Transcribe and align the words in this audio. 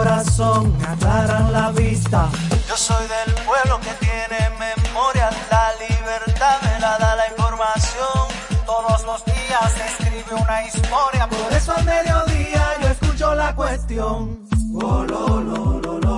corazón 0.00 0.74
me 0.78 0.86
aclaran 0.86 1.52
la 1.52 1.70
vista. 1.72 2.30
Yo 2.66 2.76
soy 2.76 3.04
del 3.06 3.34
pueblo 3.44 3.78
que 3.80 3.92
tiene 4.06 4.40
memoria, 4.58 5.28
la 5.50 5.66
libertad 5.84 6.56
me 6.62 6.80
la 6.80 6.96
da 6.96 7.16
la 7.16 7.26
información. 7.28 8.20
Todos 8.64 9.04
los 9.04 9.22
días 9.26 9.66
se 9.76 9.84
escribe 9.90 10.40
una 10.42 10.62
historia, 10.66 11.28
por 11.28 11.52
eso 11.52 11.72
al 11.76 11.84
mediodía 11.84 12.62
yo 12.80 12.88
escucho 12.88 13.34
la 13.34 13.54
cuestión. 13.54 14.48
Oh, 14.74 15.04
lo, 15.04 15.40
lo, 15.40 15.80
lo. 16.00 16.09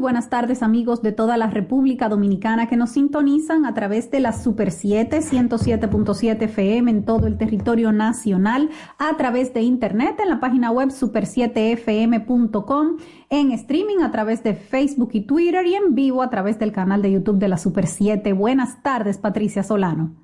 Buenas 0.00 0.30
tardes 0.30 0.62
amigos 0.62 1.02
de 1.02 1.12
toda 1.12 1.36
la 1.36 1.48
República 1.48 2.08
Dominicana 2.08 2.68
que 2.68 2.76
nos 2.76 2.90
sintonizan 2.90 3.66
a 3.66 3.74
través 3.74 4.10
de 4.10 4.18
la 4.20 4.32
Super 4.32 4.72
7 4.72 5.18
107.7 5.18 6.42
FM 6.42 6.90
en 6.90 7.04
todo 7.04 7.26
el 7.26 7.36
territorio 7.36 7.92
nacional, 7.92 8.70
a 8.98 9.14
través 9.16 9.52
de 9.52 9.60
internet 9.60 10.18
en 10.20 10.30
la 10.30 10.40
página 10.40 10.70
web 10.70 10.88
super7fm.com, 10.88 12.96
en 13.28 13.52
streaming 13.52 13.98
a 14.02 14.10
través 14.10 14.42
de 14.42 14.54
Facebook 14.54 15.10
y 15.12 15.20
Twitter 15.20 15.66
y 15.66 15.74
en 15.74 15.94
vivo 15.94 16.22
a 16.22 16.30
través 16.30 16.58
del 16.58 16.72
canal 16.72 17.02
de 17.02 17.12
YouTube 17.12 17.36
de 17.38 17.48
la 17.48 17.58
Super 17.58 17.86
7. 17.86 18.32
Buenas 18.32 18.82
tardes 18.82 19.18
Patricia 19.18 19.62
Solano. 19.62 20.14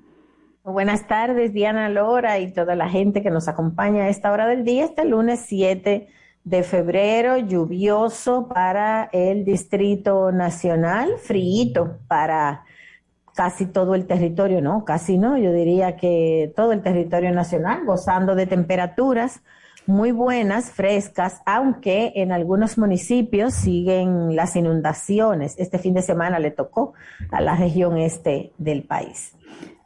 Buenas 0.63 1.07
tardes 1.07 1.53
Diana 1.53 1.87
Lora 1.87 2.39
y 2.39 2.51
toda 2.51 2.75
la 2.75 2.89
gente 2.89 3.21
que 3.21 3.29
nos 3.29 3.47
acompaña 3.47 4.05
a 4.05 4.09
esta 4.09 4.31
hora 4.31 4.47
del 4.47 4.65
día, 4.65 4.85
este 4.85 5.05
lunes 5.05 5.45
7 5.47 6.07
de 6.47 6.63
febrero, 6.63 7.37
lluvioso 7.37 8.47
para 8.47 9.09
el 9.11 9.43
Distrito 9.43 10.31
Nacional, 10.31 11.17
frío 11.17 11.97
para 12.07 12.63
casi 13.35 13.65
todo 13.65 13.95
el 13.95 14.07
territorio, 14.07 14.61
no, 14.61 14.85
casi 14.85 15.17
no, 15.17 15.37
yo 15.37 15.51
diría 15.51 15.97
que 15.97 16.53
todo 16.55 16.71
el 16.71 16.81
territorio 16.81 17.31
nacional, 17.31 17.85
gozando 17.85 18.33
de 18.33 18.47
temperaturas 18.47 19.41
muy 19.85 20.11
buenas, 20.11 20.71
frescas, 20.71 21.41
aunque 21.45 22.13
en 22.15 22.31
algunos 22.31 22.77
municipios 22.77 23.53
siguen 23.53 24.35
las 24.35 24.55
inundaciones. 24.55 25.55
Este 25.57 25.79
fin 25.79 25.93
de 25.93 26.01
semana 26.01 26.39
le 26.39 26.51
tocó 26.51 26.93
a 27.29 27.41
la 27.41 27.55
región 27.55 27.97
este 27.97 28.53
del 28.57 28.83
país. 28.83 29.36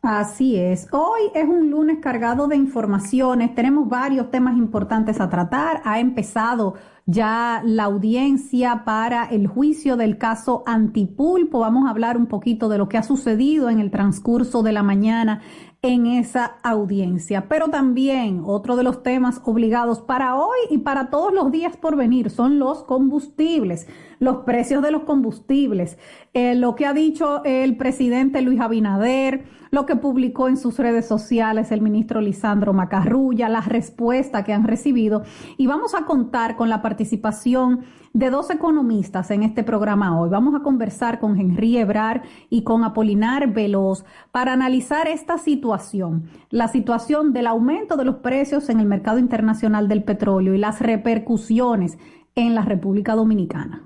Así 0.04 0.56
es. 0.56 0.88
Hoy 0.92 1.30
es 1.36 1.48
un 1.48 1.70
lunes 1.70 2.00
cargado 2.02 2.48
de 2.48 2.56
informaciones. 2.56 3.54
Tenemos 3.54 3.88
varios 3.88 4.32
temas 4.32 4.58
importantes 4.58 5.22
a 5.22 5.30
tratar. 5.30 5.80
Ha 5.86 6.00
empezado 6.00 6.74
ya 7.06 7.62
la 7.64 7.84
audiencia 7.84 8.84
para 8.84 9.26
el 9.26 9.46
juicio 9.46 9.98
del 9.98 10.18
caso 10.18 10.64
Antipulpo. 10.66 11.60
Vamos 11.60 11.86
a 11.86 11.92
hablar 11.92 12.18
un 12.18 12.26
poquito 12.26 12.68
de 12.68 12.80
lo 12.80 12.90
que 12.90 12.98
ha 12.98 13.04
sucedido 13.04 13.70
en 13.70 13.80
el 13.80 13.92
transcurso 13.92 14.64
de 14.64 14.72
la 14.72 14.82
mañana 14.82 15.42
en 15.84 16.08
esa 16.08 16.58
audiencia. 16.64 17.48
Pero 17.48 17.70
también 17.70 18.42
otro 18.44 18.76
de 18.78 18.84
los 18.84 19.04
temas 19.04 19.40
obligados 19.46 20.02
para 20.02 20.36
hoy 20.36 20.58
y 20.72 20.80
para 20.80 21.12
todos 21.12 21.32
los 21.32 21.52
días 21.52 21.78
por 21.78 21.96
venir 21.96 22.32
son 22.32 22.58
los 22.58 22.84
combustibles, 22.84 23.88
los 24.18 24.38
precios 24.38 24.82
de 24.82 24.90
los 24.90 25.04
combustibles, 25.04 26.00
eh, 26.34 26.56
lo 26.56 26.74
que 26.74 26.88
ha 26.88 26.94
dicho 26.94 27.44
el 27.44 27.78
presidente 27.78 28.42
Luis 28.42 28.60
Abinader, 28.60 29.61
lo 29.72 29.86
que 29.86 29.96
publicó 29.96 30.50
en 30.50 30.58
sus 30.58 30.78
redes 30.78 31.08
sociales 31.08 31.72
el 31.72 31.82
ministro 31.82 32.20
Lisandro 32.20 32.74
Macarrulla, 32.74 33.48
la 33.48 33.62
respuesta 33.62 34.44
que 34.44 34.54
han 34.54 34.66
recibido 34.66 35.24
y 35.58 35.66
vamos 35.66 35.96
a 35.96 36.06
contar 36.06 36.58
con 36.58 36.70
la 36.70 36.82
participación 36.82 37.86
de 38.14 38.30
dos 38.30 38.50
economistas 38.50 39.32
en 39.32 39.44
este 39.44 39.64
programa 39.64 40.20
hoy. 40.20 40.30
Vamos 40.30 40.56
a 40.56 40.60
conversar 40.62 41.20
con 41.20 41.40
Henry 41.40 41.78
Ebrar 41.78 42.24
y 42.50 42.64
con 42.64 42.84
Apolinar 42.84 43.54
Veloz 43.54 44.04
para 44.32 44.52
analizar 44.52 45.08
esta 45.08 45.38
situación, 45.38 46.26
la 46.50 46.68
situación 46.68 47.32
del 47.32 47.48
aumento 47.48 47.96
de 47.96 48.04
los 48.04 48.18
precios 48.18 48.68
en 48.68 48.82
el 48.82 48.88
mercado 48.88 49.20
internacional 49.20 49.88
del 49.88 50.04
petróleo 50.04 50.54
y 50.54 50.58
las 50.58 50.82
repercusiones 50.82 51.98
en 52.36 52.56
la 52.56 52.64
República 52.64 53.16
Dominicana. 53.16 53.84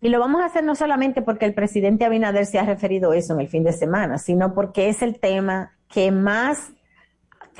Y 0.00 0.08
lo 0.08 0.18
vamos 0.18 0.40
a 0.40 0.46
hacer 0.46 0.64
no 0.64 0.74
solamente 0.74 1.20
porque 1.20 1.44
el 1.44 1.54
presidente 1.54 2.04
Abinader 2.04 2.46
se 2.46 2.58
ha 2.58 2.64
referido 2.64 3.10
a 3.10 3.16
eso 3.16 3.34
en 3.34 3.40
el 3.40 3.48
fin 3.48 3.64
de 3.64 3.72
semana, 3.72 4.18
sino 4.18 4.54
porque 4.54 4.88
es 4.88 5.02
el 5.02 5.18
tema 5.20 5.72
que 5.88 6.10
más 6.10 6.72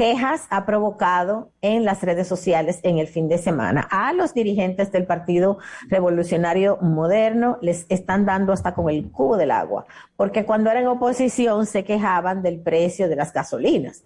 quejas 0.00 0.46
ha 0.48 0.64
provocado 0.64 1.50
en 1.60 1.84
las 1.84 2.02
redes 2.02 2.26
sociales 2.26 2.80
en 2.84 2.96
el 2.96 3.06
fin 3.06 3.28
de 3.28 3.36
semana. 3.36 3.86
A 3.90 4.14
los 4.14 4.32
dirigentes 4.32 4.90
del 4.92 5.04
Partido 5.04 5.58
Revolucionario 5.90 6.78
Moderno 6.80 7.58
les 7.60 7.84
están 7.90 8.24
dando 8.24 8.54
hasta 8.54 8.72
con 8.72 8.88
el 8.88 9.10
cubo 9.10 9.36
del 9.36 9.50
agua, 9.50 9.84
porque 10.16 10.46
cuando 10.46 10.70
eran 10.70 10.86
oposición 10.86 11.66
se 11.66 11.84
quejaban 11.84 12.40
del 12.40 12.60
precio 12.60 13.10
de 13.10 13.16
las 13.16 13.34
gasolinas. 13.34 14.02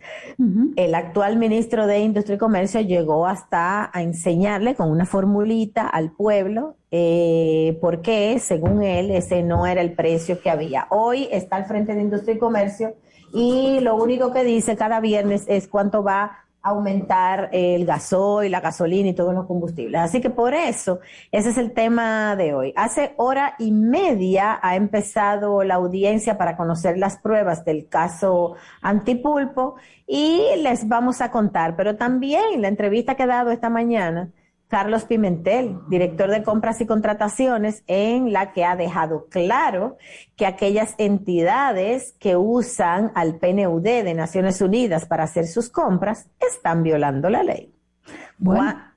El 0.74 0.96
actual 0.96 1.36
ministro 1.36 1.86
de 1.86 2.00
Industria 2.00 2.34
y 2.34 2.38
Comercio 2.38 2.80
llegó 2.80 3.28
hasta 3.28 3.88
a 3.96 4.02
enseñarle 4.02 4.74
con 4.74 4.90
una 4.90 5.06
formulita 5.06 5.86
al 5.86 6.10
pueblo 6.10 6.74
eh, 6.90 7.78
porque 7.80 8.40
según 8.40 8.82
él 8.82 9.12
ese 9.12 9.44
no 9.44 9.64
era 9.64 9.80
el 9.80 9.92
precio 9.92 10.40
que 10.40 10.50
había. 10.50 10.88
Hoy 10.90 11.28
está 11.30 11.54
al 11.54 11.66
frente 11.66 11.94
de 11.94 12.02
Industria 12.02 12.34
y 12.34 12.38
Comercio 12.38 12.96
y 13.34 13.80
lo 13.80 13.96
único 13.96 14.32
que 14.32 14.44
dice 14.44 14.76
cada 14.76 15.00
viernes 15.00 15.44
es 15.48 15.66
cuánto 15.66 16.04
va 16.04 16.22
a 16.62 16.70
aumentar 16.70 17.50
el 17.52 17.84
gasoil, 17.84 18.50
la 18.52 18.60
gasolina 18.60 19.08
y 19.08 19.12
todos 19.12 19.34
los 19.34 19.46
combustibles. 19.46 20.00
Así 20.00 20.20
que 20.20 20.30
por 20.30 20.54
eso, 20.54 21.00
ese 21.32 21.50
es 21.50 21.58
el 21.58 21.72
tema 21.72 22.36
de 22.36 22.54
hoy. 22.54 22.72
Hace 22.76 23.12
hora 23.16 23.56
y 23.58 23.72
media 23.72 24.60
ha 24.62 24.76
empezado 24.76 25.64
la 25.64 25.74
audiencia 25.74 26.38
para 26.38 26.56
conocer 26.56 26.96
las 26.96 27.18
pruebas 27.18 27.64
del 27.64 27.88
caso 27.88 28.54
Antipulpo 28.80 29.74
y 30.06 30.40
les 30.58 30.86
vamos 30.86 31.20
a 31.20 31.32
contar, 31.32 31.74
pero 31.74 31.96
también 31.96 32.62
la 32.62 32.68
entrevista 32.68 33.16
que 33.16 33.24
ha 33.24 33.26
dado 33.26 33.50
esta 33.50 33.68
mañana 33.68 34.30
Carlos 34.74 35.04
Pimentel, 35.04 35.78
director 35.86 36.28
de 36.28 36.42
compras 36.42 36.80
y 36.80 36.86
contrataciones, 36.86 37.84
en 37.86 38.32
la 38.32 38.52
que 38.52 38.64
ha 38.64 38.74
dejado 38.74 39.28
claro 39.30 39.98
que 40.34 40.46
aquellas 40.46 40.96
entidades 40.98 42.16
que 42.18 42.34
usan 42.34 43.12
al 43.14 43.36
PNUD 43.36 43.84
de 43.84 44.14
Naciones 44.14 44.60
Unidas 44.60 45.06
para 45.06 45.22
hacer 45.22 45.46
sus 45.46 45.70
compras 45.70 46.26
están 46.40 46.82
violando 46.82 47.30
la 47.30 47.44
ley. 47.44 47.72
Bueno. 48.36 48.92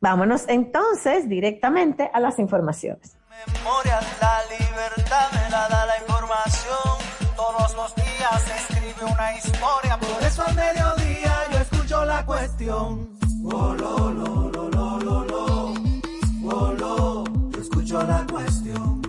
Vámonos 0.00 0.46
entonces 0.48 1.28
directamente 1.28 2.10
a 2.10 2.18
las 2.18 2.38
informaciones. 2.38 3.18
Memoria, 3.52 4.00
la 4.22 4.38
libertad 4.58 5.26
me 5.34 5.50
la 5.50 5.68
da 5.68 5.84
la 5.84 5.98
información. 5.98 7.36
Todos 7.36 7.76
los 7.76 7.94
días 7.94 8.42
se 8.42 8.54
escribe 8.54 9.12
una 9.12 9.36
historia. 9.36 9.98
Por 9.98 10.22
eso 10.22 10.42
al 10.46 10.54
mediodía 10.54 11.34
yo 11.52 11.58
escucho 11.58 12.04
la 12.06 12.24
cuestión. 12.24 13.18
Oh, 13.44 13.74
lo, 13.74 13.74
lo, 13.74 14.10
lo, 14.10 14.24
lo, 14.24 14.43
la 18.02 18.26
cuestión. 18.26 19.02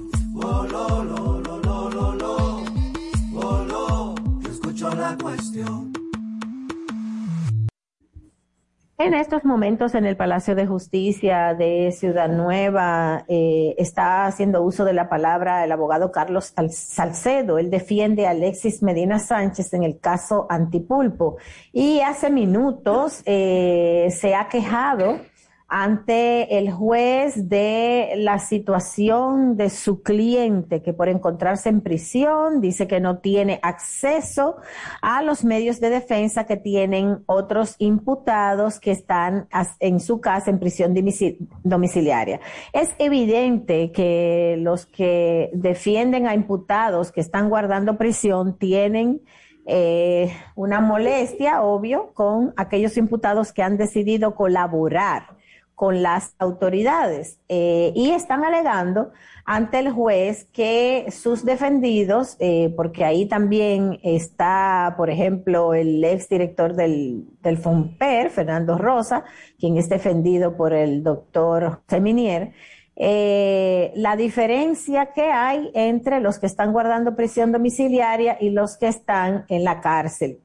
En 8.98 9.14
estos 9.14 9.44
momentos 9.44 9.94
en 9.94 10.06
el 10.06 10.16
Palacio 10.16 10.56
de 10.56 10.68
Justicia 10.68 11.54
de 11.54 11.92
Ciudad 11.92 12.30
Nueva 12.30 13.26
eh, 13.28 13.76
está 13.78 14.26
haciendo 14.26 14.62
uso 14.62 14.86
de 14.86 14.94
la 14.94 15.10
palabra 15.10 15.64
el 15.64 15.72
abogado 15.72 16.12
Carlos 16.12 16.54
Salcedo. 16.70 17.58
Él 17.58 17.70
defiende 17.70 18.28
a 18.28 18.32
Alexis 18.32 18.84
Medina 18.84 19.20
Sánchez 19.20 19.74
en 19.74 19.84
el 19.84 20.00
caso 20.00 20.46
Antipulpo 20.50 21.38
y 21.74 22.02
hace 22.02 22.30
minutos 22.30 23.22
eh, 23.26 24.08
se 24.12 24.36
ha 24.36 24.48
quejado 24.48 25.20
ante 25.68 26.60
el 26.60 26.72
juez 26.72 27.50
de 27.50 28.14
la 28.18 28.38
situación 28.38 29.58
de 29.58 29.72
su 29.72 30.04
cliente 30.04 30.84
que 30.84 30.94
por 30.94 31.10
encontrarse 31.10 31.70
en 31.70 31.82
prisión 31.82 32.62
dice 32.62 32.88
que 32.88 33.00
no 33.00 33.18
tiene 33.18 33.60
acceso 33.64 34.58
a 35.02 35.24
los 35.24 35.44
medios 35.44 35.80
de 35.80 35.90
defensa 35.90 36.46
que 36.46 36.58
tienen 36.58 37.24
otros 37.26 37.76
imputados 37.80 38.80
que 38.80 38.92
están 38.92 39.48
en 39.80 40.00
su 40.00 40.22
casa 40.22 40.52
en 40.52 40.60
prisión 40.60 40.96
domiciliaria. 41.64 42.40
Es 42.72 42.94
evidente 43.00 43.92
que 43.92 44.58
los 44.60 44.86
que 44.86 45.50
defienden 45.54 46.28
a 46.28 46.36
imputados 46.36 47.12
que 47.12 47.22
están 47.22 47.50
guardando 47.50 47.98
prisión 47.98 48.56
tienen 48.60 49.22
eh, 49.66 50.32
una 50.54 50.80
molestia, 50.80 51.64
obvio, 51.64 52.12
con 52.14 52.54
aquellos 52.56 52.98
imputados 52.98 53.52
que 53.52 53.64
han 53.64 53.78
decidido 53.78 54.36
colaborar 54.36 55.35
con 55.76 56.02
las 56.02 56.34
autoridades 56.40 57.40
eh, 57.50 57.92
y 57.96 58.12
están 58.12 58.44
alegando 58.44 59.12
ante 59.46 59.78
el 59.78 59.92
juez 59.92 60.46
que 60.52 61.06
sus 61.12 61.46
defendidos, 61.46 62.36
eh, 62.40 62.74
porque 62.76 63.06
ahí 63.06 63.28
también 63.28 64.00
está, 64.02 64.96
por 64.98 65.10
ejemplo, 65.12 65.76
el 65.76 66.04
ex 66.04 66.28
director 66.30 66.74
del, 66.74 67.26
del 67.42 67.58
FOMPER, 67.58 68.32
Fernando 68.32 68.78
Rosa, 68.78 69.24
quien 69.60 69.78
es 69.78 69.88
defendido 69.88 70.58
por 70.58 70.74
el 70.74 71.04
doctor 71.04 71.82
Seminier, 71.88 72.54
eh, 72.98 73.92
la 73.96 74.16
diferencia 74.16 75.08
que 75.08 75.24
hay 75.24 75.70
entre 75.74 76.22
los 76.22 76.40
que 76.40 76.46
están 76.46 76.72
guardando 76.72 77.16
prisión 77.16 77.52
domiciliaria 77.52 78.38
y 78.40 78.52
los 78.52 78.78
que 78.78 78.88
están 78.88 79.46
en 79.50 79.64
la 79.66 79.82
cárcel. 79.82 80.40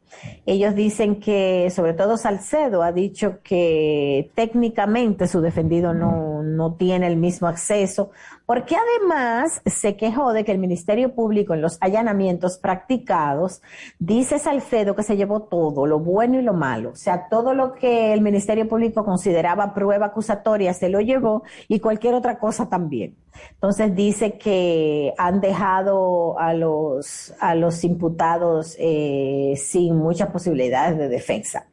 Ellos 0.44 0.74
dicen 0.74 1.20
que, 1.20 1.70
sobre 1.70 1.94
todo 1.94 2.16
Salcedo, 2.16 2.82
ha 2.82 2.90
dicho 2.90 3.38
que 3.44 4.32
técnicamente 4.34 5.28
su 5.28 5.40
defendido 5.40 5.94
no, 5.94 6.42
no 6.42 6.74
tiene 6.74 7.06
el 7.06 7.16
mismo 7.16 7.46
acceso, 7.46 8.10
porque 8.50 8.74
además 8.74 9.62
se 9.64 9.96
quejó 9.96 10.32
de 10.32 10.42
que 10.42 10.50
el 10.50 10.58
Ministerio 10.58 11.14
Público 11.14 11.54
en 11.54 11.62
los 11.62 11.78
allanamientos 11.80 12.58
practicados 12.58 13.62
dice 14.00 14.40
Salcedo 14.40 14.96
que 14.96 15.04
se 15.04 15.16
llevó 15.16 15.42
todo, 15.42 15.86
lo 15.86 16.00
bueno 16.00 16.36
y 16.40 16.42
lo 16.42 16.52
malo. 16.52 16.90
O 16.90 16.96
sea, 16.96 17.28
todo 17.28 17.54
lo 17.54 17.74
que 17.74 18.12
el 18.12 18.22
Ministerio 18.22 18.68
Público 18.68 19.04
consideraba 19.04 19.72
prueba 19.72 20.06
acusatoria 20.06 20.74
se 20.74 20.88
lo 20.88 21.00
llevó 21.00 21.44
y 21.68 21.78
cualquier 21.78 22.14
otra 22.14 22.40
cosa 22.40 22.68
también. 22.68 23.14
Entonces 23.52 23.94
dice 23.94 24.36
que 24.36 25.14
han 25.16 25.40
dejado 25.40 26.36
a 26.36 26.52
los, 26.52 27.32
a 27.38 27.54
los 27.54 27.84
imputados 27.84 28.74
eh, 28.80 29.54
sin 29.58 29.94
muchas 29.94 30.28
posibilidades 30.30 30.98
de 30.98 31.08
defensa. 31.08 31.68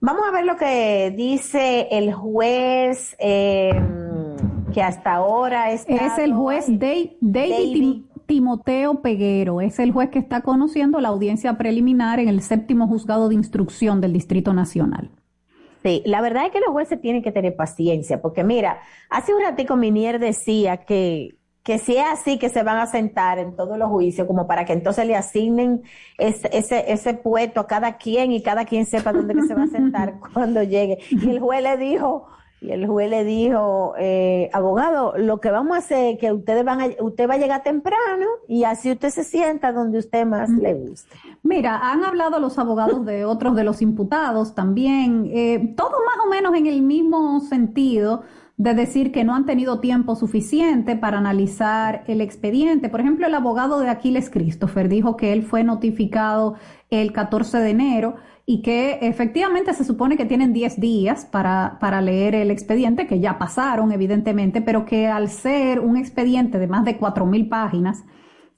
Vamos 0.00 0.26
a 0.26 0.32
ver 0.32 0.44
lo 0.44 0.56
que 0.56 1.14
dice 1.16 1.86
el 1.92 2.12
juez 2.12 3.14
eh, 3.20 3.70
que 4.72 4.82
hasta 4.82 5.14
ahora 5.14 5.72
es 5.72 5.86
el 5.88 6.32
juez 6.34 6.66
David, 6.68 8.02
Timoteo 8.26 9.02
Peguero, 9.02 9.60
es 9.60 9.78
el 9.78 9.92
juez 9.92 10.10
que 10.10 10.18
está 10.18 10.42
conociendo 10.42 11.00
la 11.00 11.08
audiencia 11.08 11.58
preliminar 11.58 12.20
en 12.20 12.28
el 12.28 12.42
séptimo 12.42 12.86
juzgado 12.86 13.28
de 13.28 13.34
instrucción 13.34 14.00
del 14.00 14.12
Distrito 14.12 14.52
Nacional. 14.52 15.10
Sí, 15.82 16.02
la 16.04 16.20
verdad 16.20 16.46
es 16.46 16.52
que 16.52 16.60
los 16.60 16.70
jueces 16.70 17.00
tienen 17.00 17.22
que 17.22 17.32
tener 17.32 17.56
paciencia, 17.56 18.20
porque 18.20 18.44
mira, 18.44 18.80
hace 19.08 19.34
un 19.34 19.42
ratico 19.42 19.76
Minier 19.76 20.18
decía 20.18 20.78
que 20.78 21.40
que 21.62 21.78
si 21.78 21.96
es 21.96 22.04
así 22.10 22.38
que 22.38 22.48
se 22.48 22.62
van 22.62 22.78
a 22.78 22.86
sentar 22.86 23.38
en 23.38 23.54
todos 23.54 23.76
los 23.76 23.88
juicios, 23.88 24.26
como 24.26 24.46
para 24.46 24.64
que 24.64 24.72
entonces 24.72 25.06
le 25.06 25.14
asignen 25.14 25.82
ese, 26.16 26.48
ese, 26.52 26.90
ese 26.90 27.14
puesto 27.14 27.60
a 27.60 27.66
cada 27.66 27.98
quien 27.98 28.32
y 28.32 28.42
cada 28.42 28.64
quien 28.64 28.86
sepa 28.86 29.12
dónde 29.12 29.34
que 29.34 29.42
se 29.42 29.54
va 29.54 29.64
a 29.64 29.68
sentar 29.68 30.14
cuando 30.32 30.62
llegue. 30.62 30.98
Y 31.10 31.28
el 31.28 31.38
juez 31.38 31.62
le 31.62 31.76
dijo, 31.76 32.26
y 32.60 32.72
el 32.72 32.86
juez 32.86 33.08
le 33.08 33.24
dijo, 33.24 33.94
eh, 33.98 34.50
abogado, 34.52 35.14
lo 35.16 35.40
que 35.40 35.50
vamos 35.50 35.76
a 35.76 35.78
hacer 35.78 36.14
es 36.14 36.20
que 36.20 36.30
ustedes 36.30 36.62
van 36.62 36.80
a, 36.82 36.88
usted 37.00 37.28
va 37.28 37.34
a 37.34 37.38
llegar 37.38 37.62
temprano 37.62 38.26
y 38.48 38.64
así 38.64 38.92
usted 38.92 39.08
se 39.08 39.24
sienta 39.24 39.72
donde 39.72 39.98
usted 39.98 40.26
más 40.26 40.50
le 40.50 40.74
guste. 40.74 41.16
Mira, 41.42 41.78
han 41.90 42.04
hablado 42.04 42.38
los 42.38 42.58
abogados 42.58 43.06
de 43.06 43.24
otros 43.24 43.56
de 43.56 43.64
los 43.64 43.80
imputados 43.80 44.54
también, 44.54 45.30
eh, 45.32 45.74
todo 45.74 45.92
más 46.04 46.26
o 46.26 46.28
menos 46.28 46.54
en 46.54 46.66
el 46.66 46.82
mismo 46.82 47.40
sentido 47.40 48.24
de 48.58 48.74
decir 48.74 49.10
que 49.10 49.24
no 49.24 49.34
han 49.34 49.46
tenido 49.46 49.80
tiempo 49.80 50.14
suficiente 50.16 50.94
para 50.94 51.16
analizar 51.16 52.04
el 52.08 52.20
expediente. 52.20 52.90
Por 52.90 53.00
ejemplo, 53.00 53.26
el 53.26 53.34
abogado 53.34 53.80
de 53.80 53.88
Aquiles 53.88 54.28
Christopher 54.28 54.90
dijo 54.90 55.16
que 55.16 55.32
él 55.32 55.44
fue 55.44 55.64
notificado 55.64 56.56
el 56.90 57.10
14 57.14 57.56
de 57.56 57.70
enero 57.70 58.16
y 58.50 58.62
que 58.62 58.98
efectivamente 59.02 59.72
se 59.74 59.84
supone 59.84 60.16
que 60.16 60.24
tienen 60.24 60.52
10 60.52 60.80
días 60.80 61.24
para, 61.24 61.76
para 61.78 62.00
leer 62.00 62.34
el 62.34 62.50
expediente, 62.50 63.06
que 63.06 63.20
ya 63.20 63.38
pasaron 63.38 63.92
evidentemente, 63.92 64.60
pero 64.60 64.84
que 64.84 65.06
al 65.06 65.28
ser 65.28 65.78
un 65.78 65.96
expediente 65.96 66.58
de 66.58 66.66
más 66.66 66.84
de 66.84 66.98
4.000 66.98 67.48
páginas, 67.48 68.02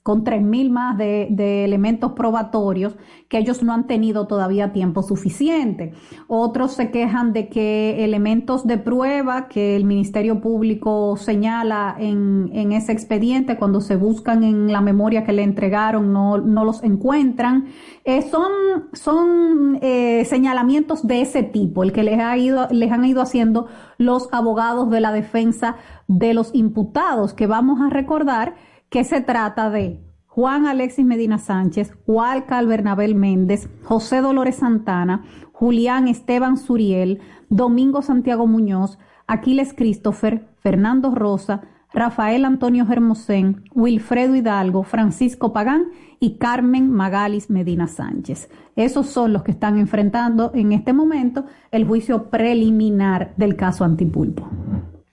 con 0.03 0.25
3.000 0.25 0.71
más 0.71 0.99
de, 0.99 1.29
de, 1.31 1.65
elementos 1.65 2.13
probatorios 2.13 2.97
que 3.29 3.39
ellos 3.39 3.63
no 3.63 3.73
han 3.73 3.87
tenido 3.87 4.27
todavía 4.27 4.73
tiempo 4.73 5.03
suficiente. 5.03 5.95
Otros 6.27 6.73
se 6.73 6.91
quejan 6.91 7.33
de 7.33 7.49
que 7.49 8.05
elementos 8.05 8.67
de 8.67 8.79
prueba 8.79 9.49
que 9.49 9.77
el 9.77 9.85
Ministerio 9.85 10.41
Público 10.41 11.17
señala 11.17 11.95
en, 11.99 12.51
en 12.53 12.73
ese 12.73 12.93
expediente, 12.93 13.57
cuando 13.57 13.81
se 13.81 13.97
buscan 13.97 14.43
en 14.43 14.73
la 14.73 14.81
memoria 14.81 15.25
que 15.25 15.33
le 15.33 15.45
entregaron, 15.45 16.13
no, 16.13 16.39
no 16.39 16.65
los 16.65 16.83
encuentran. 16.83 17.67
Eh, 18.05 18.23
son 18.23 18.51
son 18.93 19.79
eh, 19.81 20.25
señalamientos 20.27 21.07
de 21.07 21.23
ese 21.23 21.43
tipo, 21.43 21.83
el 21.83 21.93
que 21.93 22.03
les, 22.03 22.19
ha 22.21 22.37
ido, 22.37 22.69
les 22.71 22.91
han 22.93 23.05
ido 23.05 23.23
haciendo 23.23 23.67
los 23.99 24.29
abogados 24.33 24.91
de 24.91 25.01
la 25.01 25.13
defensa 25.13 25.77
de 26.09 26.35
los 26.35 26.55
imputados, 26.55 27.35
que 27.35 27.47
vamos 27.47 27.81
a 27.81 27.91
recordar 27.91 28.55
que 28.93 29.05
se 29.05 29.23
trata 29.23 29.71
de 29.71 30.05
Juan 30.27 30.67
Alexis 30.67 31.07
Medina 31.07 31.39
Sánchez, 31.39 31.95
Walcal 32.07 32.67
Bernabel 32.67 33.15
Méndez, 33.15 33.71
José 33.83 34.21
Dolores 34.21 34.57
Santana, 34.57 35.25
Julián 35.51 36.09
Esteban 36.09 36.59
Suriel, 36.59 37.21
Domingo 37.49 38.03
Santiago 38.03 38.47
Muñoz, 38.47 38.99
Aquiles 39.27 39.73
Christopher, 39.73 40.47
Fernando 40.61 41.15
Rosa, 41.15 41.63
Rafael 41.95 42.45
Antonio 42.45 42.87
Hermosén, 42.89 43.65
Wilfredo 43.75 44.35
Hidalgo, 44.37 44.83
Francisco 44.83 45.55
Pagán 45.55 45.87
y 46.21 46.37
Carmen 46.37 46.91
Magalis 46.91 47.49
Medina 47.49 47.87
Sánchez. 47.87 48.51
Esos 48.77 49.07
son 49.07 49.33
los 49.33 49.43
que 49.43 49.53
están 49.53 49.79
enfrentando 49.79 50.53
en 50.55 50.73
este 50.73 50.93
momento 50.93 51.47
el 51.71 51.87
juicio 51.87 52.29
preliminar 52.29 53.33
del 53.39 53.57
caso 53.57 53.85
Antipulpo. 53.85 54.51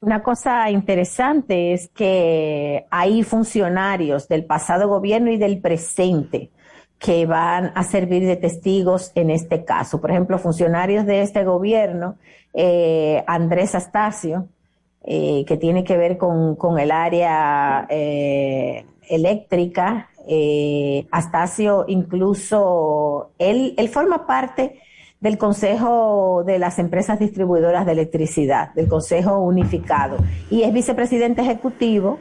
Una 0.01 0.23
cosa 0.23 0.71
interesante 0.71 1.73
es 1.73 1.89
que 1.89 2.85
hay 2.89 3.23
funcionarios 3.23 4.29
del 4.29 4.45
pasado 4.45 4.87
gobierno 4.87 5.29
y 5.29 5.37
del 5.37 5.59
presente 5.59 6.51
que 6.97 7.25
van 7.25 7.73
a 7.75 7.83
servir 7.83 8.25
de 8.25 8.37
testigos 8.37 9.11
en 9.15 9.29
este 9.29 9.65
caso. 9.65 9.99
Por 9.99 10.11
ejemplo, 10.11 10.39
funcionarios 10.39 11.05
de 11.05 11.21
este 11.21 11.43
gobierno, 11.43 12.15
eh, 12.53 13.23
Andrés 13.27 13.75
Astacio, 13.75 14.47
eh, 15.03 15.43
que 15.45 15.57
tiene 15.57 15.83
que 15.83 15.97
ver 15.97 16.17
con, 16.17 16.79
el 16.79 16.91
área 16.91 17.85
eh, 17.89 18.85
eléctrica. 19.09 20.09
Astacio 21.11 21.85
incluso, 21.87 23.31
él, 23.37 23.73
él 23.77 23.89
forma 23.89 24.27
parte 24.27 24.79
del 25.19 25.37
Consejo 25.37 26.43
de 26.45 26.59
las 26.59 26.79
Empresas 26.79 27.19
Distribuidoras 27.19 27.85
de 27.85 27.91
Electricidad, 27.91 28.73
del 28.73 28.87
Consejo 28.87 29.39
Unificado, 29.39 30.17
y 30.49 30.63
es 30.63 30.73
vicepresidente 30.73 31.41
ejecutivo 31.41 32.19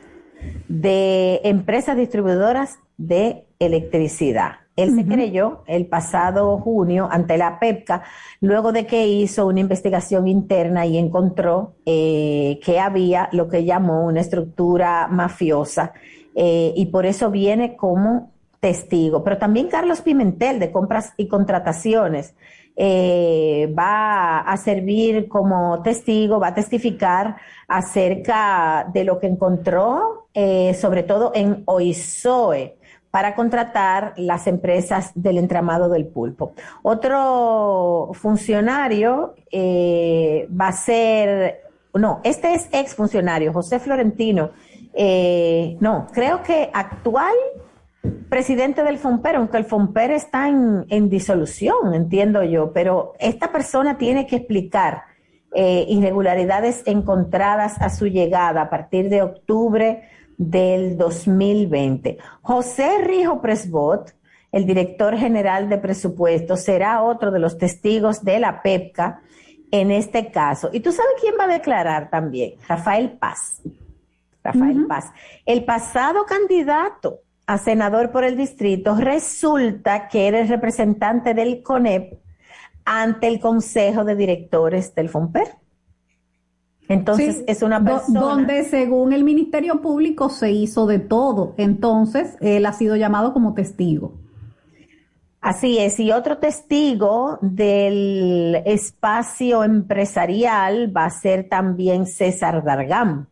de 0.69 1.41
Empresas 1.45 1.97
Distribuidoras 1.97 2.79
de 2.97 3.45
Electricidad. 3.59 4.53
Él 4.79 4.95
se 4.95 5.05
creyó 5.05 5.65
el 5.67 5.87
pasado 5.87 6.57
junio 6.59 7.09
ante 7.11 7.37
la 7.37 7.59
PEPCA, 7.59 8.05
luego 8.41 8.71
de 8.71 8.87
que 8.87 9.09
hizo 9.09 9.49
una 9.49 9.59
investigación 9.59 10.29
interna 10.29 10.87
y 10.87 10.99
encontró 10.99 11.75
eh, 11.85 12.61
que 12.65 12.79
había 12.79 13.29
lo 13.33 13.49
que 13.49 13.65
llamó 13.65 14.05
una 14.05 14.21
estructura 14.21 15.09
mafiosa 15.09 15.95
eh, 16.37 16.73
y 16.77 16.87
por 16.87 17.07
eso 17.07 17.33
viene 17.33 17.75
como 17.75 18.31
testigo. 18.61 19.25
Pero 19.25 19.39
también 19.39 19.67
Carlos 19.67 20.01
Pimentel 20.01 20.61
de 20.61 20.71
compras 20.71 21.13
y 21.17 21.27
contrataciones 21.27 22.37
eh, 22.81 23.75
va 23.77 24.39
a 24.39 24.57
servir 24.57 25.27
como 25.27 25.83
testigo, 25.83 26.39
va 26.39 26.49
a 26.49 26.55
testificar 26.55 27.35
acerca 27.67 28.89
de 28.95 29.03
lo 29.03 29.19
que 29.19 29.27
encontró, 29.27 30.29
eh, 30.33 30.75
sobre 30.75 31.03
todo 31.03 31.33
en 31.35 31.65
OISOE, 31.65 32.77
para 33.11 33.35
contratar 33.35 34.15
las 34.17 34.47
empresas 34.47 35.11
del 35.17 35.39
entramado 35.39 35.89
del 35.89 36.07
pulpo. 36.07 36.53
Otro 36.83 38.11
funcionario 38.13 39.35
eh, 39.51 40.47
va 40.49 40.69
a 40.69 40.73
ser, 40.73 41.63
no, 41.95 42.21
este 42.23 42.55
es 42.55 42.69
exfuncionario, 42.71 43.53
José 43.53 43.81
Florentino. 43.81 44.51
no, 45.81 46.07
creo 46.13 46.45
que 46.45 46.71
actual 46.73 47.35
presidente 48.29 48.83
del 48.83 48.99
FOMPER, 48.99 49.37
aunque 49.37 49.57
el 49.57 49.65
FOMPER 49.65 50.11
está 50.13 50.49
en, 50.49 51.09
disolución, 51.09 51.95
entiendo 51.95 52.43
yo, 52.45 52.73
pero 52.73 53.15
esta 53.19 53.51
persona 53.51 53.99
tiene 53.99 54.27
que 54.27 54.37
explicar 54.37 55.03
eh, 55.55 55.87
irregularidades 55.89 56.83
encontradas 56.87 57.81
a 57.81 57.91
su 57.91 58.07
llegada 58.07 58.63
a 58.63 58.71
partir 58.71 59.09
de 59.09 59.23
octubre 59.23 60.09
del 60.37 60.97
2020. 60.97 62.19
José 62.43 62.99
Rijo 63.03 63.41
Presbot, 63.41 64.15
el 64.53 64.67
director 64.67 65.17
general 65.17 65.69
de 65.69 65.79
presupuestos, 65.79 66.61
será 66.61 67.03
otro 67.03 67.31
de 67.31 67.39
los 67.39 67.59
testigos 67.59 68.23
de 68.23 68.39
la 68.39 68.63
PEPCA 68.63 69.23
en 69.71 69.91
este 69.91 70.31
caso. 70.31 70.71
Y 70.73 70.81
tú 70.81 70.93
sabes 70.93 71.13
quién 71.21 71.35
va 71.39 71.45
a 71.45 71.59
declarar 71.59 72.11
también, 72.11 72.55
Rafael 72.67 73.13
Paz. 73.13 73.63
Rafael 74.43 74.87
Paz, 74.87 75.13
el 75.45 75.65
pasado 75.65 76.25
candidato 76.25 77.21
a 77.49 77.57
senador 77.57 78.11
por 78.11 78.25
el 78.25 78.37
distrito, 78.37 78.95
resulta 78.95 80.09
que 80.09 80.29
eres 80.29 80.51
representante 80.51 81.33
del 81.33 81.63
CONEP 81.63 82.19
ante 82.85 83.27
el 83.27 83.41
Consejo 83.41 84.05
de 84.05 84.17
Directores 84.17 84.95
del 84.95 85.09
FOMPER. 85.09 85.49
Entonces 86.91 87.45
es 87.47 87.63
una 87.63 87.83
persona. 87.83 88.21
Donde 88.21 88.65
según 88.65 89.15
el 89.15 89.25
Ministerio 89.25 89.81
Público 89.81 90.29
se 90.29 90.51
hizo 90.51 90.87
de 90.87 90.99
todo. 90.99 91.55
Entonces 91.57 92.37
él 92.43 92.67
ha 92.67 92.75
sido 92.75 92.97
llamado 92.97 93.33
como 93.33 93.55
testigo. 93.55 94.13
Así 95.41 95.79
es, 95.79 95.99
y 96.01 96.13
otro 96.13 96.37
testigo 96.37 97.39
del 97.41 98.61
espacio 98.67 99.65
empresarial 99.65 100.95
va 100.95 101.07
a 101.07 101.11
ser 101.11 101.49
también 101.49 102.05
César 102.05 102.63
Dargam 102.63 103.27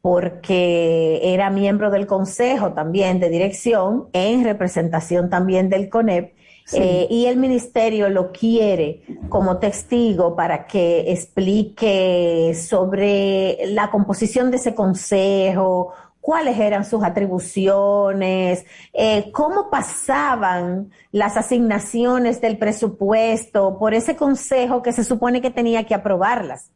porque 0.00 1.20
era 1.22 1.50
miembro 1.50 1.90
del 1.90 2.06
consejo 2.06 2.72
también 2.72 3.18
de 3.20 3.28
dirección 3.28 4.08
en 4.12 4.44
representación 4.44 5.30
también 5.30 5.68
del 5.68 5.88
CONEP 5.88 6.36
eh, 6.72 7.06
y 7.08 7.26
el 7.26 7.36
ministerio 7.36 8.08
lo 8.08 8.32
quiere 8.32 9.02
como 9.28 9.58
testigo 9.58 10.34
para 10.34 10.66
que 10.66 11.12
explique 11.12 12.56
sobre 12.60 13.58
la 13.66 13.90
composición 13.90 14.50
de 14.50 14.56
ese 14.56 14.74
consejo, 14.74 15.92
cuáles 16.20 16.58
eran 16.58 16.84
sus 16.84 17.04
atribuciones, 17.04 18.66
eh, 18.92 19.30
cómo 19.30 19.70
pasaban 19.70 20.90
las 21.12 21.36
asignaciones 21.36 22.40
del 22.40 22.58
presupuesto 22.58 23.78
por 23.78 23.94
ese 23.94 24.16
consejo 24.16 24.82
que 24.82 24.92
se 24.92 25.04
supone 25.04 25.40
que 25.40 25.52
tenía 25.52 25.84
que 25.84 25.94
aprobarlas. 25.94 26.72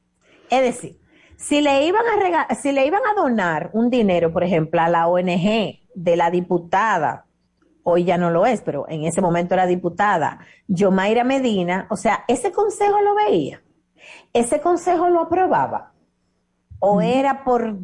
Es 0.50 0.62
decir, 0.62 1.00
si 1.40 1.62
le 1.62 1.86
iban 1.86 2.02
a 2.06 2.54
si 2.54 2.70
le 2.70 2.86
iban 2.86 3.00
a 3.10 3.20
donar 3.20 3.70
un 3.72 3.88
dinero, 3.88 4.32
por 4.32 4.44
ejemplo, 4.44 4.80
a 4.80 4.88
la 4.88 5.08
ONG 5.08 5.80
de 5.94 6.16
la 6.16 6.30
diputada 6.30 7.26
hoy 7.82 8.04
ya 8.04 8.18
no 8.18 8.30
lo 8.30 8.46
es, 8.46 8.60
pero 8.60 8.86
en 8.88 9.04
ese 9.04 9.22
momento 9.22 9.54
era 9.54 9.66
diputada, 9.66 10.40
Yomaira 10.68 11.24
Medina, 11.24 11.86
o 11.90 11.96
sea, 11.96 12.24
ese 12.28 12.52
consejo 12.52 13.00
lo 13.00 13.14
veía, 13.14 13.62
ese 14.32 14.60
consejo 14.60 15.08
lo 15.08 15.20
aprobaba, 15.20 15.92
o 16.78 17.00
era 17.00 17.42
por 17.42 17.78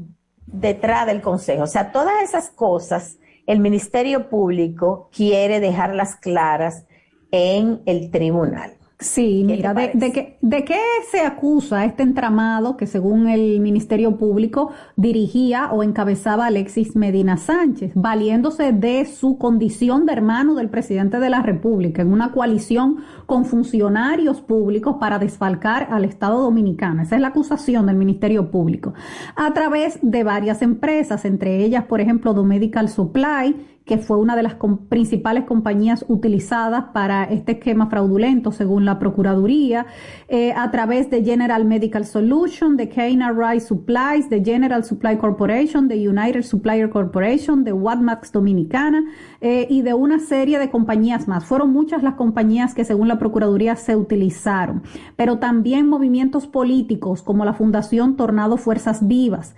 detrás 0.46 1.06
del 1.06 1.22
consejo, 1.22 1.64
o 1.64 1.66
sea, 1.66 1.92
todas 1.92 2.22
esas 2.22 2.50
cosas 2.50 3.18
el 3.46 3.60
Ministerio 3.60 4.28
Público 4.28 5.08
quiere 5.14 5.60
dejarlas 5.60 6.16
claras 6.16 6.86
en 7.30 7.80
el 7.86 8.10
tribunal. 8.10 8.76
Sí, 8.98 9.42
mira, 9.44 9.74
de, 9.74 9.90
de, 9.92 10.38
de, 10.40 10.64
qué 10.64 10.78
se 11.10 11.20
acusa 11.20 11.84
este 11.84 12.02
entramado 12.02 12.78
que 12.78 12.86
según 12.86 13.28
el 13.28 13.60
Ministerio 13.60 14.16
Público 14.16 14.70
dirigía 14.96 15.70
o 15.70 15.82
encabezaba 15.82 16.46
Alexis 16.46 16.96
Medina 16.96 17.36
Sánchez, 17.36 17.92
valiéndose 17.94 18.72
de 18.72 19.04
su 19.04 19.36
condición 19.36 20.06
de 20.06 20.14
hermano 20.14 20.54
del 20.54 20.70
presidente 20.70 21.20
de 21.20 21.28
la 21.28 21.42
República 21.42 22.00
en 22.00 22.10
una 22.10 22.32
coalición 22.32 23.04
con 23.26 23.44
funcionarios 23.44 24.40
públicos 24.40 24.96
para 24.98 25.18
desfalcar 25.18 25.88
al 25.90 26.06
Estado 26.06 26.40
dominicano. 26.40 27.02
Esa 27.02 27.16
es 27.16 27.20
la 27.20 27.28
acusación 27.28 27.84
del 27.84 27.96
Ministerio 27.96 28.50
Público. 28.50 28.94
A 29.36 29.52
través 29.52 29.98
de 30.00 30.24
varias 30.24 30.62
empresas, 30.62 31.26
entre 31.26 31.62
ellas, 31.62 31.84
por 31.84 32.00
ejemplo, 32.00 32.32
Domedical 32.32 32.88
Supply, 32.88 33.75
que 33.86 33.98
fue 33.98 34.18
una 34.18 34.34
de 34.34 34.42
las 34.42 34.56
principales 34.88 35.44
compañías 35.44 36.04
utilizadas 36.08 36.86
para 36.92 37.24
este 37.24 37.52
esquema 37.52 37.88
fraudulento, 37.88 38.50
según 38.50 38.84
la 38.84 38.98
Procuraduría, 38.98 39.86
eh, 40.28 40.52
a 40.52 40.72
través 40.72 41.08
de 41.08 41.22
General 41.22 41.64
Medical 41.64 42.04
Solution, 42.04 42.76
de 42.76 42.86
Rice 42.86 43.66
Supplies, 43.66 44.28
de 44.28 44.44
General 44.44 44.84
Supply 44.84 45.16
Corporation, 45.18 45.86
de 45.86 46.08
United 46.08 46.42
Supplier 46.42 46.90
Corporation, 46.90 47.62
de 47.62 47.72
Watmax 47.72 48.32
Dominicana 48.32 49.04
eh, 49.40 49.68
y 49.70 49.82
de 49.82 49.94
una 49.94 50.18
serie 50.18 50.58
de 50.58 50.68
compañías 50.68 51.28
más. 51.28 51.44
Fueron 51.44 51.72
muchas 51.72 52.02
las 52.02 52.14
compañías 52.14 52.74
que, 52.74 52.84
según 52.84 53.06
la 53.06 53.20
Procuraduría, 53.20 53.76
se 53.76 53.94
utilizaron, 53.94 54.82
pero 55.14 55.38
también 55.38 55.88
movimientos 55.88 56.48
políticos 56.48 57.22
como 57.22 57.44
la 57.44 57.54
Fundación 57.54 58.16
Tornado 58.16 58.56
Fuerzas 58.56 59.06
Vivas 59.06 59.54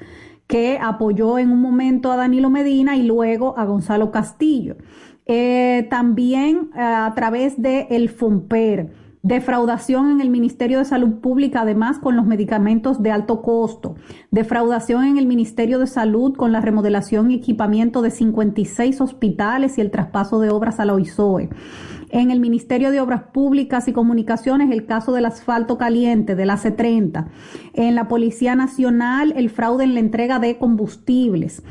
que 0.49 0.79
apoyó 0.83 1.39
en 1.39 1.53
un 1.53 1.61
momento 1.61 2.11
a 2.11 2.17
Danilo 2.17 2.51
Medina 2.51 2.97
y 2.97 3.05
luego 3.05 3.57
a 3.57 3.65
Gonzalo 3.67 4.11
Castillo. 4.11 4.77
Eh, 5.27 5.87
también 5.91 6.71
eh, 6.75 6.81
a 6.81 7.13
través 7.15 7.61
de 7.61 7.87
el 7.91 8.09
FOMPER, 8.09 8.91
defraudación 9.23 10.11
en 10.11 10.21
el 10.23 10.31
Ministerio 10.31 10.79
de 10.79 10.87
Salud 10.87 11.21
Pública, 11.21 11.61
además 11.61 11.99
con 11.99 12.17
los 12.17 12.25
medicamentos 12.25 13.03
de 13.03 13.11
alto 13.11 13.43
costo, 13.43 13.97
defraudación 14.31 15.05
en 15.05 15.19
el 15.19 15.27
Ministerio 15.27 15.79
de 15.79 15.87
Salud 15.87 16.35
con 16.35 16.51
la 16.51 16.63
remodelación 16.63 17.31
y 17.31 17.35
equipamiento 17.35 18.01
de 18.01 18.11
56 18.11 19.03
hospitales 19.03 19.77
y 19.77 19.83
el 19.83 19.91
traspaso 19.91 20.41
de 20.41 20.49
obras 20.49 20.81
a 20.81 20.87
la 20.87 20.95
OISOE 20.95 21.51
en 22.11 22.31
el 22.31 22.41
Ministerio 22.41 22.91
de 22.91 23.01
Obras 23.01 23.23
Públicas 23.33 23.89
y 23.89 23.93
Comunicaciones 23.93 24.71
el 24.71 24.87
caso 24.87 25.13
del 25.13 25.27
asfalto 25.27 25.79
caliente 25.79 26.35
de 26.35 26.47
la 26.47 26.57
C30, 26.57 27.27
en 27.75 27.95
la 27.95 28.09
Policía 28.09 28.55
Nacional 28.55 29.33
el 29.37 29.51
fraude 29.51 29.85
en 29.85 29.95
la 29.95 30.01
entrega 30.01 30.39
de 30.39 30.59
combustibles. 30.59 31.63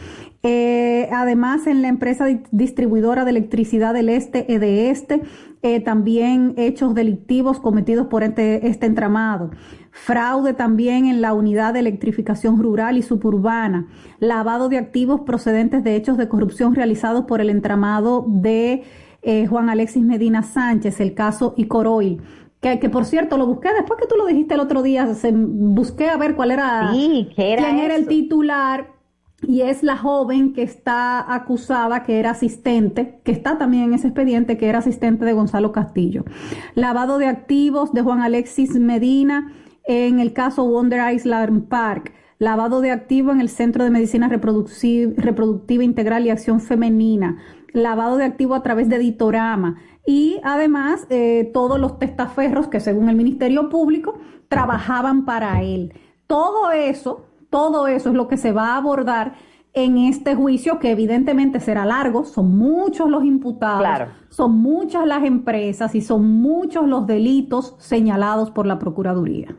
Eh, 0.44 1.10
además, 1.12 1.67
en 1.67 1.82
la 1.82 1.88
empresa 1.88 2.25
distribuidora 2.51 3.25
de 3.25 3.32
electricidad 3.32 3.94
del 3.94 4.08
Este, 4.08 4.51
e 4.53 4.89
Este, 4.89 5.22
eh, 5.63 5.79
también 5.82 6.53
hechos 6.58 6.94
delictivos 6.94 7.60
cometidos 7.60 8.08
por 8.08 8.24
este, 8.24 8.67
este 8.67 8.86
entramado. 8.86 9.51
Fraude 9.91 10.53
también 10.53 11.08
en 11.08 11.22
la 11.22 11.34
unidad 11.34 11.74
de 11.74 11.79
electrificación 11.79 12.62
rural 12.62 12.98
y 12.98 13.01
suburbana. 13.01 13.88
Lavado 14.20 14.70
de 14.70 14.77
activos 14.77 15.22
procedentes 15.22 15.84
de 15.84 15.96
hechos 15.96 16.17
de 16.17 16.29
corrupción 16.29 16.75
realizados 16.75 17.25
por 17.25 17.41
el 17.41 17.50
entramado 17.50 18.24
de 18.27 18.84
eh, 19.27 19.46
Juan 19.46 19.69
Alexis 19.69 20.03
Medina 20.03 20.41
Sánchez, 20.41 21.01
el 21.01 21.13
caso 21.13 21.53
Icoroil. 21.57 22.22
Que, 22.62 22.79
que, 22.79 22.89
por 22.89 23.03
cierto 23.03 23.36
lo 23.36 23.46
busqué 23.46 23.74
después 23.74 24.00
que 24.00 24.07
tú 24.07 24.15
lo 24.15 24.25
dijiste 24.25 24.53
el 24.53 24.62
otro 24.62 24.81
día, 24.81 25.13
se, 25.13 25.34
busqué 25.34 26.07
a 26.07 26.15
ver 26.15 26.34
cuál 26.36 26.51
era, 26.51 26.91
quién 26.93 27.27
era 27.36 27.96
el 27.98 28.07
titular 28.07 28.96
y 29.46 29.62
es 29.62 29.84
la 29.84 29.98
joven 29.98 30.53
que 30.53 30.63
está 30.63 31.34
acusada, 31.36 32.03
que 32.03 32.19
era 32.19 32.31
asistente, 32.31 33.19
que 33.25 33.34
está 33.34 33.57
también 33.57 33.84
en 33.84 33.96
ese 33.96 34.07
expediente, 34.07 34.57
que 34.57 34.69
era 34.69 34.79
asistente 34.79 35.25
de 35.25 35.34
Gonzalo 35.34 35.74
Castillo. 35.74 36.24
Lavado 36.74 37.17
de 37.17 37.27
activos 37.27 37.91
de 37.91 38.03
Juan 38.03 38.22
Alexis 38.22 38.79
Medina 38.79 39.53
en 39.84 40.22
el 40.22 40.31
caso 40.31 40.63
Wonder 40.63 41.13
Island 41.13 41.67
Park. 41.67 42.13
Lavado 42.39 42.79
de 42.79 42.91
activos 42.91 43.36
en 43.36 43.41
el 43.41 43.50
Centro 43.50 43.84
de 43.84 43.89
Medicina 43.89 44.29
Reproductiva 44.29 45.84
Integral 45.84 46.25
y 46.25 46.29
Acción 46.29 46.62
Femenina 46.62 47.39
lavado 47.74 48.17
de 48.17 48.25
activo 48.25 48.55
a 48.55 48.63
través 48.63 48.89
de 48.89 48.97
Editorama 48.97 49.77
y 50.05 50.39
además 50.43 51.05
eh, 51.09 51.50
todos 51.53 51.79
los 51.79 52.00
testaferros 52.00 52.67
que 52.67 52.79
según 52.79 53.09
el 53.09 53.15
Ministerio 53.15 53.69
Público 53.69 54.17
trabajaban 54.47 55.25
para 55.25 55.62
él. 55.62 55.93
Todo 56.27 56.71
eso, 56.71 57.25
todo 57.50 57.88
eso 57.88 58.09
es 58.09 58.15
lo 58.15 58.27
que 58.27 58.38
se 58.38 58.51
va 58.51 58.69
a 58.74 58.77
abordar 58.77 59.33
en 59.74 59.97
este 59.97 60.33
juicio 60.33 60.79
que 60.79 60.91
evidentemente 60.91 61.59
será 61.59 61.86
largo, 61.86 62.25
son 62.25 62.57
muchos 62.57 63.09
los 63.09 63.24
imputados, 63.24 64.09
son 64.29 64.57
muchas 64.57 65.05
las 65.05 65.24
empresas 65.24 65.93
y 65.93 66.01
son 66.01 66.25
muchos 66.41 66.88
los 66.88 67.05
delitos 67.05 67.75
señalados 67.77 68.50
por 68.50 68.65
la 68.65 68.79
Procuraduría. 68.79 69.55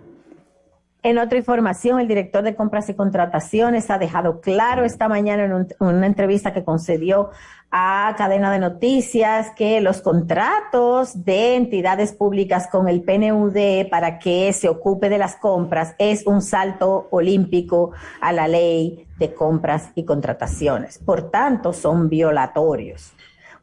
En 1.04 1.16
otra 1.18 1.38
información, 1.38 2.00
el 2.00 2.08
director 2.08 2.42
de 2.42 2.56
compras 2.56 2.88
y 2.88 2.94
contrataciones 2.94 3.88
ha 3.88 3.98
dejado 3.98 4.40
claro 4.40 4.84
esta 4.84 5.08
mañana 5.08 5.44
en, 5.44 5.68
una 5.78 6.06
entrevista 6.06 6.52
que 6.52 6.64
concedió 6.64 7.30
a 7.70 8.16
Cadena 8.18 8.50
de 8.50 8.58
Noticias 8.58 9.52
que 9.54 9.80
los 9.80 10.02
contratos 10.02 11.24
de 11.24 11.54
entidades 11.54 12.12
públicas 12.12 12.66
con 12.66 12.88
el 12.88 13.02
PNUD 13.02 13.88
para 13.88 14.18
que 14.18 14.52
se 14.52 14.68
ocupe 14.68 15.08
de 15.08 15.18
las 15.18 15.36
compras 15.36 15.94
es 15.98 16.26
un 16.26 16.42
salto 16.42 17.06
olímpico 17.12 17.92
a 18.20 18.32
la 18.32 18.48
ley 18.48 19.06
de 19.18 19.32
compras 19.32 19.92
y 19.94 20.04
contrataciones. 20.04 20.98
Por 20.98 21.30
tanto, 21.30 21.72
son 21.72 22.08
violatorios. 22.08 23.12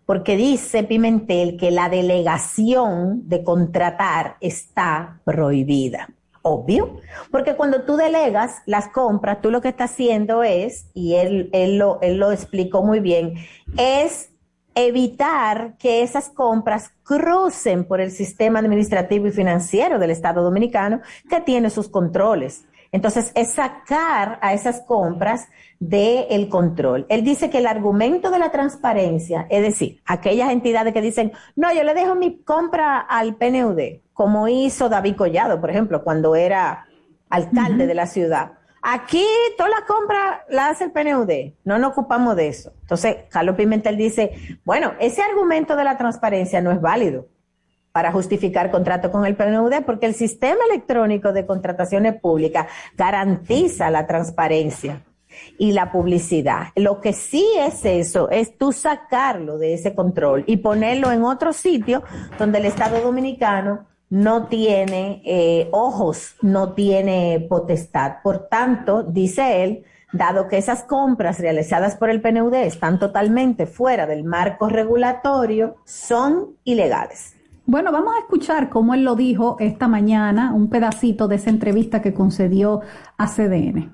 Porque 0.05 0.37
dice 0.37 0.83
Pimentel 0.83 1.57
que 1.57 1.71
la 1.71 1.89
delegación 1.89 3.27
de 3.27 3.43
contratar 3.43 4.37
está 4.39 5.19
prohibida 5.25 6.14
obvio, 6.47 6.97
porque 7.31 7.55
cuando 7.55 7.81
tú 7.81 7.97
delegas 7.97 8.61
las 8.67 8.87
compras, 8.89 9.41
tú 9.41 9.49
lo 9.49 9.61
que 9.61 9.69
estás 9.69 9.91
haciendo 9.91 10.43
es, 10.43 10.85
y 10.93 11.15
él, 11.15 11.49
él, 11.53 11.79
lo, 11.79 11.99
él 12.01 12.17
lo 12.17 12.31
explicó 12.31 12.83
muy 12.83 12.99
bien, 12.99 13.33
es 13.77 14.29
evitar 14.75 15.75
que 15.79 16.03
esas 16.03 16.29
compras 16.29 16.91
crucen 17.03 17.83
por 17.83 17.99
el 17.99 18.11
sistema 18.11 18.59
administrativo 18.59 19.25
y 19.25 19.31
financiero 19.31 19.97
del 19.97 20.11
Estado 20.11 20.43
Dominicano 20.43 21.01
que 21.27 21.41
tiene 21.41 21.71
sus 21.71 21.89
controles. 21.89 22.65
Entonces, 22.91 23.31
es 23.35 23.51
sacar 23.51 24.39
a 24.41 24.53
esas 24.53 24.81
compras 24.81 25.47
del 25.79 26.49
control. 26.49 27.05
Él 27.09 27.23
dice 27.23 27.49
que 27.49 27.59
el 27.59 27.67
argumento 27.67 28.31
de 28.31 28.39
la 28.39 28.51
transparencia, 28.51 29.47
es 29.49 29.61
decir, 29.61 30.01
aquellas 30.05 30.51
entidades 30.51 30.93
que 30.93 31.01
dicen, 31.01 31.33
no, 31.55 31.73
yo 31.73 31.83
le 31.83 31.93
dejo 31.93 32.15
mi 32.15 32.41
compra 32.43 32.99
al 32.99 33.35
PNUD, 33.35 34.01
como 34.13 34.47
hizo 34.47 34.89
David 34.89 35.15
Collado, 35.15 35.59
por 35.59 35.69
ejemplo, 35.69 36.03
cuando 36.03 36.35
era 36.35 36.85
alcalde 37.29 37.87
de 37.87 37.95
la 37.95 38.07
ciudad. 38.07 38.53
Aquí 38.81 39.25
toda 39.57 39.69
la 39.69 39.85
compra 39.87 40.45
la 40.49 40.69
hace 40.69 40.85
el 40.85 40.91
PNUD, 40.91 41.53
no 41.63 41.79
nos 41.79 41.91
ocupamos 41.91 42.35
de 42.35 42.47
eso. 42.49 42.71
Entonces, 42.81 43.17
Carlos 43.29 43.55
Pimentel 43.55 43.97
dice, 43.97 44.59
bueno, 44.63 44.93
ese 44.99 45.23
argumento 45.23 45.75
de 45.75 45.83
la 45.83 45.97
transparencia 45.97 46.61
no 46.61 46.71
es 46.71 46.79
válido 46.79 47.27
para 47.95 48.11
justificar 48.11 48.71
contrato 48.71 49.09
con 49.09 49.25
el 49.25 49.37
PNUD 49.37 49.85
porque 49.85 50.05
el 50.05 50.15
sistema 50.15 50.59
electrónico 50.69 51.31
de 51.31 51.45
contrataciones 51.45 52.19
públicas 52.19 52.67
garantiza 52.97 53.89
la 53.89 54.05
transparencia 54.05 55.01
y 55.57 55.71
la 55.71 55.93
publicidad. 55.93 56.73
Lo 56.75 56.99
que 56.99 57.13
sí 57.13 57.47
es 57.57 57.85
eso, 57.85 58.29
es 58.29 58.57
tú 58.57 58.73
sacarlo 58.73 59.57
de 59.57 59.75
ese 59.75 59.95
control 59.95 60.43
y 60.45 60.57
ponerlo 60.57 61.09
en 61.13 61.23
otro 61.23 61.53
sitio 61.53 62.03
donde 62.37 62.57
el 62.57 62.65
Estado 62.65 62.99
Dominicano 62.99 63.85
no 64.09 64.47
tiene 64.47 65.21
eh, 65.23 65.69
ojos, 65.71 66.35
no 66.41 66.73
tiene 66.73 67.47
potestad. 67.47 68.15
Por 68.21 68.49
tanto, 68.49 69.03
dice 69.03 69.63
él, 69.63 69.85
dado 70.11 70.49
que 70.49 70.57
esas 70.57 70.83
compras 70.83 71.39
realizadas 71.39 71.95
por 71.95 72.09
el 72.09 72.19
PNUD 72.21 72.55
están 72.55 72.99
totalmente 72.99 73.65
fuera 73.65 74.05
del 74.05 74.25
marco 74.25 74.67
regulatorio, 74.67 75.77
son 75.85 76.57
ilegales. 76.65 77.34
Bueno, 77.67 77.91
vamos 77.91 78.13
a 78.15 78.19
escuchar 78.19 78.69
cómo 78.69 78.93
él 78.93 79.03
lo 79.03 79.15
dijo 79.15 79.57
esta 79.59 79.87
mañana, 79.87 80.53
un 80.53 80.69
pedacito 80.69 81.27
de 81.27 81.37
esa 81.37 81.49
entrevista 81.49 81.99
que 81.99 82.13
concedió 82.13 82.81
a 83.17 83.27
CDN. 83.27 83.91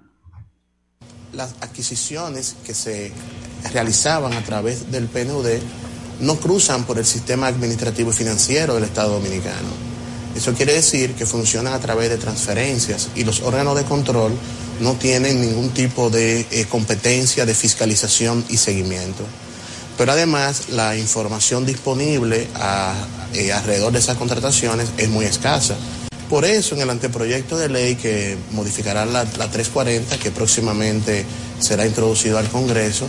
Las 1.34 1.56
adquisiciones 1.62 2.58
que 2.66 2.74
se 2.74 3.14
realizaban 3.72 4.34
a 4.34 4.42
través 4.42 4.92
del 4.92 5.08
PNUD 5.08 5.48
no 6.20 6.36
cruzan 6.36 6.84
por 6.84 6.98
el 6.98 7.06
sistema 7.06 7.48
administrativo 7.48 8.10
y 8.10 8.14
financiero 8.14 8.76
del 8.76 8.84
Estado 8.84 9.14
Dominicano. 9.14 9.70
Eso 10.36 10.54
quiere 10.54 10.74
decir 10.74 11.14
que 11.14 11.26
funcionan 11.26 11.74
a 11.74 11.80
través 11.80 12.10
de 12.10 12.18
transferencias 12.18 13.10
y 13.16 13.24
los 13.24 13.42
órganos 13.42 13.78
de 13.78 13.84
control 13.84 14.34
no 14.82 14.94
tienen 14.94 15.40
ningún 15.40 15.70
tipo 15.70 16.10
de 16.10 16.42
eh, 16.52 16.66
competencia 16.70 17.46
de 17.46 17.54
fiscalización 17.54 18.44
y 18.50 18.58
seguimiento. 18.58 19.24
Pero 19.98 20.12
además 20.12 20.70
la 20.70 20.98
información 20.98 21.66
disponible 21.66 22.48
eh, 23.34 23.52
alrededor 23.52 23.92
de 23.92 24.00
esas 24.00 24.18
contrataciones 24.18 24.92
es 24.98 25.10
muy 25.10 25.26
escasa. 25.26 25.76
Por 26.30 26.46
eso 26.46 26.76
en 26.76 26.82
el 26.82 26.90
anteproyecto 26.90 27.58
de 27.58 27.68
ley 27.68 27.96
que 27.96 28.38
modificará 28.52 29.06
la, 29.06 29.24
la 29.24 29.50
340, 29.50 30.18
que 30.18 30.32
próximamente 30.32 31.26
será 31.60 31.86
introducido 31.86 32.38
al 32.38 32.48
Congreso, 32.48 33.08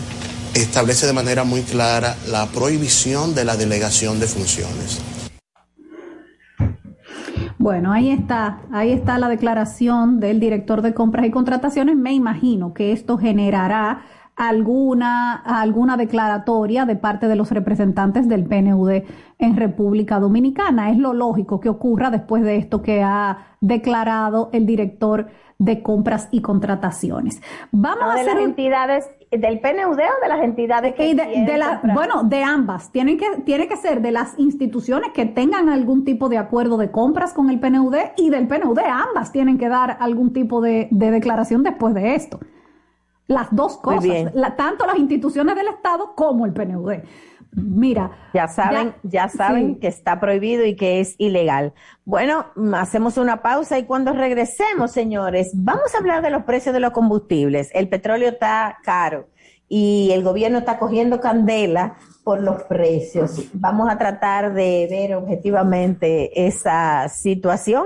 establece 0.54 1.06
de 1.06 1.12
manera 1.12 1.44
muy 1.44 1.62
clara 1.62 2.16
la 2.28 2.46
prohibición 2.46 3.34
de 3.34 3.44
la 3.44 3.56
delegación 3.56 4.18
de 4.20 4.26
funciones. 4.26 5.00
Bueno, 7.62 7.92
ahí 7.92 8.10
está, 8.10 8.62
ahí 8.72 8.90
está 8.90 9.18
la 9.18 9.28
declaración 9.28 10.18
del 10.18 10.40
director 10.40 10.82
de 10.82 10.94
compras 10.94 11.26
y 11.26 11.30
contrataciones. 11.30 11.94
Me 11.94 12.12
imagino 12.12 12.74
que 12.74 12.90
esto 12.90 13.18
generará 13.18 14.02
alguna, 14.36 15.34
alguna 15.34 15.96
declaratoria 15.96 16.84
de 16.84 16.96
parte 16.96 17.28
de 17.28 17.36
los 17.36 17.50
representantes 17.50 18.28
del 18.28 18.44
PNUD 18.44 19.02
en 19.38 19.56
República 19.56 20.18
Dominicana. 20.18 20.90
Es 20.90 20.98
lo 20.98 21.12
lógico 21.12 21.60
que 21.60 21.68
ocurra 21.68 22.10
después 22.10 22.42
de 22.42 22.56
esto 22.56 22.82
que 22.82 23.02
ha 23.02 23.56
declarado 23.60 24.50
el 24.52 24.66
director 24.66 25.28
de 25.58 25.82
compras 25.82 26.28
y 26.32 26.40
contrataciones. 26.40 27.40
Vamos 27.70 28.04
a 28.04 28.14
hacer 28.14 28.34
las 28.34 28.44
entidades 28.44 29.08
del 29.30 29.60
PNUD 29.60 29.92
o 29.92 30.22
de 30.22 30.28
las 30.28 30.42
entidades 30.42 30.94
que 30.94 31.14
de, 31.14 31.56
la, 31.56 31.80
bueno 31.94 32.24
de 32.24 32.42
ambas 32.42 32.90
tienen 32.90 33.16
que 33.16 33.26
tiene 33.46 33.66
que 33.66 33.76
ser 33.76 34.02
de 34.02 34.10
las 34.10 34.38
instituciones 34.38 35.12
que 35.12 35.24
tengan 35.24 35.68
algún 35.68 36.04
tipo 36.04 36.28
de 36.28 36.36
acuerdo 36.36 36.76
de 36.76 36.90
compras 36.90 37.32
con 37.32 37.48
el 37.48 37.58
PNUD 37.58 37.94
y 38.16 38.28
del 38.28 38.46
PNUD 38.46 38.78
ambas 38.78 39.32
tienen 39.32 39.56
que 39.56 39.68
dar 39.68 39.96
algún 40.00 40.32
tipo 40.32 40.60
de, 40.60 40.88
declaración 40.90 41.62
después 41.62 41.94
de 41.94 42.14
esto 42.14 42.40
las 43.32 43.48
dos 43.50 43.78
cosas 43.78 44.32
tanto 44.56 44.86
las 44.86 44.98
instituciones 44.98 45.56
del 45.56 45.68
Estado 45.68 46.14
como 46.14 46.46
el 46.46 46.52
PNUD 46.52 46.92
Mira, 47.54 48.12
ya 48.32 48.48
saben, 48.48 48.94
ya, 49.02 49.28
saben 49.28 49.78
que 49.78 49.86
está 49.86 50.18
prohibido 50.18 50.64
y 50.64 50.74
que 50.74 51.00
es 51.00 51.14
ilegal. 51.18 51.74
Bueno, 52.06 52.46
hacemos 52.74 53.18
una 53.18 53.42
pausa 53.42 53.78
y 53.78 53.84
cuando 53.84 54.14
regresemos, 54.14 54.90
señores, 54.92 55.50
vamos 55.54 55.94
a 55.94 55.98
hablar 55.98 56.22
de 56.22 56.30
los 56.30 56.44
precios 56.44 56.72
de 56.72 56.80
los 56.80 56.92
combustibles. 56.92 57.68
El 57.74 57.90
petróleo 57.90 58.30
está 58.30 58.78
caro 58.82 59.28
y 59.68 60.12
el 60.12 60.22
gobierno 60.22 60.58
está 60.58 60.78
cogiendo 60.78 61.20
candela 61.20 61.96
por 62.24 62.42
los 62.42 62.62
precios. 62.62 63.50
Vamos 63.52 63.90
a 63.90 63.98
tratar 63.98 64.54
de 64.54 64.86
ver 64.90 65.14
objetivamente 65.14 66.46
esa 66.46 67.10
situación 67.10 67.84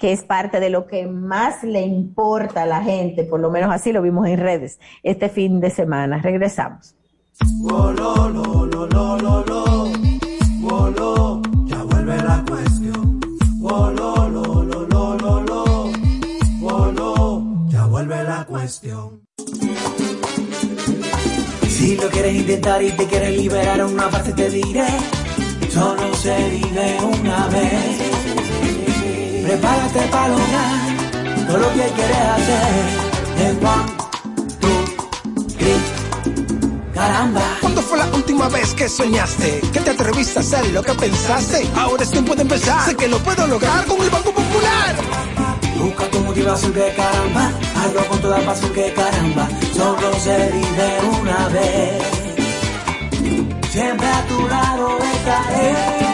que 0.00 0.12
es 0.12 0.22
parte 0.22 0.58
de 0.60 0.70
lo 0.70 0.86
que 0.86 1.06
más 1.06 1.62
le 1.62 1.82
importa 1.82 2.62
a 2.62 2.66
la 2.66 2.82
gente, 2.82 3.24
por 3.24 3.38
lo 3.38 3.50
menos 3.50 3.70
así 3.70 3.92
lo 3.92 4.00
vimos 4.00 4.26
en 4.26 4.38
redes 4.38 4.80
este 5.02 5.28
fin 5.28 5.60
de 5.60 5.70
semana. 5.70 6.20
Regresamos. 6.22 6.96
Ya 17.68 17.84
vuelve 17.86 18.24
la 18.24 18.46
cuestión. 18.48 19.22
Si 21.68 21.96
lo 21.96 22.08
quieres 22.08 22.34
intentar 22.34 22.82
y 22.82 22.90
te 22.92 23.06
quieres 23.06 23.36
liberar 23.36 23.84
una 23.84 24.08
parte 24.08 24.32
te 24.32 24.50
diré, 24.50 24.86
solo 25.70 26.14
se 26.14 26.50
vive 26.50 26.98
una 27.02 27.48
vez. 27.48 28.39
Prepárate 29.42 30.00
para 30.10 30.28
lograr 30.28 31.46
todo 31.46 31.58
lo 31.58 31.68
que 31.72 31.86
quieres 31.96 32.16
hacer. 32.34 32.84
En 33.38 33.66
one, 33.66 33.92
two, 34.60 34.80
three. 35.58 35.80
Caramba. 36.94 37.42
¿Cuándo 37.60 37.82
fue 37.82 37.98
la 37.98 38.06
última 38.14 38.48
vez 38.48 38.74
que 38.74 38.88
soñaste? 38.88 39.60
Que 39.72 39.80
te 39.80 39.90
atreviste 39.90 40.38
a 40.38 40.42
hacer 40.42 40.66
lo 40.72 40.82
que 40.82 40.92
pensaste. 40.94 41.68
Ahora 41.76 42.02
es 42.02 42.10
tiempo 42.10 42.34
de 42.34 42.42
empezar. 42.42 42.84
Sé 42.84 42.96
que 42.96 43.08
lo 43.08 43.18
puedo 43.18 43.46
lograr 43.46 43.86
con 43.86 44.00
el 44.02 44.10
Banco 44.10 44.32
Popular. 44.32 44.96
Busca 45.78 46.04
tu 46.10 46.20
motivación 46.20 46.72
que 46.72 46.92
caramba. 46.94 47.50
Hazlo 47.76 48.06
con 48.08 48.20
toda 48.20 48.38
pasión 48.40 48.72
que 48.72 48.92
caramba. 48.92 49.48
Solo 49.74 50.12
se 50.20 50.50
vive 50.52 50.98
una 51.20 51.48
vez. 51.48 52.02
Siempre 53.70 54.06
a 54.06 54.26
tu 54.26 54.48
lado 54.48 54.98
estaré. 54.98 56.09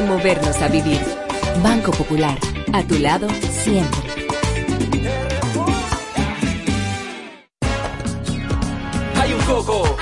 De 0.00 0.06
movernos 0.06 0.56
a 0.62 0.68
vivir. 0.68 0.98
Banco 1.62 1.90
Popular. 1.90 2.38
A 2.72 2.82
tu 2.82 2.98
lado 2.98 3.28
siempre. 3.52 4.00
Hay 9.20 9.34
un 9.34 9.40
coco. 9.42 9.96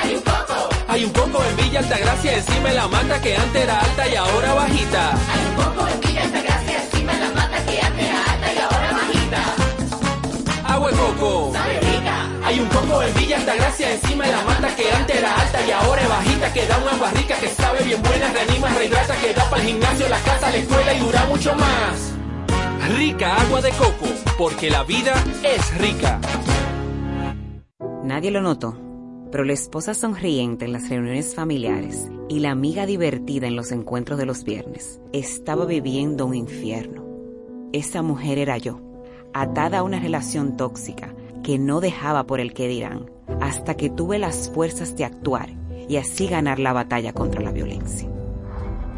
Hay 0.86 1.04
un 1.04 1.10
coco 1.10 1.42
en 1.42 1.56
Villa 1.56 1.80
Altagracia 1.80 2.36
encima 2.36 2.68
de 2.68 2.74
la 2.76 2.86
mata 2.86 3.20
que 3.20 3.36
antes 3.36 3.60
era 3.60 3.80
alta 3.80 4.08
y 4.08 4.14
ahora 4.14 4.54
bajita. 4.54 5.10
Hay 5.10 5.46
un 5.48 5.54
coco 5.64 5.88
en 5.88 6.00
Villa 6.00 6.22
Altagracia 6.22 6.84
encima 6.84 7.12
de 7.14 7.18
la 7.18 7.30
mata 7.30 7.66
que 7.66 7.80
antes 7.80 8.06
era 8.06 8.24
alta 8.32 8.52
y 8.54 8.58
ahora 8.58 8.92
bajita. 8.92 10.74
Agua 10.74 10.90
de 10.92 10.96
coco. 10.96 11.52
Sabe 11.54 11.80
rica. 11.80 12.17
Hay 12.48 12.60
un 12.60 12.68
coco 12.68 13.02
en 13.02 13.12
Villa 13.12 13.36
Altagracia 13.36 13.92
encima 13.92 14.24
de 14.24 14.32
la 14.32 14.42
mata 14.42 14.74
que 14.74 14.90
antes 14.90 15.16
era 15.16 15.38
alta 15.38 15.58
y 15.66 15.70
ahora 15.70 16.00
es 16.00 16.08
bajita. 16.08 16.52
Que 16.54 16.66
da 16.66 16.78
una 16.78 16.92
agua 16.92 17.10
rica 17.10 17.38
que 17.38 17.48
sabe 17.48 17.84
bien 17.84 18.02
buena, 18.02 18.32
reanima, 18.32 18.68
rehidrata, 18.70 19.14
que 19.20 19.34
da 19.34 19.50
para 19.50 19.60
el 19.60 19.68
gimnasio, 19.68 20.08
la 20.08 20.18
casa, 20.20 20.50
la 20.50 20.56
escuela 20.56 20.94
y 20.94 20.98
dura 20.98 21.26
mucho 21.26 21.54
más. 21.56 22.14
Rica 22.96 23.36
agua 23.36 23.60
de 23.60 23.70
coco, 23.72 24.06
porque 24.38 24.70
la 24.70 24.82
vida 24.82 25.12
es 25.42 25.76
rica. 25.76 26.18
Nadie 28.02 28.30
lo 28.30 28.40
notó 28.40 28.78
pero 29.30 29.44
la 29.44 29.52
esposa 29.52 29.92
sonriente 29.92 30.64
en 30.64 30.72
las 30.72 30.88
reuniones 30.88 31.34
familiares 31.34 32.08
y 32.30 32.38
la 32.38 32.50
amiga 32.50 32.86
divertida 32.86 33.46
en 33.46 33.56
los 33.56 33.72
encuentros 33.72 34.18
de 34.18 34.24
los 34.24 34.42
viernes 34.42 35.02
estaba 35.12 35.66
viviendo 35.66 36.24
un 36.24 36.34
infierno. 36.34 37.04
Esa 37.74 38.00
mujer 38.00 38.38
era 38.38 38.56
yo, 38.56 38.80
atada 39.34 39.80
a 39.80 39.82
una 39.82 40.00
relación 40.00 40.56
tóxica 40.56 41.14
que 41.48 41.58
no 41.58 41.80
dejaba 41.80 42.26
por 42.26 42.40
el 42.40 42.52
que 42.52 42.68
dirán, 42.68 43.10
hasta 43.40 43.74
que 43.74 43.88
tuve 43.88 44.18
las 44.18 44.50
fuerzas 44.50 44.98
de 44.98 45.06
actuar 45.06 45.48
y 45.88 45.96
así 45.96 46.26
ganar 46.26 46.58
la 46.58 46.74
batalla 46.74 47.14
contra 47.14 47.40
la 47.40 47.52
violencia. 47.52 48.06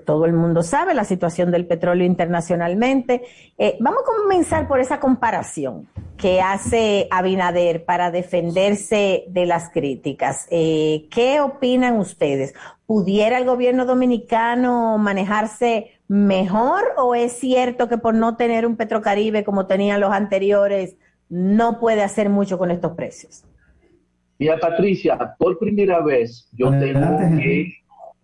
todo 0.04 0.24
el 0.24 0.32
mundo 0.32 0.62
sabe 0.62 0.94
la 0.94 1.04
situación 1.04 1.52
del 1.52 1.64
petróleo 1.64 2.04
internacionalmente. 2.04 3.22
vamos 3.78 4.00
a 4.02 4.06
comenzar 4.06 4.66
por 4.66 4.80
esa 4.80 4.98
comparación 4.98 5.86
que 6.16 6.40
hace 6.40 7.06
Abinader 7.10 7.84
para 7.84 8.10
defenderse 8.10 9.24
de 9.28 9.46
las 9.46 9.70
críticas. 9.70 10.46
¿Qué 10.50 11.40
opinan 11.40 11.98
ustedes? 11.98 12.54
¿Pudiera 12.86 13.38
el 13.38 13.44
gobierno 13.44 13.84
dominicano 13.84 14.98
manejarse 14.98 15.97
mejor 16.08 16.82
o 16.96 17.14
es 17.14 17.32
cierto 17.32 17.88
que 17.88 17.98
por 17.98 18.14
no 18.14 18.36
tener 18.36 18.66
un 18.66 18.76
Petrocaribe 18.76 19.44
como 19.44 19.66
tenían 19.66 20.00
los 20.00 20.10
anteriores, 20.10 20.96
no 21.28 21.78
puede 21.78 22.02
hacer 22.02 22.30
mucho 22.30 22.58
con 22.58 22.70
estos 22.70 22.92
precios? 22.92 23.44
Mira, 24.38 24.58
Patricia, 24.58 25.18
por 25.38 25.58
primera 25.58 26.00
vez 26.00 26.48
yo 26.52 26.70
tengo 26.70 27.18
que, 27.36 27.74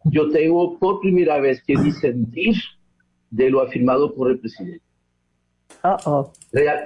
yo 0.04 0.30
tengo 0.30 0.78
por 0.78 1.00
primera 1.00 1.38
vez 1.40 1.62
que 1.62 1.76
disentir 1.76 2.56
de 3.30 3.50
lo 3.50 3.60
afirmado 3.60 4.14
por 4.14 4.30
el 4.30 4.38
presidente. 4.38 4.84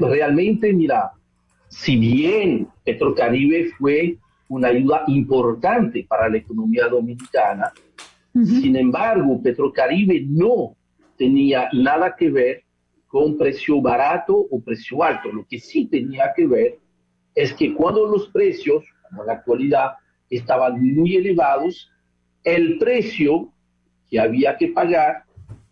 realmente, 0.01 0.73
mira, 0.73 1.13
si 1.69 1.97
bien 1.97 2.69
Petrocaribe 2.85 3.71
fue 3.79 4.17
una 4.49 4.69
ayuda 4.69 5.05
importante 5.09 6.07
para 6.09 6.29
la 6.29 6.39
economía 6.39 6.89
dominicana, 6.89 7.71
sin 8.33 8.77
embargo, 8.77 9.43
Petrocaribe 9.43 10.25
no 10.27 10.78
tenía 11.19 11.69
nada 11.73 12.15
que 12.17 12.31
ver 12.31 12.63
con 13.09 13.37
precio 13.37 13.81
barato 13.83 14.37
o 14.37 14.61
precio 14.61 15.03
alto. 15.03 15.31
Lo 15.33 15.47
que 15.47 15.59
sí 15.59 15.87
tenía 15.87 16.33
que 16.35 16.47
ver 16.47 16.79
es 17.35 17.53
que 17.53 17.75
cuando 17.75 18.07
los 18.07 18.29
precios, 18.29 18.85
como 19.09 19.23
en 19.23 19.27
la 19.27 19.33
actualidad, 19.35 19.93
estaban 20.31 20.81
muy 20.95 21.17
elevados, 21.17 21.91
el 22.45 22.79
precio 22.79 23.53
que 24.09 24.21
había 24.21 24.57
que 24.57 24.69
pagar 24.69 25.25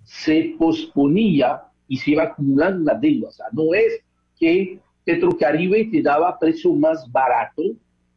se 0.02 0.54
posponía 0.58 1.62
y 1.88 1.96
se 1.96 2.12
iba 2.12 2.24
acumulando 2.24 2.82
una 2.82 2.94
deuda. 2.94 3.28
O 3.28 3.32
sea, 3.32 3.46
no 3.52 3.74
es 3.74 4.02
que 4.38 4.80
Petrocaribe 5.04 5.88
te 5.90 6.02
daba 6.02 6.38
precio 6.38 6.72
más 6.72 7.10
barato, 7.10 7.62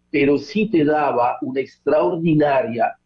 pero 0.09 0.37
sí 0.37 0.67
te 0.69 0.83
daba 0.83 1.37
una 1.41 1.59
extraordinaria 1.59 2.97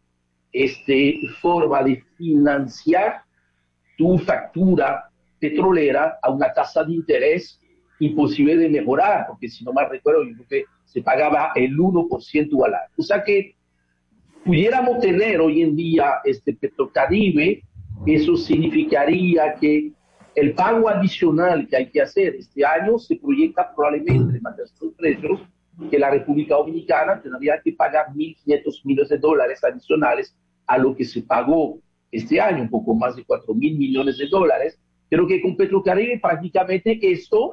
este, 0.52 1.20
forma 1.40 1.82
de 1.82 2.02
financiar 2.16 3.23
tu 3.96 4.18
factura 4.18 5.08
petrolera 5.38 6.18
a 6.22 6.30
una 6.30 6.52
tasa 6.52 6.84
de 6.84 6.94
interés 6.94 7.60
imposible 8.00 8.56
de 8.56 8.68
mejorar, 8.68 9.26
porque 9.28 9.48
si 9.48 9.64
no 9.64 9.72
mal 9.72 9.88
recuerdo, 9.90 10.24
yo 10.24 10.34
creo 10.34 10.48
que 10.48 10.64
se 10.84 11.02
pagaba 11.02 11.52
el 11.54 11.76
1% 11.76 12.66
al 12.66 12.74
año. 12.74 12.92
O 12.98 13.02
sea 13.02 13.22
que 13.22 13.54
pudiéramos 14.44 15.00
tener 15.00 15.40
hoy 15.40 15.62
en 15.62 15.76
día 15.76 16.14
este 16.24 16.54
Petrocaribe, 16.54 17.62
eso 18.06 18.36
significaría 18.36 19.54
que 19.54 19.92
el 20.34 20.54
pago 20.54 20.88
adicional 20.88 21.66
que 21.68 21.76
hay 21.76 21.90
que 21.90 22.02
hacer 22.02 22.34
este 22.36 22.64
año 22.64 22.98
se 22.98 23.16
proyecta 23.16 23.72
probablemente, 23.74 24.34
de 24.34 24.64
estos 24.64 24.92
precios, 24.94 25.40
que 25.90 25.98
la 25.98 26.10
República 26.10 26.56
Dominicana 26.56 27.20
tendría 27.20 27.60
que 27.62 27.72
pagar 27.72 28.06
1.500 28.14 28.84
millones 28.84 29.08
de 29.08 29.18
dólares 29.18 29.62
adicionales 29.64 30.36
a 30.66 30.78
lo 30.78 30.94
que 30.94 31.04
se 31.04 31.22
pagó 31.22 31.78
este 32.14 32.40
año, 32.40 32.62
un 32.62 32.70
poco 32.70 32.94
más 32.94 33.16
de 33.16 33.24
4 33.24 33.54
mil 33.54 33.76
millones 33.76 34.18
de 34.18 34.28
dólares, 34.28 34.78
pero 35.08 35.26
que 35.26 35.40
con 35.40 35.56
Petrocaribe 35.56 36.18
prácticamente 36.20 36.98
esto 37.02 37.52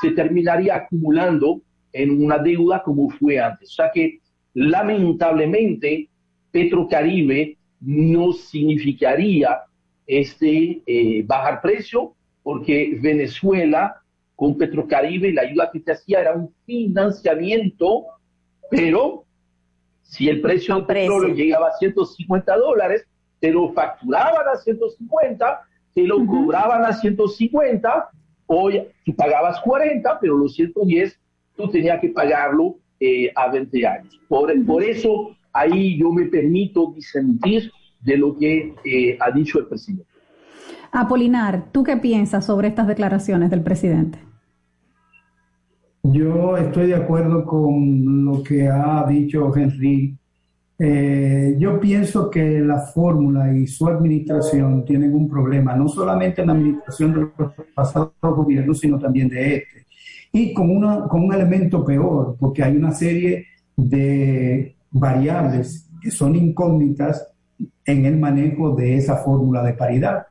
se 0.00 0.10
terminaría 0.12 0.76
acumulando 0.76 1.60
en 1.92 2.22
una 2.22 2.38
deuda 2.38 2.82
como 2.82 3.10
fue 3.10 3.38
antes. 3.38 3.70
O 3.70 3.74
sea 3.74 3.90
que 3.92 4.20
lamentablemente 4.54 6.08
Petrocaribe 6.50 7.56
no 7.80 8.32
significaría 8.32 9.60
este 10.06 10.82
eh, 10.86 11.22
bajar 11.26 11.60
precio 11.60 12.14
porque 12.42 12.98
Venezuela 13.00 14.00
con 14.34 14.56
Petrocaribe 14.56 15.32
la 15.32 15.42
ayuda 15.42 15.70
que 15.70 15.80
te 15.80 15.92
hacía 15.92 16.20
era 16.20 16.34
un 16.34 16.54
financiamiento, 16.64 18.06
pero 18.70 19.24
si 20.02 20.28
el 20.28 20.40
precio 20.40 20.76
del 20.76 20.86
petróleo 20.86 21.34
llegaba 21.34 21.68
a 21.68 21.78
150 21.78 22.56
dólares, 22.56 23.06
te 23.40 23.50
lo 23.50 23.72
facturaban 23.72 24.48
a 24.52 24.56
150, 24.56 25.60
te 25.94 26.02
lo 26.04 26.24
cobraban 26.26 26.84
a 26.84 26.92
150, 26.92 28.10
hoy 28.46 28.82
tú 29.04 29.14
pagabas 29.14 29.60
40, 29.60 30.18
pero 30.20 30.36
los 30.36 30.54
110 30.54 31.18
tú 31.56 31.68
tenías 31.68 32.00
que 32.00 32.08
pagarlo 32.08 32.76
eh, 33.00 33.30
a 33.34 33.48
20 33.48 33.86
años. 33.86 34.20
Por, 34.28 34.52
por 34.64 34.82
eso 34.82 35.36
ahí 35.52 35.98
yo 35.98 36.12
me 36.12 36.26
permito 36.26 36.92
disentir 36.94 37.70
de 38.00 38.16
lo 38.16 38.36
que 38.36 38.74
eh, 38.84 39.18
ha 39.20 39.30
dicho 39.30 39.58
el 39.58 39.66
presidente. 39.66 40.06
Apolinar, 40.90 41.70
¿tú 41.72 41.84
qué 41.84 41.96
piensas 41.96 42.46
sobre 42.46 42.68
estas 42.68 42.86
declaraciones 42.86 43.50
del 43.50 43.62
presidente? 43.62 44.18
Yo 46.02 46.56
estoy 46.56 46.86
de 46.86 46.94
acuerdo 46.94 47.44
con 47.44 48.24
lo 48.24 48.42
que 48.42 48.68
ha 48.68 49.04
dicho 49.06 49.54
Henry 49.54 50.17
eh, 50.80 51.56
yo 51.58 51.80
pienso 51.80 52.30
que 52.30 52.60
la 52.60 52.78
fórmula 52.78 53.52
y 53.52 53.66
su 53.66 53.88
administración 53.88 54.84
tienen 54.84 55.12
un 55.12 55.28
problema, 55.28 55.74
no 55.74 55.88
solamente 55.88 56.42
en 56.42 56.46
la 56.46 56.52
administración 56.52 57.14
de 57.14 57.20
los 57.20 57.52
pasados 57.74 58.12
gobiernos, 58.20 58.78
sino 58.78 58.98
también 58.98 59.28
de 59.28 59.56
este. 59.56 59.86
Y 60.32 60.52
con, 60.54 60.70
una, 60.70 61.08
con 61.08 61.24
un 61.24 61.34
elemento 61.34 61.84
peor, 61.84 62.36
porque 62.38 62.62
hay 62.62 62.76
una 62.76 62.92
serie 62.92 63.46
de 63.76 64.76
variables 64.90 65.88
que 66.00 66.12
son 66.12 66.36
incógnitas 66.36 67.26
en 67.84 68.06
el 68.06 68.16
manejo 68.16 68.76
de 68.76 68.96
esa 68.96 69.16
fórmula 69.16 69.64
de 69.64 69.72
paridad, 69.72 70.26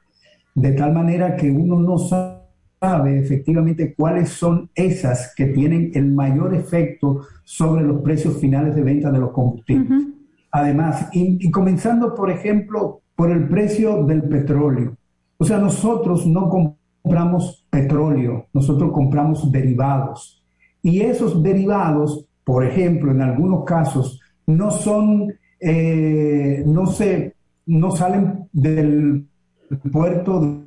de 0.56 0.72
tal 0.72 0.94
manera 0.94 1.36
que 1.36 1.52
uno 1.52 1.78
no 1.78 1.98
sabe 1.98 3.20
efectivamente 3.20 3.94
cuáles 3.96 4.30
son 4.30 4.70
esas 4.76 5.34
que 5.36 5.48
tienen 5.48 5.92
el 5.94 6.12
mayor 6.12 6.56
efecto 6.56 7.26
sobre 7.44 7.84
los 7.84 8.02
precios 8.02 8.40
finales 8.40 8.76
de 8.76 8.84
venta 8.84 9.12
de 9.12 9.20
los 9.20 9.32
combustibles. 9.32 10.17
Además, 10.58 11.10
y, 11.14 11.52
comenzando, 11.52 12.16
por 12.16 12.32
ejemplo, 12.32 13.02
por 13.16 13.30
el 13.30 13.48
precio 13.48 14.04
del 14.06 14.24
petróleo. 14.24 14.98
O 15.38 15.46
sea, 15.46 15.60
nosotros 15.60 16.26
no 16.26 16.50
compramos 16.50 17.64
petróleo, 17.70 18.48
nosotros 18.52 18.92
compramos 18.92 19.52
derivados. 19.52 20.44
Y 20.82 21.02
esos 21.02 21.44
derivados, 21.44 22.26
por 22.44 22.66
ejemplo, 22.66 23.12
en 23.12 23.22
algunos 23.22 23.66
casos, 23.66 24.20
no 24.48 24.72
son, 24.72 25.32
eh, 25.60 26.64
no 26.66 26.88
se, 26.88 27.36
no 27.68 27.92
salen 27.92 28.50
del 28.52 29.28
puerto 29.92 30.64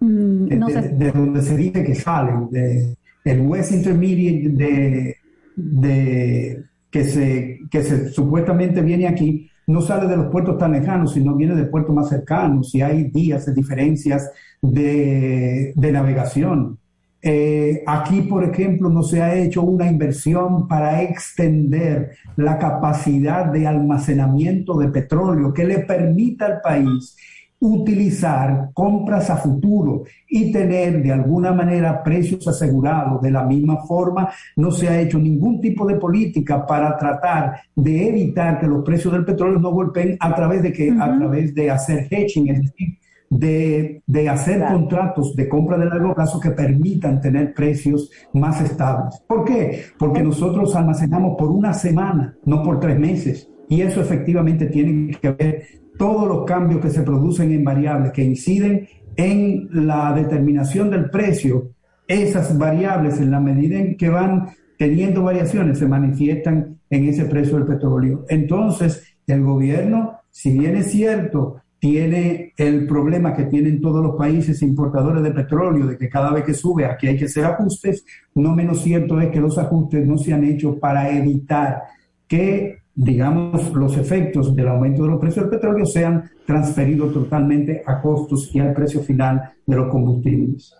mm, 0.00 0.46
de, 0.46 1.12
donde 1.12 1.42
se 1.42 1.56
dice 1.58 1.84
que 1.84 1.94
salen, 1.94 2.48
de, 2.48 2.96
el 3.26 3.40
West 3.42 3.72
Intermediate 3.72 4.48
de, 4.48 5.16
de 5.56 6.69
que 6.90 7.04
se, 7.04 7.60
que 7.70 7.82
se 7.82 8.08
supuestamente 8.10 8.80
viene 8.80 9.06
aquí 9.06 9.50
no 9.70 9.80
sale 9.80 10.08
de 10.08 10.16
los 10.16 10.26
puertos 10.26 10.58
tan 10.58 10.72
lejanos, 10.72 11.14
sino 11.14 11.34
viene 11.36 11.54
de 11.54 11.64
puertos 11.64 11.94
más 11.94 12.08
cercanos 12.08 12.74
y 12.74 12.82
hay 12.82 13.04
días 13.04 13.46
de 13.46 13.54
diferencias 13.54 14.30
de, 14.60 15.72
de 15.76 15.92
navegación. 15.92 16.78
Eh, 17.22 17.82
aquí, 17.86 18.22
por 18.22 18.44
ejemplo, 18.44 18.88
no 18.88 19.02
se 19.02 19.22
ha 19.22 19.34
hecho 19.34 19.62
una 19.62 19.86
inversión 19.86 20.66
para 20.66 21.02
extender 21.02 22.16
la 22.36 22.58
capacidad 22.58 23.46
de 23.46 23.66
almacenamiento 23.66 24.78
de 24.78 24.88
petróleo 24.88 25.52
que 25.52 25.64
le 25.64 25.80
permita 25.80 26.46
al 26.46 26.60
país 26.62 27.16
utilizar 27.60 28.70
compras 28.72 29.28
a 29.28 29.36
futuro 29.36 30.04
y 30.28 30.50
tener 30.50 31.02
de 31.02 31.12
alguna 31.12 31.52
manera 31.52 32.02
precios 32.02 32.48
asegurados. 32.48 33.20
De 33.20 33.30
la 33.30 33.44
misma 33.44 33.78
forma, 33.84 34.30
no 34.56 34.70
se 34.70 34.88
ha 34.88 35.00
hecho 35.00 35.18
ningún 35.18 35.60
tipo 35.60 35.86
de 35.86 35.96
política 35.96 36.66
para 36.66 36.96
tratar 36.96 37.60
de 37.76 38.08
evitar 38.08 38.58
que 38.58 38.66
los 38.66 38.82
precios 38.82 39.12
del 39.12 39.24
petróleo 39.24 39.58
no 39.58 39.70
golpeen 39.70 40.16
a 40.18 40.34
través 40.34 40.62
de 40.62 40.72
que, 40.72 40.90
a 40.90 41.16
través 41.16 41.54
de 41.54 41.70
hacer 41.70 42.08
hedging, 42.10 42.48
es 42.48 42.62
decir, 42.62 42.98
de, 43.28 44.02
de 44.06 44.28
hacer 44.28 44.64
contratos 44.66 45.36
de 45.36 45.48
compra 45.48 45.78
de 45.78 45.84
largo 45.84 46.14
plazo 46.14 46.40
que 46.40 46.50
permitan 46.50 47.20
tener 47.20 47.54
precios 47.54 48.10
más 48.32 48.60
estables. 48.60 49.22
¿Por 49.26 49.44
qué? 49.44 49.84
Porque 49.98 50.22
nosotros 50.22 50.74
almacenamos 50.74 51.36
por 51.38 51.50
una 51.50 51.72
semana, 51.72 52.34
no 52.44 52.62
por 52.62 52.80
tres 52.80 52.98
meses. 52.98 53.48
y 53.68 53.82
eso 53.82 54.00
efectivamente 54.00 54.66
tiene 54.66 55.14
que 55.22 55.30
ver 55.30 55.62
todos 56.00 56.26
los 56.26 56.46
cambios 56.46 56.80
que 56.80 56.88
se 56.88 57.02
producen 57.02 57.52
en 57.52 57.62
variables 57.62 58.12
que 58.12 58.24
inciden 58.24 58.88
en 59.16 59.68
la 59.70 60.14
determinación 60.14 60.88
del 60.88 61.10
precio, 61.10 61.72
esas 62.08 62.56
variables 62.56 63.20
en 63.20 63.30
la 63.30 63.38
medida 63.38 63.78
en 63.78 63.98
que 63.98 64.08
van 64.08 64.48
teniendo 64.78 65.24
variaciones 65.24 65.78
se 65.78 65.86
manifiestan 65.86 66.78
en 66.88 67.04
ese 67.04 67.26
precio 67.26 67.56
del 67.56 67.66
petróleo. 67.66 68.24
Entonces, 68.30 69.14
el 69.26 69.42
gobierno, 69.42 70.20
si 70.30 70.58
bien 70.58 70.76
es 70.76 70.90
cierto, 70.90 71.56
tiene 71.78 72.54
el 72.56 72.86
problema 72.86 73.34
que 73.34 73.44
tienen 73.44 73.82
todos 73.82 74.02
los 74.02 74.16
países 74.16 74.62
importadores 74.62 75.22
de 75.22 75.32
petróleo, 75.32 75.86
de 75.86 75.98
que 75.98 76.08
cada 76.08 76.32
vez 76.32 76.44
que 76.44 76.54
sube 76.54 76.86
aquí 76.86 77.08
hay 77.08 77.18
que 77.18 77.26
hacer 77.26 77.44
ajustes, 77.44 78.06
no 78.34 78.54
menos 78.54 78.80
cierto 78.80 79.20
es 79.20 79.28
que 79.28 79.40
los 79.40 79.58
ajustes 79.58 80.06
no 80.06 80.16
se 80.16 80.32
han 80.32 80.44
hecho 80.44 80.78
para 80.78 81.10
evitar 81.10 81.82
que, 82.26 82.78
digamos, 82.94 83.72
los 83.72 83.96
efectos 83.96 84.54
del 84.54 84.68
aumento 84.68 85.02
de 85.02 85.10
los 85.10 85.20
precios 85.20 85.44
del 85.44 85.58
petróleo 85.58 85.86
sean 85.86 86.30
transferidos 86.46 87.12
totalmente 87.12 87.82
a 87.86 88.00
costos 88.00 88.54
y 88.54 88.60
al 88.60 88.72
precio 88.72 89.00
final 89.00 89.52
de 89.66 89.76
los 89.76 89.88
combustibles. 89.90 90.74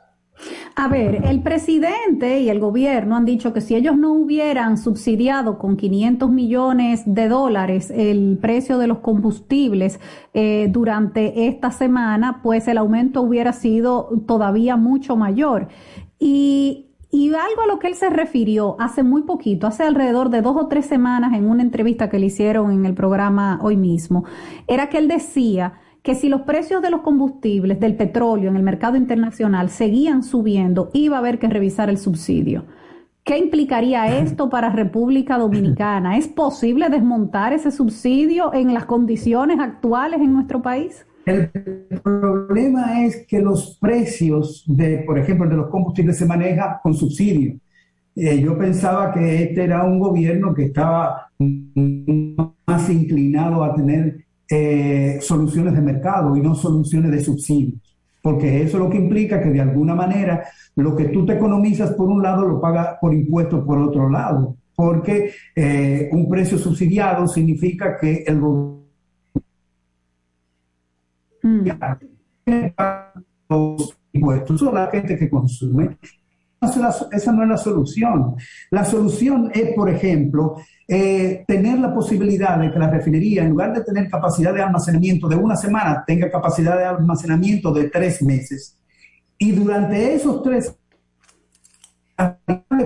A 0.74 0.88
ver, 0.88 1.26
el 1.26 1.42
presidente 1.42 2.40
y 2.40 2.48
el 2.48 2.60
gobierno 2.60 3.16
han 3.16 3.24
dicho 3.24 3.52
que 3.52 3.60
si 3.60 3.74
ellos 3.74 3.96
no 3.98 4.12
hubieran 4.12 4.78
subsidiado 4.78 5.58
con 5.58 5.76
500 5.76 6.30
millones 6.30 7.02
de 7.04 7.28
dólares 7.28 7.90
el 7.90 8.38
precio 8.40 8.78
de 8.78 8.86
los 8.86 8.98
combustibles 9.00 10.00
eh, 10.32 10.68
durante 10.70 11.48
esta 11.48 11.70
semana, 11.70 12.40
pues 12.42 12.68
el 12.68 12.78
aumento 12.78 13.20
hubiera 13.20 13.52
sido 13.52 14.08
todavía 14.26 14.76
mucho 14.76 15.16
mayor. 15.16 15.68
Y 16.18 16.89
y 17.10 17.28
algo 17.28 17.62
a 17.62 17.66
lo 17.66 17.78
que 17.78 17.88
él 17.88 17.94
se 17.94 18.08
refirió 18.08 18.76
hace 18.78 19.02
muy 19.02 19.22
poquito, 19.22 19.66
hace 19.66 19.82
alrededor 19.82 20.30
de 20.30 20.42
dos 20.42 20.56
o 20.56 20.68
tres 20.68 20.86
semanas 20.86 21.32
en 21.34 21.48
una 21.48 21.62
entrevista 21.62 22.08
que 22.08 22.18
le 22.18 22.26
hicieron 22.26 22.70
en 22.70 22.86
el 22.86 22.94
programa 22.94 23.58
hoy 23.62 23.76
mismo, 23.76 24.24
era 24.68 24.88
que 24.88 24.98
él 24.98 25.08
decía 25.08 25.74
que 26.02 26.14
si 26.14 26.28
los 26.28 26.42
precios 26.42 26.80
de 26.82 26.90
los 26.90 27.02
combustibles, 27.02 27.80
del 27.80 27.96
petróleo 27.96 28.48
en 28.48 28.56
el 28.56 28.62
mercado 28.62 28.96
internacional 28.96 29.70
seguían 29.70 30.22
subiendo, 30.22 30.90
iba 30.92 31.16
a 31.16 31.18
haber 31.18 31.38
que 31.38 31.48
revisar 31.48 31.90
el 31.90 31.98
subsidio. 31.98 32.64
¿Qué 33.24 33.36
implicaría 33.36 34.18
esto 34.18 34.48
para 34.48 34.70
República 34.70 35.36
Dominicana? 35.36 36.16
¿Es 36.16 36.26
posible 36.26 36.88
desmontar 36.88 37.52
ese 37.52 37.70
subsidio 37.70 38.54
en 38.54 38.72
las 38.72 38.86
condiciones 38.86 39.60
actuales 39.60 40.20
en 40.20 40.32
nuestro 40.32 40.62
país? 40.62 41.06
El 41.30 41.48
problema 42.02 43.06
es 43.06 43.24
que 43.26 43.40
los 43.40 43.78
precios 43.80 44.64
de, 44.66 44.98
por 45.06 45.16
ejemplo, 45.16 45.48
de 45.48 45.56
los 45.56 45.68
combustibles 45.68 46.18
se 46.18 46.26
manejan 46.26 46.78
con 46.82 46.92
subsidio. 46.92 47.56
Eh, 48.16 48.40
yo 48.40 48.58
pensaba 48.58 49.12
que 49.12 49.44
este 49.44 49.62
era 49.62 49.84
un 49.84 50.00
gobierno 50.00 50.52
que 50.52 50.64
estaba 50.64 51.28
más 52.66 52.90
inclinado 52.90 53.62
a 53.62 53.74
tener 53.74 54.24
eh, 54.50 55.18
soluciones 55.20 55.74
de 55.74 55.80
mercado 55.80 56.36
y 56.36 56.40
no 56.40 56.56
soluciones 56.56 57.12
de 57.12 57.20
subsidios. 57.20 57.80
Porque 58.20 58.62
eso 58.62 58.78
lo 58.78 58.90
que 58.90 58.98
implica 58.98 59.40
que 59.40 59.50
de 59.50 59.60
alguna 59.60 59.94
manera 59.94 60.44
lo 60.74 60.96
que 60.96 61.04
tú 61.04 61.24
te 61.24 61.34
economizas 61.34 61.92
por 61.92 62.08
un 62.08 62.22
lado 62.22 62.46
lo 62.46 62.60
pagas 62.60 62.98
por 63.00 63.14
impuestos 63.14 63.64
por 63.64 63.78
otro 63.78 64.10
lado. 64.10 64.56
Porque 64.74 65.30
eh, 65.54 66.08
un 66.12 66.28
precio 66.28 66.58
subsidiado 66.58 67.28
significa 67.28 67.96
que 67.96 68.24
el 68.26 68.40
gobierno 68.40 68.79
los 73.48 73.98
impuestos 74.12 74.60
son 74.60 74.74
la 74.74 74.86
gente 74.88 75.16
que 75.16 75.28
consume 75.28 75.96
esa 77.12 77.32
no 77.32 77.42
es 77.42 77.48
la 77.48 77.56
solución. 77.56 78.36
La 78.70 78.84
solución 78.84 79.50
es, 79.54 79.72
por 79.74 79.88
ejemplo, 79.88 80.56
eh, 80.86 81.44
tener 81.46 81.78
la 81.78 81.94
posibilidad 81.94 82.58
de 82.58 82.70
que 82.70 82.78
la 82.78 82.90
refinería, 82.90 83.42
en 83.42 83.50
lugar 83.50 83.72
de 83.72 83.82
tener 83.82 84.10
capacidad 84.10 84.52
de 84.52 84.62
almacenamiento 84.62 85.28
de 85.28 85.36
una 85.36 85.56
semana, 85.56 86.04
tenga 86.06 86.30
capacidad 86.30 86.76
de 86.76 86.84
almacenamiento 86.84 87.72
de 87.72 87.88
tres 87.88 88.22
meses. 88.22 88.76
Y 89.38 89.52
durante 89.52 90.14
esos 90.14 90.42
tres 90.42 90.76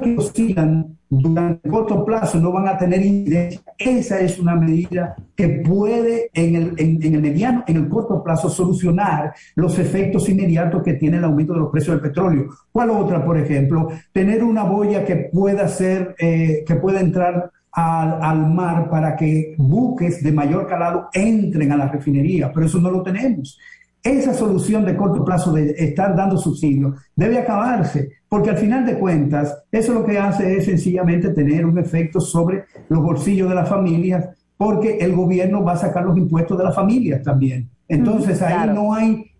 que 0.00 0.16
oscilan 0.16 0.96
durante 1.08 1.68
corto 1.68 2.04
plazo 2.04 2.38
no 2.40 2.52
van 2.52 2.68
a 2.68 2.76
tener 2.76 3.04
incidencia. 3.04 3.60
Esa 3.78 4.20
es 4.20 4.38
una 4.38 4.54
medida 4.54 5.14
que 5.36 5.48
puede 5.48 6.30
en 6.32 6.56
el, 6.56 6.74
en, 6.78 7.14
el 7.14 7.20
mediano, 7.20 7.64
en 7.66 7.76
el 7.76 7.88
corto 7.88 8.22
plazo 8.22 8.48
solucionar 8.48 9.34
los 9.54 9.78
efectos 9.78 10.28
inmediatos 10.28 10.82
que 10.82 10.94
tiene 10.94 11.18
el 11.18 11.24
aumento 11.24 11.52
de 11.52 11.60
los 11.60 11.70
precios 11.70 11.96
del 11.96 12.08
petróleo. 12.08 12.48
¿Cuál 12.72 12.90
otra, 12.90 13.24
por 13.24 13.38
ejemplo? 13.38 13.88
Tener 14.12 14.42
una 14.42 14.64
boya 14.64 15.04
que 15.04 15.16
pueda 15.32 15.68
ser, 15.68 16.14
eh, 16.18 16.64
que 16.66 16.74
pueda 16.76 17.00
entrar 17.00 17.50
al, 17.72 18.22
al, 18.22 18.54
mar 18.54 18.88
para 18.88 19.16
que 19.16 19.54
buques 19.58 20.22
de 20.22 20.30
mayor 20.30 20.66
calado 20.68 21.08
entren 21.12 21.72
a 21.72 21.76
la 21.76 21.88
refinería, 21.88 22.52
pero 22.52 22.66
eso 22.66 22.80
no 22.80 22.90
lo 22.90 23.02
tenemos. 23.02 23.58
Esa 24.04 24.34
solución 24.34 24.84
de 24.84 24.96
corto 24.96 25.24
plazo 25.24 25.50
de 25.50 25.70
estar 25.78 26.14
dando 26.14 26.36
subsidios 26.36 26.94
debe 27.16 27.38
acabarse, 27.38 28.10
porque 28.28 28.50
al 28.50 28.58
final 28.58 28.84
de 28.84 28.98
cuentas, 28.98 29.62
eso 29.72 29.94
lo 29.94 30.04
que 30.04 30.18
hace 30.18 30.58
es 30.58 30.66
sencillamente 30.66 31.30
tener 31.30 31.64
un 31.64 31.78
efecto 31.78 32.20
sobre 32.20 32.66
los 32.90 33.02
bolsillos 33.02 33.48
de 33.48 33.54
las 33.54 33.66
familias, 33.66 34.28
porque 34.58 34.98
el 34.98 35.14
gobierno 35.14 35.64
va 35.64 35.72
a 35.72 35.78
sacar 35.78 36.04
los 36.04 36.18
impuestos 36.18 36.58
de 36.58 36.64
las 36.64 36.74
familias 36.74 37.22
también. 37.22 37.70
Entonces 37.88 38.42
ahí 38.42 38.68
no 38.74 38.92
hay 38.92 39.30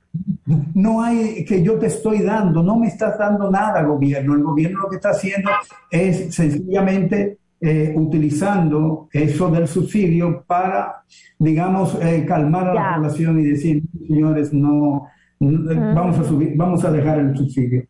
no 0.74 1.02
hay 1.02 1.44
que 1.44 1.62
yo 1.62 1.78
te 1.78 1.86
estoy 1.86 2.20
dando, 2.20 2.62
no 2.62 2.76
me 2.76 2.86
estás 2.86 3.18
dando 3.18 3.50
nada 3.50 3.82
gobierno. 3.82 4.34
El 4.34 4.42
gobierno 4.42 4.80
lo 4.80 4.88
que 4.88 4.96
está 4.96 5.10
haciendo 5.10 5.50
es 5.90 6.34
sencillamente 6.34 7.38
eh, 7.66 7.94
utilizando 7.96 9.08
eso 9.12 9.50
del 9.50 9.66
subsidio 9.66 10.44
para, 10.46 11.02
digamos, 11.38 11.98
eh, 12.02 12.24
calmar 12.26 12.68
a 12.68 12.74
la 12.74 12.94
población 12.96 13.40
y 13.40 13.44
decir, 13.44 13.82
señores, 14.06 14.52
no, 14.52 15.08
vamos 15.40 16.18
a 16.18 16.24
subir, 16.24 16.52
vamos 16.56 16.84
a 16.84 16.90
dejar 16.90 17.20
el 17.20 17.36
subsidio. 17.36 17.86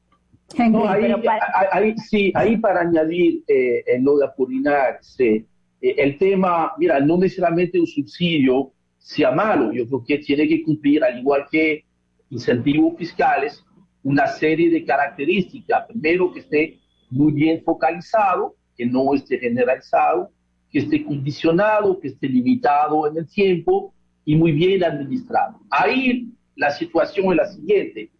ahí, 1.72 1.94
sí, 1.96 2.32
ahí 2.34 2.56
para 2.58 2.82
añadir 2.82 3.42
eh, 3.48 3.82
en 3.86 4.04
lo 4.04 4.18
de 4.18 4.26
apurinarse, 4.26 5.46
el 5.80 6.16
tema, 6.16 6.72
mira, 6.78 7.00
no 7.00 7.18
necesariamente 7.18 7.78
un 7.78 7.86
subsidio 7.86 8.72
sea 8.98 9.32
malo, 9.32 9.72
yo 9.72 9.86
creo 9.86 10.04
que 10.06 10.18
tiene 10.18 10.48
que 10.48 10.62
cumplir, 10.62 11.04
al 11.04 11.18
igual 11.18 11.46
que 11.50 11.84
incentivos 12.30 12.96
fiscales, 12.96 13.64
una 14.02 14.26
serie 14.26 14.70
de 14.70 14.84
características. 14.84 15.86
Primero, 15.88 16.32
que 16.32 16.40
esté 16.40 16.78
muy 17.10 17.32
bien 17.32 17.62
focalizado, 17.64 18.54
que 18.76 18.86
no 18.86 19.14
esté 19.14 19.38
generalizado, 19.38 20.30
que 20.70 20.80
esté 20.80 21.04
condicionado, 21.04 21.98
que 22.00 22.08
esté 22.08 22.28
limitado 22.28 23.06
en 23.06 23.16
el 23.18 23.28
tiempo 23.28 23.94
y 24.24 24.36
muy 24.36 24.52
bien 24.52 24.82
administrado. 24.82 25.60
Ahí 25.70 26.28
la 26.56 26.70
situación 26.70 27.30
es 27.30 27.36
la 27.36 27.46
siguiente. 27.46 28.10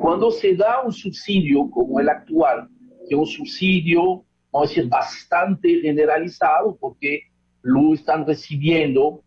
Cuando 0.00 0.30
se 0.30 0.54
da 0.54 0.82
un 0.82 0.92
subsidio 0.92 1.70
como 1.70 2.00
el 2.00 2.08
actual, 2.08 2.68
que 3.08 3.14
es 3.14 3.20
un 3.20 3.26
subsidio, 3.26 4.24
vamos 4.52 4.68
a 4.68 4.74
decir, 4.74 4.88
bastante 4.88 5.80
generalizado, 5.80 6.76
porque 6.76 7.22
lo 7.62 7.94
están 7.94 8.26
recibiendo, 8.26 9.22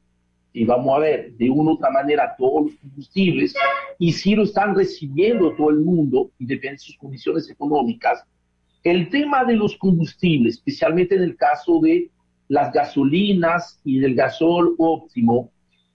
y 0.54 0.66
vamos 0.66 0.96
a 0.96 1.00
ver, 1.00 1.34
de 1.34 1.50
una 1.50 1.72
u 1.72 1.74
otra 1.76 1.90
manera 1.90 2.36
todos 2.38 2.66
los 2.66 2.76
combustibles, 2.76 3.54
y 3.98 4.12
si 4.12 4.36
lo 4.36 4.44
están 4.44 4.76
recibiendo 4.76 5.56
todo 5.56 5.70
el 5.70 5.80
mundo, 5.80 6.32
y 6.38 6.46
depende 6.46 6.74
de 6.74 6.80
sus 6.80 6.98
condiciones 6.98 7.50
económicas, 7.50 8.26
el 8.84 9.10
tema 9.10 9.44
de 9.46 9.56
los 9.56 9.78
combustibles, 9.78 10.56
especialmente 10.56 11.16
en 11.16 11.24
el 11.24 11.36
caso 11.36 11.80
de 11.82 12.10
las 12.48 12.74
gasolinas 12.74 13.80
y 13.84 14.00
del 14.00 14.16
gasol 14.16 14.76
óptimo, 14.78 15.52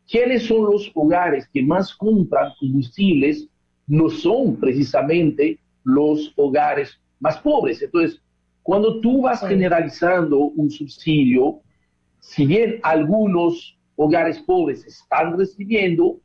¿quiénes 0.08 0.44
son 0.44 0.66
los 0.70 0.90
hogares 0.94 1.48
que 1.52 1.62
más 1.62 1.94
compran 1.94 2.52
combustibles? 2.58 3.48
No 3.86 4.08
son 4.08 4.56
precisamente 4.56 5.58
los 5.84 6.32
hogares 6.36 6.98
más 7.20 7.38
pobres. 7.38 7.82
Entonces, 7.82 8.20
cuando 8.62 9.00
tú 9.00 9.22
vas 9.22 9.46
generalizando 9.46 10.38
un 10.38 10.70
subsidio, 10.70 11.60
si 12.20 12.46
bien 12.46 12.80
algunos 12.82 13.76
hogares 13.96 14.38
pobres 14.40 14.84
están 14.84 15.38
recibiendo, 15.38 16.18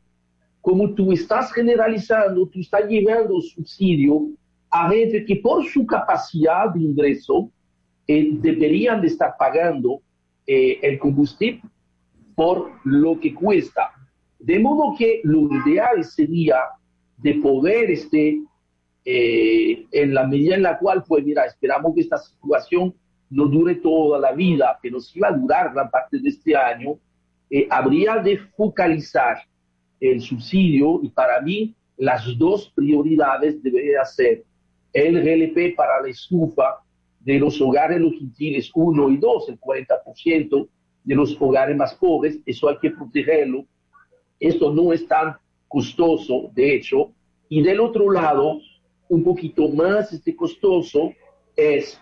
como 0.62 0.93
tú 0.93 1.12
estás 1.12 1.52
generalizando, 1.52 2.47
tú 2.47 2.60
estás 2.60 2.88
llevando 2.88 3.41
subsidio 3.41 4.30
a 4.71 4.89
gente 4.89 5.25
que 5.25 5.36
por 5.36 5.65
su 5.65 5.86
capacidad 5.86 6.73
de 6.73 6.79
ingreso 6.79 7.51
eh, 8.07 8.29
deberían 8.31 9.01
de 9.01 9.07
estar 9.07 9.36
pagando 9.38 10.01
eh, 10.47 10.79
el 10.81 10.97
combustible 10.97 11.62
por 12.36 12.71
lo 12.86 13.19
que 13.19 13.34
cuesta. 13.34 13.91
De 14.39 14.57
modo 14.57 14.95
que 14.97 15.19
lo 15.23 15.49
ideal 15.53 16.03
sería 16.05 16.55
de 17.17 17.36
poder, 17.36 17.91
este, 17.91 18.41
eh, 19.03 19.86
en 19.91 20.13
la 20.13 20.25
medida 20.25 20.55
en 20.55 20.63
la 20.63 20.79
cual, 20.79 21.03
pues 21.05 21.23
mira, 21.25 21.45
esperamos 21.45 21.93
que 21.93 22.01
esta 22.01 22.17
situación 22.17 22.95
no 23.29 23.45
dure 23.45 23.75
toda 23.75 24.19
la 24.19 24.31
vida, 24.31 24.79
pero 24.81 24.99
si 24.99 25.19
va 25.19 25.27
a 25.27 25.38
durar 25.38 25.73
gran 25.73 25.89
parte 25.91 26.17
de 26.19 26.29
este 26.29 26.55
año, 26.55 26.97
habría 27.69 28.17
de 28.17 28.38
focalizar 28.55 29.38
el 29.99 30.21
subsidio 30.21 31.01
y 31.03 31.10
para 31.10 31.41
mí 31.41 31.75
las 31.97 32.38
dos 32.38 32.71
prioridades 32.73 33.62
deberían 33.62 34.05
ser 34.05 34.43
el 34.93 35.21
GLP 35.21 35.75
para 35.75 36.01
la 36.01 36.10
estufa 36.10 36.82
de 37.19 37.39
los 37.39 37.62
hogares 37.62 37.99
los 37.99 38.13
gentiles 38.13 38.71
1 38.73 39.10
y 39.10 39.17
2, 39.17 39.49
el 39.49 39.60
40%, 39.60 40.67
de 41.04 41.15
los 41.15 41.36
hogares 41.39 41.75
más 41.75 41.93
pobres, 41.95 42.39
eso 42.45 42.69
hay 42.69 42.77
que 42.77 42.91
protegerlo. 42.91 43.65
Esto 44.39 44.73
no 44.73 44.93
es 44.93 45.08
tan 45.08 45.36
costoso, 45.67 46.51
de 46.54 46.75
hecho. 46.75 47.12
Y 47.49 47.62
del 47.63 47.80
otro 47.80 48.12
lado, 48.12 48.60
un 49.10 49.23
poquito 49.23 49.67
más 49.69 50.13
este 50.13 50.36
costoso 50.36 51.13
es 51.56 51.99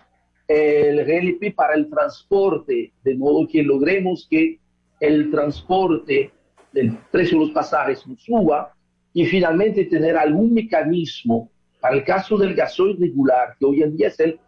el 0.48 1.04
GLP 1.04 1.54
para 1.54 1.74
el 1.74 1.88
transporte, 1.88 2.92
de 3.02 3.14
modo 3.16 3.46
que 3.46 3.62
logremos 3.62 4.26
que 4.28 4.58
el 4.98 5.30
transporte 5.30 6.30
del 6.72 6.96
precio 7.10 7.38
de 7.38 7.44
los 7.46 7.54
pasajes 7.54 8.06
no 8.06 8.16
suba 8.16 8.74
y 9.12 9.24
finalmente 9.26 9.84
tener 9.86 10.16
algún 10.16 10.52
mecanismo 10.54 11.50
para 11.80 11.96
el 11.96 12.04
caso 12.04 12.36
del 12.36 12.54
gasoil 12.54 12.96
regular, 12.98 13.56
que 13.58 13.64
hoy 13.64 13.82
en 13.82 13.96
día 13.96 14.08
es 14.08 14.20
el 14.20 14.38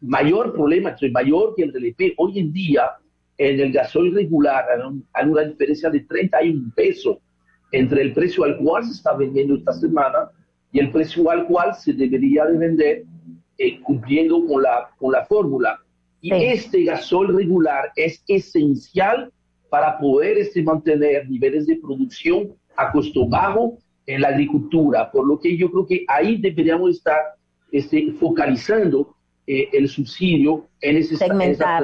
mayor 0.00 0.52
problema, 0.52 0.90
es 0.90 1.12
mayor 1.12 1.54
que 1.56 1.64
el 1.64 1.72
GLP. 1.72 2.14
Hoy 2.16 2.38
en 2.38 2.52
día, 2.52 2.92
en 3.38 3.60
el 3.60 3.72
gasoil 3.72 4.14
regular 4.14 4.64
hay 5.12 5.28
una 5.28 5.42
diferencia 5.42 5.90
de 5.90 6.00
31 6.00 6.72
pesos 6.74 7.18
entre 7.72 8.02
el 8.02 8.12
precio 8.12 8.44
al 8.44 8.56
cual 8.58 8.84
se 8.84 8.92
está 8.92 9.14
vendiendo 9.14 9.56
esta 9.56 9.72
semana 9.72 10.30
y 10.72 10.78
el 10.78 10.90
precio 10.92 11.28
al 11.30 11.46
cual 11.46 11.74
se 11.74 11.92
debería 11.92 12.44
de 12.46 12.58
vender 12.58 13.04
eh, 13.58 13.80
cumpliendo 13.80 14.46
con 14.46 14.62
la, 14.62 14.90
con 14.98 15.12
la 15.12 15.24
fórmula. 15.26 15.80
Y 16.20 16.32
este 16.32 16.84
gasol 16.84 17.34
regular 17.36 17.90
es 17.96 18.22
esencial 18.26 19.30
para 19.68 19.98
poder 19.98 20.38
este, 20.38 20.62
mantener 20.62 21.28
niveles 21.28 21.66
de 21.66 21.76
producción 21.76 22.54
a 22.76 22.92
costo 22.92 23.26
bajo 23.28 23.78
en 24.06 24.20
la 24.20 24.28
agricultura, 24.28 25.10
por 25.10 25.26
lo 25.26 25.38
que 25.38 25.56
yo 25.56 25.70
creo 25.70 25.86
que 25.86 26.04
ahí 26.08 26.38
deberíamos 26.38 26.96
estar 26.96 27.18
este, 27.72 28.12
focalizando 28.12 29.16
eh, 29.46 29.68
el 29.72 29.88
subsidio 29.88 30.68
en, 30.80 30.96
ese, 30.96 31.24
en 31.24 31.40
esas 31.42 31.82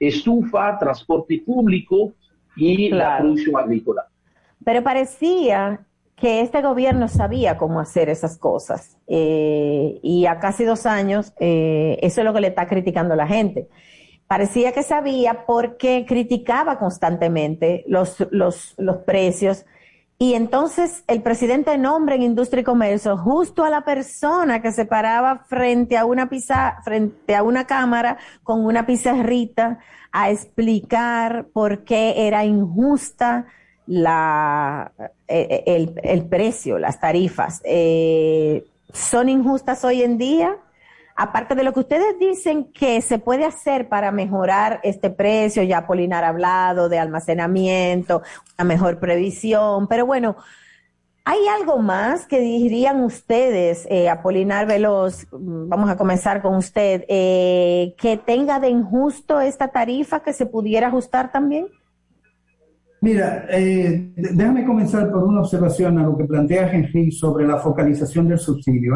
Estufa, 0.00 0.78
transporte 0.78 1.40
público 1.46 2.12
y 2.56 2.88
la 2.88 3.18
producción 3.18 3.56
agrícola. 3.56 4.06
Pero 4.64 4.82
parecía 4.82 5.86
que 6.16 6.40
este 6.40 6.60
gobierno 6.60 7.08
sabía 7.08 7.56
cómo 7.56 7.80
hacer 7.80 8.08
esas 8.08 8.38
cosas. 8.38 8.96
Eh, 9.06 9.98
y 10.02 10.26
a 10.26 10.38
casi 10.38 10.64
dos 10.64 10.86
años, 10.86 11.32
eh, 11.40 11.98
eso 12.02 12.20
es 12.20 12.24
lo 12.24 12.32
que 12.32 12.40
le 12.40 12.48
está 12.48 12.66
criticando 12.66 13.14
la 13.16 13.26
gente. 13.26 13.68
Parecía 14.26 14.72
que 14.72 14.82
sabía 14.82 15.44
porque 15.46 16.04
criticaba 16.06 16.78
constantemente 16.78 17.84
los, 17.86 18.24
los, 18.30 18.74
los 18.78 18.96
precios. 18.98 19.64
Y 20.22 20.34
entonces 20.34 21.02
el 21.08 21.20
presidente 21.20 21.76
nombra 21.76 22.14
en 22.14 22.22
Industria 22.22 22.60
y 22.60 22.64
Comercio 22.64 23.16
justo 23.16 23.64
a 23.64 23.70
la 23.70 23.80
persona 23.80 24.62
que 24.62 24.70
se 24.70 24.84
paraba 24.84 25.40
frente 25.48 25.98
a 25.98 26.04
una 26.04 26.28
pizza, 26.28 26.80
frente 26.84 27.34
a 27.34 27.42
una 27.42 27.66
cámara 27.66 28.18
con 28.44 28.64
una 28.64 28.86
pizarrita 28.86 29.80
a 30.12 30.30
explicar 30.30 31.46
por 31.52 31.82
qué 31.82 32.28
era 32.28 32.44
injusta 32.44 33.46
la, 33.88 34.92
eh, 35.26 35.64
el, 35.66 35.92
el, 36.04 36.24
precio, 36.26 36.78
las 36.78 37.00
tarifas, 37.00 37.60
eh, 37.64 38.64
son 38.92 39.28
injustas 39.28 39.84
hoy 39.84 40.04
en 40.04 40.18
día? 40.18 40.56
Aparte 41.14 41.54
de 41.54 41.62
lo 41.62 41.72
que 41.72 41.80
ustedes 41.80 42.18
dicen 42.18 42.72
que 42.72 43.02
se 43.02 43.18
puede 43.18 43.44
hacer 43.44 43.88
para 43.88 44.10
mejorar 44.10 44.80
este 44.82 45.10
precio, 45.10 45.62
ya 45.62 45.86
Polinar 45.86 46.24
ha 46.24 46.28
hablado 46.28 46.88
de 46.88 46.98
almacenamiento, 46.98 48.22
una 48.58 48.64
mejor 48.64 48.98
previsión, 48.98 49.88
pero 49.88 50.06
bueno, 50.06 50.36
¿hay 51.24 51.38
algo 51.48 51.78
más 51.78 52.26
que 52.26 52.40
dirían 52.40 53.02
ustedes, 53.02 53.86
eh, 53.90 54.08
Apolinar 54.08 54.66
Veloz, 54.66 55.26
vamos 55.30 55.90
a 55.90 55.96
comenzar 55.96 56.40
con 56.40 56.56
usted, 56.56 57.04
eh, 57.08 57.94
que 57.98 58.16
tenga 58.16 58.58
de 58.58 58.70
injusto 58.70 59.40
esta 59.40 59.68
tarifa 59.68 60.20
que 60.20 60.32
se 60.32 60.46
pudiera 60.46 60.88
ajustar 60.88 61.30
también? 61.30 61.68
Mira, 63.02 63.46
eh, 63.50 64.12
déjame 64.14 64.64
comenzar 64.64 65.10
por 65.10 65.24
una 65.24 65.40
observación 65.40 65.98
a 65.98 66.04
lo 66.04 66.16
que 66.16 66.24
plantea 66.24 66.72
Henry 66.72 67.10
sobre 67.10 67.44
la 67.44 67.58
focalización 67.58 68.28
del 68.28 68.38
subsidio. 68.38 68.94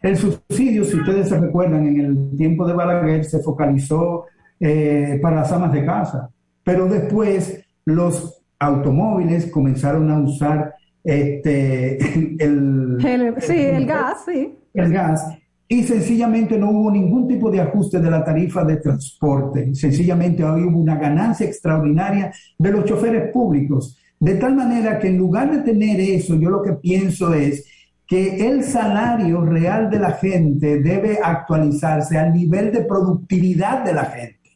El, 0.00 0.16
subsidio, 0.16 0.84
si 0.84 0.96
ustedes 0.96 1.28
se 1.28 1.40
recuerdan, 1.40 1.84
en 1.88 2.00
el 2.00 2.36
tiempo 2.36 2.64
de 2.64 2.72
Balaguer 2.72 3.24
se 3.24 3.40
focalizó 3.40 4.26
eh, 4.60 5.18
para 5.20 5.36
las 5.36 5.50
amas 5.50 5.72
de 5.72 5.84
casa, 5.84 6.30
pero 6.62 6.86
después 6.86 7.64
los 7.84 8.44
automóviles 8.60 9.50
comenzaron 9.50 10.08
a 10.12 10.20
usar 10.20 10.76
este, 11.02 11.98
el, 12.38 12.98
sí, 13.40 13.58
el 13.58 13.86
gas, 13.86 14.24
sí. 14.24 14.56
El 14.72 14.92
gas 14.92 15.41
y 15.72 15.84
sencillamente 15.84 16.58
no 16.58 16.70
hubo 16.70 16.90
ningún 16.90 17.26
tipo 17.26 17.50
de 17.50 17.62
ajuste 17.62 17.98
de 17.98 18.10
la 18.10 18.22
tarifa 18.22 18.62
de 18.62 18.76
transporte. 18.76 19.74
Sencillamente 19.74 20.44
hubo 20.44 20.78
una 20.78 20.96
ganancia 20.96 21.46
extraordinaria 21.46 22.30
de 22.58 22.70
los 22.70 22.84
choferes 22.84 23.32
públicos. 23.32 23.96
De 24.20 24.34
tal 24.34 24.54
manera 24.54 24.98
que 24.98 25.08
en 25.08 25.16
lugar 25.16 25.50
de 25.50 25.62
tener 25.62 25.98
eso, 25.98 26.36
yo 26.36 26.50
lo 26.50 26.60
que 26.60 26.74
pienso 26.74 27.32
es 27.32 27.66
que 28.06 28.46
el 28.50 28.64
salario 28.64 29.40
real 29.46 29.88
de 29.88 29.98
la 29.98 30.12
gente 30.12 30.78
debe 30.78 31.20
actualizarse 31.24 32.18
al 32.18 32.34
nivel 32.34 32.70
de 32.70 32.82
productividad 32.82 33.82
de 33.82 33.94
la 33.94 34.04
gente. 34.04 34.50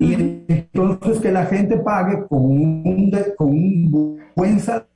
Y 0.00 0.14
entonces 0.48 1.20
que 1.20 1.30
la 1.30 1.46
gente 1.46 1.76
pague 1.76 2.26
con 2.26 2.42
un, 2.42 3.12
con 3.38 3.50
un 3.50 4.18
buen 4.34 4.58
salario 4.58 4.88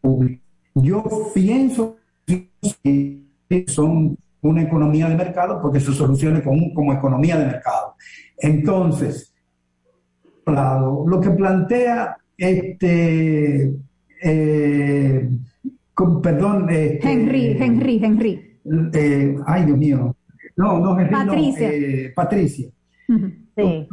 público. 0.00 0.47
Yo 0.82 1.04
pienso 1.34 1.96
que 2.26 3.64
son 3.66 4.16
una 4.40 4.62
economía 4.62 5.08
de 5.08 5.16
mercado 5.16 5.60
porque 5.60 5.80
se 5.80 5.92
solucione 5.92 6.42
como, 6.42 6.72
como 6.74 6.92
economía 6.92 7.36
de 7.36 7.46
mercado. 7.46 7.94
Entonces, 8.36 9.34
lo 10.46 11.20
que 11.20 11.30
plantea 11.30 12.16
este, 12.36 13.74
eh, 14.22 15.28
perdón, 16.22 16.70
este, 16.70 17.12
Henry, 17.12 17.56
Henry, 17.58 18.00
Henry. 18.02 18.58
Eh, 18.92 19.36
ay, 19.46 19.64
Dios 19.64 19.78
mío. 19.78 20.16
No, 20.56 20.78
no, 20.78 20.98
Henry, 20.98 21.12
Patricia. 21.12 21.72
Eh, 21.72 22.12
Patricia. 22.14 22.68
Sí. 23.56 23.88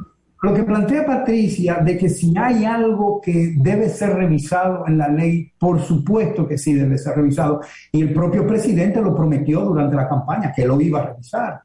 Lo 0.46 0.54
que 0.54 0.62
plantea 0.62 1.04
Patricia 1.04 1.80
de 1.84 1.98
que 1.98 2.08
si 2.08 2.32
hay 2.38 2.66
algo 2.66 3.20
que 3.20 3.56
debe 3.58 3.90
ser 3.90 4.14
revisado 4.14 4.84
en 4.88 5.00
la 5.00 5.08
ley, 5.08 5.52
por 5.58 5.82
supuesto 5.82 6.48
que 6.48 6.60
sí 6.60 6.76
debe 6.76 7.00
ser 7.00 7.16
revisado. 7.16 7.62
Y 7.92 8.04
el 8.04 8.14
propio 8.14 8.46
presidente 8.46 9.02
lo 9.02 9.16
prometió 9.16 9.62
durante 9.62 9.96
la 9.96 10.08
campaña, 10.08 10.54
que 10.56 10.68
lo 10.68 10.80
iba 10.80 11.00
a 11.00 11.06
revisar. 11.08 11.62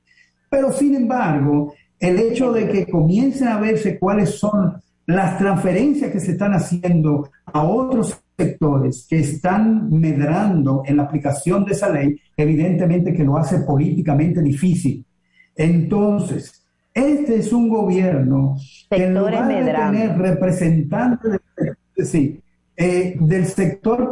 Pero 0.48 0.72
sin 0.72 0.94
embargo, 0.94 1.74
el 1.98 2.20
hecho 2.20 2.52
de 2.52 2.70
que 2.70 2.86
comiencen 2.86 3.48
a 3.48 3.60
verse 3.60 3.98
cuáles 3.98 4.38
son 4.38 4.80
las 5.04 5.36
transferencias 5.36 6.10
que 6.10 6.20
se 6.20 6.30
están 6.30 6.54
haciendo 6.54 7.28
a 7.52 7.62
otros 7.62 8.18
sectores 8.34 9.06
que 9.06 9.18
están 9.18 9.90
medrando 9.90 10.84
en 10.86 10.96
la 10.96 11.02
aplicación 11.02 11.66
de 11.66 11.72
esa 11.72 11.90
ley, 11.90 12.18
evidentemente 12.34 13.12
que 13.12 13.24
lo 13.24 13.36
hace 13.36 13.58
políticamente 13.58 14.40
difícil. 14.40 15.04
Entonces, 15.54 16.59
este 16.94 17.36
es 17.36 17.52
un 17.52 17.68
gobierno 17.68 18.56
que 18.90 19.04
en 19.04 19.14
lugar 19.14 19.48
de 19.48 19.72
tener 19.72 20.18
representantes 20.18 21.40
sí, 21.96 22.42
eh, 22.76 23.16
del 23.20 23.46
sector 23.46 24.10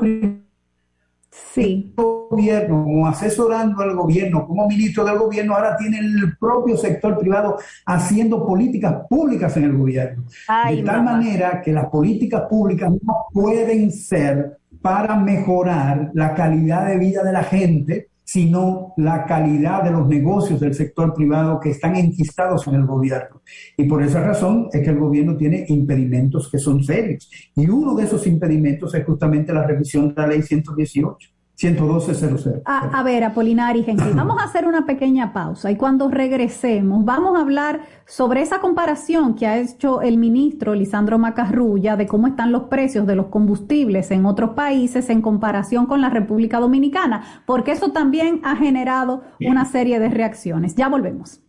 sí. 1.30 1.92
gobierno, 1.96 2.84
como 2.84 3.06
asesorando 3.08 3.82
al 3.82 3.94
gobierno, 3.94 4.46
como 4.46 4.68
ministro 4.68 5.04
del 5.04 5.18
gobierno, 5.18 5.54
ahora 5.54 5.76
tiene 5.76 5.98
el 5.98 6.36
propio 6.38 6.76
sector 6.76 7.18
privado 7.18 7.58
haciendo 7.86 8.46
políticas 8.46 9.06
públicas 9.08 9.56
en 9.56 9.64
el 9.64 9.76
gobierno. 9.76 10.24
de 10.68 10.82
tal 10.82 11.02
manera 11.02 11.60
que 11.62 11.72
las 11.72 11.86
políticas 11.86 12.42
públicas 12.48 12.90
no 12.90 13.26
pueden 13.32 13.90
ser 13.90 14.58
para 14.80 15.16
mejorar 15.16 16.10
la 16.14 16.34
calidad 16.34 16.86
de 16.86 16.98
vida 16.98 17.22
de 17.24 17.32
la 17.32 17.42
gente, 17.42 18.08
sino 18.28 18.92
la 18.98 19.24
calidad 19.24 19.82
de 19.82 19.90
los 19.90 20.06
negocios 20.06 20.60
del 20.60 20.74
sector 20.74 21.14
privado 21.14 21.58
que 21.58 21.70
están 21.70 21.96
enquistados 21.96 22.66
en 22.66 22.74
el 22.74 22.84
gobierno. 22.84 23.40
Y 23.74 23.84
por 23.84 24.02
esa 24.02 24.22
razón 24.22 24.68
es 24.70 24.82
que 24.82 24.90
el 24.90 24.98
gobierno 24.98 25.34
tiene 25.34 25.64
impedimentos 25.68 26.50
que 26.50 26.58
son 26.58 26.84
serios. 26.84 27.30
Y 27.56 27.66
uno 27.70 27.94
de 27.94 28.04
esos 28.04 28.26
impedimentos 28.26 28.94
es 28.94 29.06
justamente 29.06 29.50
la 29.54 29.66
revisión 29.66 30.14
de 30.14 30.20
la 30.20 30.26
ley 30.26 30.42
118. 30.42 31.30
112.00. 31.58 32.62
A, 32.64 33.00
a 33.00 33.02
ver, 33.02 33.24
Apolinari, 33.24 33.84
Henry, 33.84 34.12
vamos 34.12 34.40
a 34.40 34.44
hacer 34.44 34.64
una 34.64 34.86
pequeña 34.86 35.32
pausa 35.32 35.72
y 35.72 35.76
cuando 35.76 36.08
regresemos 36.08 37.04
vamos 37.04 37.36
a 37.36 37.40
hablar 37.40 37.80
sobre 38.06 38.42
esa 38.42 38.60
comparación 38.60 39.34
que 39.34 39.48
ha 39.48 39.58
hecho 39.58 40.00
el 40.00 40.18
ministro 40.18 40.74
Lisandro 40.74 41.18
Macarrulla 41.18 41.96
de 41.96 42.06
cómo 42.06 42.28
están 42.28 42.52
los 42.52 42.64
precios 42.64 43.08
de 43.08 43.16
los 43.16 43.26
combustibles 43.26 44.12
en 44.12 44.24
otros 44.24 44.50
países 44.50 45.10
en 45.10 45.20
comparación 45.20 45.86
con 45.86 46.00
la 46.00 46.10
República 46.10 46.60
Dominicana, 46.60 47.42
porque 47.44 47.72
eso 47.72 47.90
también 47.90 48.40
ha 48.44 48.54
generado 48.54 49.22
una 49.40 49.64
serie 49.64 49.98
de 49.98 50.10
reacciones. 50.10 50.76
Ya 50.76 50.88
volvemos. 50.88 51.40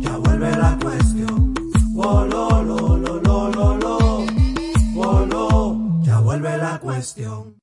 ya 0.00 0.16
vuelve 0.18 0.50
la 0.52 0.78
cuestión. 0.80 1.54
Cuestión. 6.98 7.54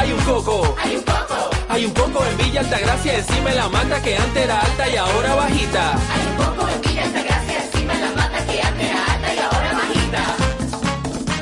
Hay 0.00 0.10
un 0.10 0.20
coco. 0.20 0.74
Hay 0.82 0.96
un 0.96 1.02
coco 1.02 1.50
Hay 1.68 1.84
un 1.84 1.92
poco 1.92 2.24
en 2.24 2.38
Villa 2.38 2.60
Altagracia 2.60 3.18
encima 3.18 3.50
de 3.50 3.56
la 3.56 3.68
mata 3.68 4.02
que 4.02 4.16
antes 4.16 4.42
era 4.42 4.58
alta 4.58 4.88
y 4.88 4.96
ahora 4.96 5.34
bajita. 5.34 5.92
Hay 5.92 6.26
un 6.30 6.36
poco 6.44 6.66
en 6.66 6.80
Villa 6.80 7.04
Altagracia 7.04 7.64
encima 7.64 7.92
de 7.92 8.00
la 8.00 8.12
mata 8.16 8.46
que 8.46 8.62
antes 8.62 8.86
era 8.88 9.04
alta 9.12 9.34
y 9.34 9.38
ahora 9.38 9.72
bajita. 9.80 10.22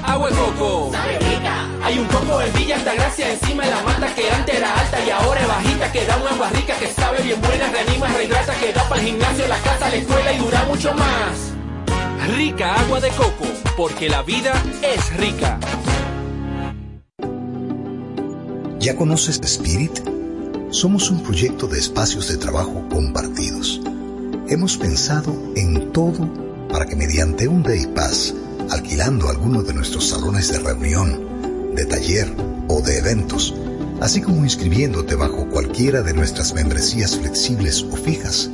Agua 0.03 0.31
de 0.31 0.37
coco. 0.37 0.91
Sabe 0.91 1.19
rica. 1.21 1.55
Hay 1.85 1.99
un 2.01 2.09
poco 2.09 2.41
en 2.41 2.53
Villa 2.55 2.75
Altagracia 2.75 3.33
encima 3.33 3.65
de 3.65 3.71
la 3.71 3.83
mata 3.83 4.15
que 4.17 4.29
antes 4.29 4.55
era 4.57 4.81
alta 4.81 4.99
y 5.07 5.11
ahora 5.11 5.41
es 5.41 5.49
bajita. 5.49 5.93
Que 5.93 6.07
da 6.07 6.17
una 6.17 6.31
agua 6.31 6.49
rica 6.51 6.75
que 6.75 6.89
sabe 6.89 7.23
bien 7.23 7.41
buena, 7.41 7.69
reanima, 7.69 8.09
rehidrata, 8.09 8.53
que 8.57 8.73
da 8.73 8.83
para 8.89 9.01
el 9.01 9.07
gimnasio, 9.07 9.47
la 9.47 9.59
casa, 9.59 9.91
la 9.91 9.95
escuela 9.95 10.33
y 10.33 10.39
dura 10.39 10.65
mucho 10.65 10.93
más. 10.95 11.53
Rica 12.35 12.75
agua 12.75 12.99
de 12.99 13.11
coco, 13.11 13.47
porque 13.77 14.09
la 14.09 14.23
vida 14.23 14.61
es 14.83 15.17
rica. 15.17 15.61
¿Ya 18.87 18.95
conoces 18.95 19.41
Spirit? 19.43 19.99
Somos 20.71 21.11
un 21.11 21.21
proyecto 21.21 21.67
de 21.67 21.77
espacios 21.77 22.29
de 22.29 22.37
trabajo 22.37 22.87
compartidos. 22.89 23.81
Hemos 24.47 24.77
pensado 24.77 25.35
en 25.57 25.91
todo 25.91 26.33
para 26.71 26.87
que 26.87 26.95
mediante 26.95 27.49
un 27.49 27.65
Day 27.65 27.85
Pass, 27.97 28.33
alquilando 28.71 29.29
alguno 29.29 29.65
de 29.65 29.75
nuestros 29.75 30.11
salones 30.11 30.53
de 30.53 30.61
reunión, 30.61 31.75
de 31.75 31.85
taller 31.85 32.33
o 32.69 32.81
de 32.81 32.99
eventos, 32.99 33.57
así 34.01 34.21
como 34.21 34.45
inscribiéndote 34.45 35.17
bajo 35.17 35.49
cualquiera 35.49 36.03
de 36.03 36.15
nuestras 36.15 36.55
membresías 36.55 37.17
flexibles 37.17 37.83
o 37.83 37.97
fijas, 37.97 38.49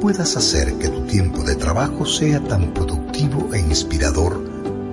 puedas 0.00 0.38
hacer 0.38 0.72
que 0.78 0.88
tu 0.88 1.02
tiempo 1.02 1.42
de 1.42 1.54
trabajo 1.54 2.06
sea 2.06 2.42
tan 2.42 2.72
productivo 2.72 3.52
e 3.52 3.60
inspirador 3.60 4.42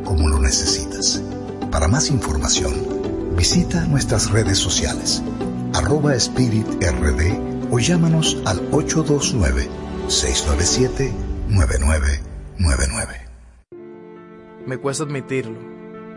como 0.04 0.28
lo 0.28 0.40
necesitas. 0.40 1.22
Para 1.72 1.88
más 1.88 2.10
información, 2.10 3.03
visita 3.36 3.86
nuestras 3.86 4.32
redes 4.32 4.58
sociales, 4.58 5.22
arroba 5.74 6.16
Spirit 6.16 6.66
RD 6.82 7.72
o 7.72 7.80
llámanos 7.80 8.42
al 8.46 8.70
829-697-9999. 8.72 11.12
Me 14.66 14.78
cuesta 14.78 15.04
admitirlo, 15.04 15.60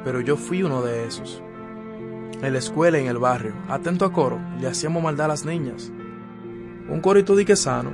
pero 0.05 0.21
yo 0.21 0.37
fui 0.37 0.63
uno 0.63 0.83
de 0.83 1.05
esos. 1.07 1.43
En 2.43 2.53
la 2.53 2.59
escuela 2.59 2.99
y 2.99 3.03
en 3.03 3.09
el 3.09 3.19
barrio, 3.19 3.55
atento 3.69 4.05
a 4.05 4.13
coro, 4.13 4.39
le 4.61 4.69
hacíamos 4.69 5.03
maldad 5.03 5.25
a 5.25 5.29
las 5.29 5.47
niñas. 5.47 5.91
Un 6.89 7.01
corito 7.01 7.35
dique 7.35 7.57
sano, 7.57 7.91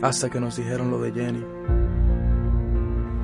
hasta 0.00 0.30
que 0.30 0.40
nos 0.40 0.56
dijeron 0.56 0.90
lo 0.90 1.00
de 1.00 1.12
Jenny. 1.12 1.44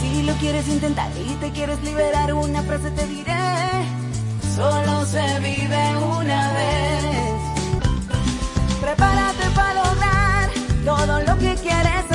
Si 0.00 0.22
lo 0.22 0.32
quieres 0.36 0.66
intentar 0.66 1.10
y 1.14 1.34
te 1.34 1.50
quieres 1.50 1.82
liberar, 1.84 2.32
una 2.32 2.62
frase 2.62 2.90
te 2.92 3.06
diré. 3.06 3.34
Solo 4.56 5.04
se 5.04 5.40
vive 5.40 5.96
una 6.18 6.52
vez. 6.54 7.34
Prepárate 8.80 9.50
para 9.54 9.74
lograr 9.74 10.50
todo 10.86 11.20
lo 11.20 11.38
que 11.38 11.54
quieres 11.56 12.11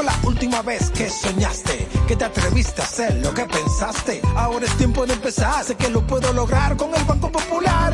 fue 0.00 0.04
la 0.04 0.18
última 0.24 0.62
vez 0.62 0.90
que 0.90 1.10
soñaste? 1.10 1.86
Que 2.08 2.16
te 2.16 2.24
atreviste 2.24 2.80
a 2.80 2.84
hacer 2.84 3.14
lo 3.16 3.34
que 3.34 3.44
pensaste. 3.44 4.22
Ahora 4.34 4.64
es 4.64 4.74
tiempo 4.76 5.04
de 5.06 5.12
empezar. 5.12 5.62
Sé 5.64 5.76
que 5.76 5.90
lo 5.90 6.06
puedo 6.06 6.32
lograr 6.32 6.76
con 6.76 6.94
el 6.94 7.04
Banco 7.04 7.30
Popular. 7.30 7.92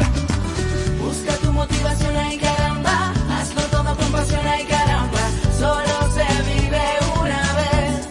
Busca 1.01 1.35
tu 1.37 1.53
motivación, 1.53 2.17
ay 2.17 2.39
caramba. 2.39 3.13
Hazlo 3.31 3.63
todo 3.63 3.97
con 3.97 4.13
pasión, 4.13 4.47
ay 4.47 4.65
caramba. 4.67 5.19
Solo 5.59 6.15
se 6.15 6.25
vive 6.53 6.83
una 7.21 7.43
vez. 7.61 8.09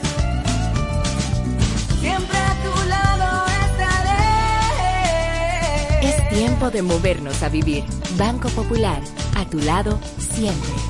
Siempre 2.01 2.37
a 2.37 2.55
tu 2.63 2.89
lado 2.89 3.45
estaré. 3.69 5.19
Es 6.09 6.29
tiempo 6.29 6.69
de 6.69 6.81
movernos 6.81 7.43
a 7.43 7.49
vivir. 7.49 7.85
Banco 8.17 8.49
Popular, 8.49 9.01
a 9.35 9.45
tu 9.45 9.59
lado 9.59 9.99
siempre. 10.17 10.84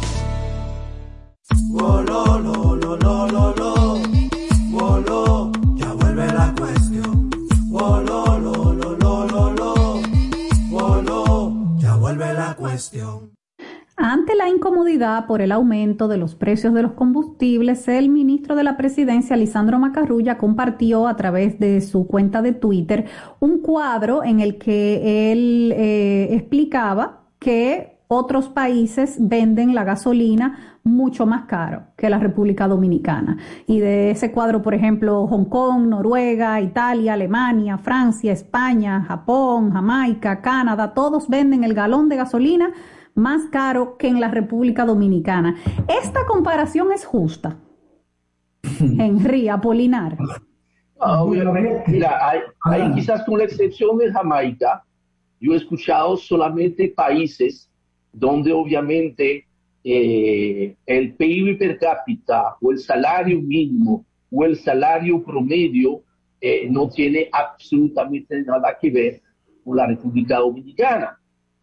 Por 15.28 15.42
el 15.42 15.52
aumento 15.52 16.08
de 16.08 16.18
los 16.18 16.36
precios 16.36 16.74
de 16.74 16.84
los 16.84 16.92
combustibles, 16.92 17.88
el 17.88 18.10
ministro 18.10 18.56
de 18.56 18.64
la 18.64 18.78
Presidencia, 18.78 19.36
Lisandro 19.36 19.80
Macarrulla, 19.80 20.38
compartió 20.38 21.08
a 21.08 21.16
través 21.16 21.60
de 21.60 21.82
su 21.82 22.06
cuenta 22.08 22.42
de 22.42 22.52
Twitter 22.52 23.06
un 23.40 23.60
cuadro 23.60 24.24
en 24.24 24.42
el 24.42 24.58
que 24.58 25.32
él 25.32 25.74
eh, 25.76 26.28
explicaba 26.32 27.22
que 27.40 27.96
otros 28.08 28.50
países 28.50 29.16
venden 29.20 29.74
la 29.74 29.84
gasolina 29.84 30.78
mucho 30.84 31.26
más 31.26 31.46
caro 31.46 31.84
que 31.98 32.10
la 32.10 32.20
República 32.20 32.68
Dominicana. 32.68 33.38
Y 33.66 33.80
de 33.80 34.12
ese 34.12 34.32
cuadro, 34.32 34.62
por 34.62 34.76
ejemplo, 34.76 35.26
Hong 35.28 35.46
Kong, 35.46 35.88
Noruega, 35.88 36.62
Italia, 36.62 37.14
Alemania, 37.14 37.80
Francia, 37.80 38.32
España, 38.32 39.04
Japón, 39.08 39.72
Jamaica, 39.72 40.42
Canadá, 40.42 40.94
todos 40.94 41.28
venden 41.28 41.64
el 41.64 41.74
galón 41.74 42.08
de 42.08 42.18
gasolina 42.18 42.72
más 43.16 43.50
caro 43.52 43.98
que 43.98 44.08
en 44.08 44.20
la 44.20 44.30
República 44.30 44.86
Dominicana. 44.86 45.56
¿Esta 45.88 46.26
comparación 46.26 46.92
es 46.92 47.06
justa? 47.06 47.58
Henry 48.80 49.50
Apolinar. 49.50 50.18
Ah, 51.00 51.26
mira, 51.28 52.30
hay, 52.30 52.40
hay 52.62 52.94
quizás 52.94 53.24
con 53.26 53.38
la 53.38 53.46
excepción 53.46 53.98
de 53.98 54.12
Jamaica, 54.12 54.84
yo 55.40 55.54
he 55.54 55.58
escuchado 55.58 56.18
solamente 56.18 56.94
países 56.96 57.70
donde 58.12 58.54
obviamente 58.54 59.46
eh, 59.84 60.76
el 60.86 61.14
PIB 61.14 61.60
per 61.60 61.78
cápita 61.78 62.56
o 62.62 62.72
el 62.72 62.80
salario 62.80 63.42
mínimo 63.42 64.06
o 64.32 64.46
el 64.46 64.56
salario 64.56 65.24
promedio 65.24 66.02
eh, 66.42 66.68
no 66.70 66.90
tiene 66.90 67.30
absolutamente 67.32 68.42
nada 68.42 68.78
que 68.82 68.90
ver 68.90 69.22
con 69.64 69.78
la 69.78 69.88
República 69.88 70.38
Dominicana. 70.40 71.20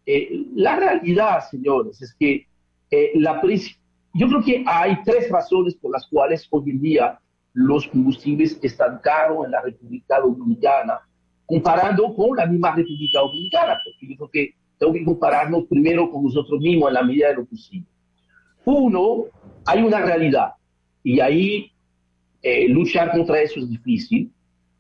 Eh, 0.07 0.47
la 0.55 0.77
realidad, 0.77 1.41
señores, 1.51 2.01
es 2.03 2.15
que 2.15 2.47
eh, 2.91 3.11
la 3.15 3.41
yo 4.15 4.29
creo 4.29 4.43
que 4.43 4.65
hay 4.67 4.99
tres 5.05 5.31
razones 5.31 5.75
por 5.77 5.93
las 5.93 6.07
cuales 6.07 6.47
hoy 6.51 6.71
en 6.71 6.81
día 6.81 7.19
los 7.55 7.87
combustibles 7.89 8.59
están 8.63 8.99
caros 8.99 9.45
en 9.45 9.53
la 9.53 9.63
República 9.63 10.21
Dominicana, 10.21 11.01
comparando 11.47 12.15
con 12.15 12.37
la 12.37 12.47
misma 12.47 12.75
República 12.75 13.21
Dominicana, 13.21 13.79
porque 13.85 14.09
yo 14.09 14.17
creo 14.17 14.31
que 14.31 14.55
tengo 14.79 14.93
que 14.93 15.05
compararnos 15.05 15.65
primero 15.65 16.11
con 16.11 16.25
nosotros 16.25 16.61
mismos 16.61 16.89
en 16.89 16.95
la 16.95 17.03
medida 17.03 17.29
de 17.29 17.35
lo 17.37 17.45
posible. 17.45 17.87
Uno, 18.65 19.25
hay 19.65 19.83
una 19.83 20.01
realidad 20.01 20.53
y 21.03 21.21
ahí 21.21 21.73
eh, 22.43 22.69
luchar 22.69 23.13
contra 23.13 23.41
eso 23.41 23.61
es 23.61 23.69
difícil, 23.69 24.31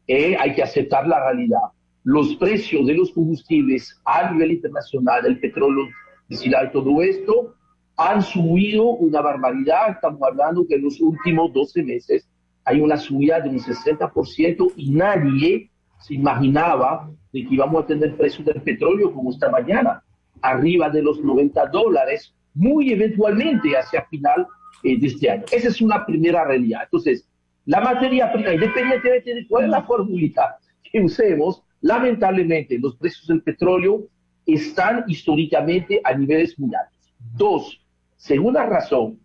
eh, 0.06 0.36
hay 0.38 0.54
que 0.54 0.62
aceptar 0.62 1.06
la 1.06 1.24
realidad. 1.24 1.60
Los 2.04 2.34
precios 2.36 2.86
de 2.86 2.94
los 2.94 3.12
combustibles 3.12 4.00
a 4.04 4.32
nivel 4.32 4.52
internacional, 4.52 5.22
del 5.22 5.38
petróleo, 5.38 5.88
y 6.28 6.50
todo 6.72 7.02
esto, 7.02 7.54
han 7.96 8.22
subido 8.22 8.84
una 8.84 9.20
barbaridad. 9.20 9.90
Estamos 9.90 10.20
hablando 10.22 10.66
que 10.66 10.76
en 10.76 10.84
los 10.84 11.00
últimos 11.00 11.52
12 11.52 11.82
meses 11.82 12.28
hay 12.64 12.80
una 12.80 12.96
subida 12.96 13.40
de 13.40 13.50
un 13.50 13.58
60% 13.58 14.72
y 14.76 14.90
nadie 14.90 15.70
se 16.00 16.14
imaginaba 16.14 17.10
de 17.32 17.44
que 17.46 17.54
íbamos 17.54 17.84
a 17.84 17.86
tener 17.86 18.16
precios 18.16 18.44
del 18.46 18.62
petróleo 18.62 19.12
como 19.12 19.30
esta 19.30 19.50
mañana, 19.50 20.02
arriba 20.40 20.90
de 20.90 21.02
los 21.02 21.22
90 21.22 21.66
dólares, 21.66 22.34
muy 22.54 22.92
eventualmente 22.92 23.76
hacia 23.76 24.04
final 24.06 24.46
eh, 24.82 24.98
de 24.98 25.06
este 25.06 25.30
año. 25.30 25.44
Esa 25.52 25.68
es 25.68 25.80
una 25.80 26.04
primera 26.04 26.44
realidad. 26.44 26.82
Entonces, 26.84 27.28
la 27.64 27.80
materia 27.80 28.32
prima, 28.32 28.54
independientemente 28.54 29.34
de 29.34 29.46
cuál 29.46 29.64
es 29.64 29.70
la 29.70 29.82
fórmula 29.84 30.58
que 30.90 31.00
usemos, 31.00 31.62
lamentablemente 31.82 32.78
los 32.78 32.96
precios 32.96 33.26
del 33.28 33.42
petróleo 33.42 34.08
están 34.46 35.04
históricamente 35.06 36.00
a 36.02 36.14
niveles 36.14 36.58
muy 36.58 36.74
altos. 36.74 37.14
Dos, 37.36 37.82
Segunda 38.22 38.64
razón, 38.66 39.18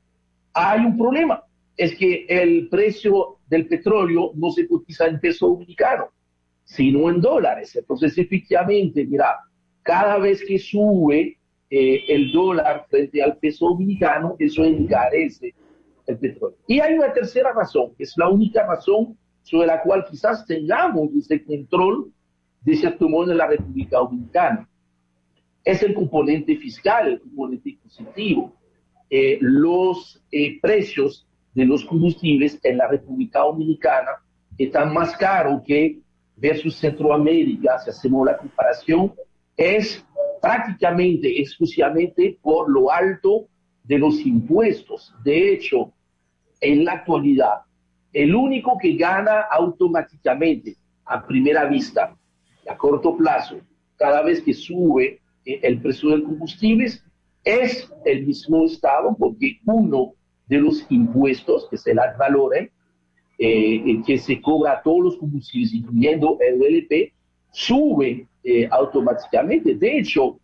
hay 0.53 0.84
un 0.84 0.97
problema, 0.97 1.43
es 1.78 1.95
que 1.95 2.26
el 2.28 2.68
precio 2.68 3.38
del 3.47 3.68
petróleo 3.68 4.32
no 4.34 4.49
se 4.49 4.68
cotiza 4.68 5.05
en 5.05 5.20
peso 5.20 5.49
dominicano, 5.49 6.05
sino 6.64 7.08
en 7.08 7.22
dólares. 7.22 7.76
Entonces, 7.76 8.18
efectivamente, 8.18 9.05
mira, 9.05 9.38
cada 9.84 10.18
vez 10.18 10.43
que 10.43 10.58
sube 10.58 11.38
eh, 11.70 12.05
el 12.08 12.32
dólar 12.32 12.88
frente 12.89 13.22
al 13.22 13.38
peso 13.38 13.68
dominicano, 13.68 14.36
eso 14.39 14.66
encarece 14.66 15.53
el 16.08 16.18
petróleo. 16.18 16.58
Y 16.66 16.80
hay 16.80 16.95
una 16.95 17.14
tercera 17.14 17.53
razón, 17.53 17.93
que 17.95 18.03
es 18.03 18.18
la 18.18 18.30
única 18.30 18.66
razón 18.66 19.16
sobre 19.43 19.68
la 19.68 19.84
cual 19.84 20.05
quizás 20.10 20.43
tengamos 20.47 21.14
ese 21.14 21.43
control 21.43 22.12
de 22.62 22.76
cierto 22.76 23.08
modo 23.08 23.32
en 23.32 23.38
la 23.38 23.47
República 23.47 23.97
Dominicana. 23.97 24.68
Es 25.64 25.84
el 25.84 25.93
componente 25.93 26.55
fiscal, 26.58 27.08
el 27.08 27.22
componente 27.22 27.70
impositivo. 27.70 28.53
Eh, 29.10 29.38
los 29.41 30.22
eh, 30.32 30.60
precios 30.62 31.26
de 31.53 31.66
los 31.66 31.86
combustibles 31.86 32.60
en 32.64 32.78
la 32.78 32.88
República 32.88 33.39
Dominicana 33.39 34.12
están 34.58 34.93
más 34.93 35.16
caros 35.18 35.62
que 35.66 35.99
versus 36.36 36.76
Centroamérica, 36.76 37.80
si 37.80 37.89
hacemos 37.89 38.26
la 38.26 38.38
comparación, 38.38 39.14
es 39.55 40.05
prácticamente 40.41 41.41
exclusivamente 41.41 42.38
por 42.41 42.70
lo 42.70 42.91
alto 42.91 43.47
de 43.84 43.97
los 43.97 44.24
impuestos. 44.26 45.14
De 45.24 45.53
hecho, 45.53 45.91
en 46.62 46.86
la 46.86 46.93
actualidad, 46.93 47.62
el 48.14 48.36
único 48.36 48.78
que 48.78 48.95
gana 48.95 49.41
automáticamente 49.49 50.76
a 51.05 51.26
primera 51.26 51.66
vista, 51.66 52.16
a 52.70 52.78
corto 52.78 53.15
plazo, 53.18 53.57
cada 53.95 54.22
vez 54.22 54.41
que 54.41 54.53
sube 54.53 55.20
eh, 55.45 55.59
el 55.63 55.82
precio 55.82 56.09
del 56.09 56.24
combustible, 56.24 56.91
es 57.43 57.89
el 58.05 58.26
mismo 58.26 58.65
Estado, 58.65 59.15
porque 59.18 59.59
uno 59.65 60.13
de 60.47 60.57
los 60.57 60.86
impuestos, 60.89 61.68
que 61.70 61.78
es 61.78 61.88
el 61.88 61.99
ad 61.99 62.18
valorem, 62.18 62.70
eh, 63.39 64.01
que 64.05 64.18
se 64.18 64.41
cobra 64.41 64.74
a 64.74 64.82
todos 64.82 65.03
los 65.03 65.18
combustibles, 65.18 65.74
incluyendo 65.74 66.38
el 66.39 66.61
LP, 66.61 67.13
sube 67.51 68.28
eh, 68.43 68.68
automáticamente. 68.72 69.76
De 69.76 69.99
hecho, 69.99 70.39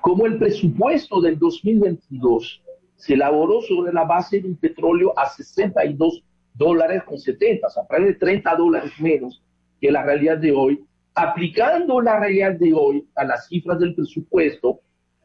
como 0.00 0.26
el 0.26 0.38
presupuesto 0.38 1.20
del 1.20 1.38
2022 1.38 2.62
se 2.96 3.14
elaboró 3.14 3.60
sobre 3.62 3.92
la 3.92 4.04
base 4.04 4.40
de 4.40 4.48
un 4.48 4.56
petróleo 4.56 5.12
a 5.18 5.28
62 5.28 6.22
dólares 6.54 7.02
con 7.04 7.18
70, 7.18 7.66
o 7.66 7.70
sea, 7.70 7.98
de 7.98 8.14
30 8.14 8.54
dólares 8.56 8.92
menos 9.00 9.42
que 9.80 9.90
la 9.90 10.04
realidad 10.04 10.38
de 10.38 10.52
hoy, 10.52 10.84
aplicando 11.14 12.00
la 12.00 12.20
realidad 12.20 12.52
de 12.52 12.72
hoy 12.72 13.06
a 13.14 13.24
las 13.24 13.48
cifras 13.48 13.78
del 13.78 13.94
presupuesto, 13.94 14.80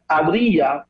habría 0.07 0.85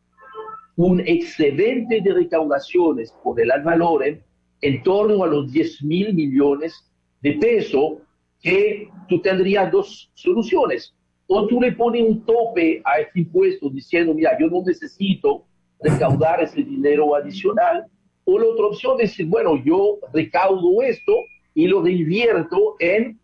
un 0.76 1.00
excedente 1.00 2.02
de 2.02 2.14
recaudaciones 2.14 3.12
por 3.24 3.40
el 3.40 3.52
ad 3.52 3.64
valorem 3.64 4.22
en 4.62 4.84
torno 4.84 5.24
a 5.24 5.28
los 5.28 5.52
10 5.52 5.84
mil 5.84 6.14
millones 6.14 6.74
de 7.22 7.34
pesos 7.34 7.94
que 8.42 8.90
tú 9.08 9.22
tendrías 9.22 9.72
dos 9.72 10.12
soluciones. 10.14 10.94
O 11.28 11.46
tú 11.48 11.60
le 11.60 11.74
pones 11.74 12.04
un 12.04 12.24
tope 12.24 12.82
a 12.86 13.00
este 13.00 13.20
impuesto 13.20 13.70
diciendo, 13.70 14.14
mira, 14.14 14.38
yo 14.40 14.48
no 14.48 14.62
necesito 14.66 15.46
recaudar 15.82 16.42
ese 16.42 16.64
dinero 16.64 17.16
adicional. 17.16 17.86
O 18.24 18.40
la 18.40 18.46
otra 18.46 18.68
opción 18.68 18.94
es 19.00 19.12
decir, 19.12 19.26
bueno, 19.26 19.62
yo 19.64 19.98
recaudo 20.14 20.82
esto 20.82 21.14
y 21.54 21.68
lo 21.68 21.82
reinvierto 21.82 22.76
en 22.80 23.20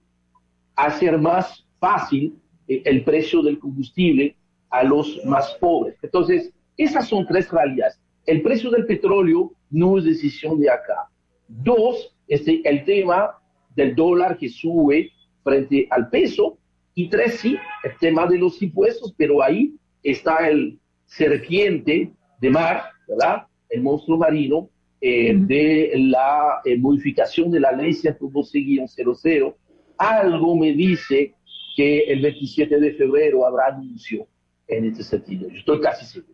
hacer 0.75 1.17
más 1.17 1.62
fácil 1.83 2.33
eh, 2.69 2.81
el 2.85 3.03
precio 3.03 3.41
del 3.41 3.59
combustible 3.59 4.37
a 4.69 4.83
los 4.83 5.19
más 5.25 5.53
pobres. 5.59 5.97
Entonces, 6.01 6.53
esas 6.77 7.09
son 7.09 7.27
tres 7.27 7.51
realidades. 7.51 7.99
El 8.25 8.41
precio 8.41 8.71
del 8.71 8.85
petróleo 8.85 9.51
no 9.69 9.97
es 9.97 10.05
decisión 10.05 10.61
de 10.61 10.69
acá. 10.69 11.09
Dos, 11.49 12.15
este, 12.25 12.61
el 12.63 12.85
tema 12.85 13.31
del 13.75 13.95
dólar 13.95 14.37
que 14.37 14.47
sube 14.47 15.11
frente 15.43 15.85
al 15.89 16.09
peso. 16.09 16.57
Y 16.95 17.09
tres, 17.09 17.39
sí, 17.41 17.57
el 17.83 17.97
tema 17.99 18.27
de 18.27 18.37
los 18.37 18.61
impuestos, 18.61 19.13
pero 19.17 19.43
ahí 19.43 19.75
está 20.03 20.47
el 20.47 20.79
serpiente 21.05 22.11
de 22.39 22.49
mar, 22.49 22.83
¿verdad? 23.09 23.43
El 23.69 23.81
monstruo 23.81 24.17
marino 24.17 24.69
eh, 25.01 25.33
de 25.35 25.91
la 25.95 26.61
eh, 26.63 26.77
modificación 26.77 27.51
de 27.51 27.59
la 27.59 27.73
ley 27.73 27.91
112-00. 27.91 29.53
Algo 29.97 30.55
me 30.55 30.71
dice 30.71 31.35
que 31.75 32.01
el 32.03 32.21
27 32.21 32.79
de 32.79 32.93
febrero 32.93 33.45
habrá 33.45 33.67
anuncio 33.67 34.27
en 34.67 34.85
este 34.85 35.03
sentido. 35.03 35.49
Yo 35.49 35.57
estoy 35.57 35.81
casi 35.81 36.05
seguro. 36.05 36.33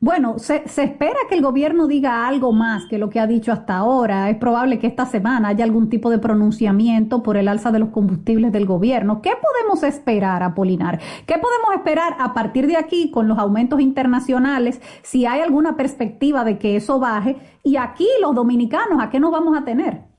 Bueno, 0.00 0.38
se, 0.38 0.56
espera 0.56 1.16
que 1.30 1.34
el 1.34 1.40
gobierno 1.40 1.86
diga 1.86 2.28
algo 2.28 2.52
más 2.52 2.84
que 2.84 2.98
lo 2.98 3.08
que 3.08 3.20
ha 3.20 3.26
dicho 3.26 3.52
hasta 3.52 3.78
ahora. 3.78 4.28
Es 4.28 4.36
probable 4.36 4.78
que 4.78 4.86
esta 4.86 5.06
semana 5.06 5.48
haya 5.48 5.64
algún 5.64 5.88
tipo 5.88 6.10
de 6.10 6.18
pronunciamiento 6.18 7.22
por 7.22 7.38
el 7.38 7.48
alza 7.48 7.72
de 7.72 7.78
los 7.78 7.88
combustibles 7.88 8.52
del 8.52 8.66
gobierno. 8.66 9.22
¿Qué 9.22 9.30
podemos 9.40 9.82
esperar, 9.82 10.42
Apolinar? 10.42 11.00
¿Qué 11.24 11.38
podemos 11.38 11.74
esperar 11.74 12.16
a 12.18 12.34
partir 12.34 12.66
de 12.66 12.76
aquí 12.76 13.10
con 13.10 13.28
los 13.28 13.38
aumentos 13.38 13.80
internacionales? 13.80 14.82
Si 15.02 15.24
hay 15.24 15.40
alguna 15.40 15.74
perspectiva 15.74 16.44
de 16.44 16.58
que 16.58 16.76
eso 16.76 17.00
baje. 17.00 17.36
Y 17.62 17.76
aquí 17.76 18.06
los 18.20 18.34
dominicanos, 18.34 19.00
¿a 19.00 19.08
qué 19.08 19.18
nos 19.18 19.30
vamos 19.30 19.56
a 19.56 19.64
tener? 19.64 20.13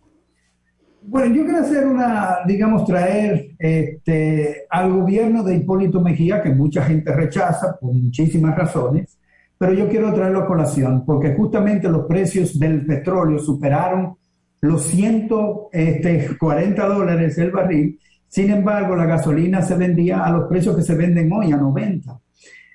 Bueno, 1.07 1.35
yo 1.35 1.43
quiero 1.43 1.59
hacer 1.59 1.85
una, 1.85 2.39
digamos, 2.47 2.83
traer 2.83 3.51
este, 3.59 4.63
al 4.69 4.91
gobierno 4.91 5.43
de 5.43 5.55
Hipólito 5.55 6.01
Mejía, 6.01 6.41
que 6.41 6.49
mucha 6.49 6.83
gente 6.83 7.13
rechaza 7.13 7.77
por 7.79 7.93
muchísimas 7.93 8.57
razones, 8.57 9.17
pero 9.57 9.73
yo 9.73 9.87
quiero 9.87 10.13
traerlo 10.13 10.39
a 10.39 10.47
colación 10.47 11.05
porque 11.05 11.33
justamente 11.35 11.87
los 11.89 12.07
precios 12.07 12.57
del 12.57 12.85
petróleo 12.85 13.37
superaron 13.37 14.15
los 14.61 14.83
140 14.83 15.69
este, 15.71 16.81
dólares 16.81 17.37
el 17.37 17.51
barril, 17.51 17.99
sin 18.27 18.49
embargo 18.49 18.95
la 18.95 19.05
gasolina 19.05 19.61
se 19.61 19.75
vendía 19.75 20.23
a 20.23 20.31
los 20.31 20.47
precios 20.49 20.75
que 20.75 20.81
se 20.81 20.95
venden 20.95 21.31
hoy, 21.31 21.51
a 21.51 21.57
90. 21.57 22.19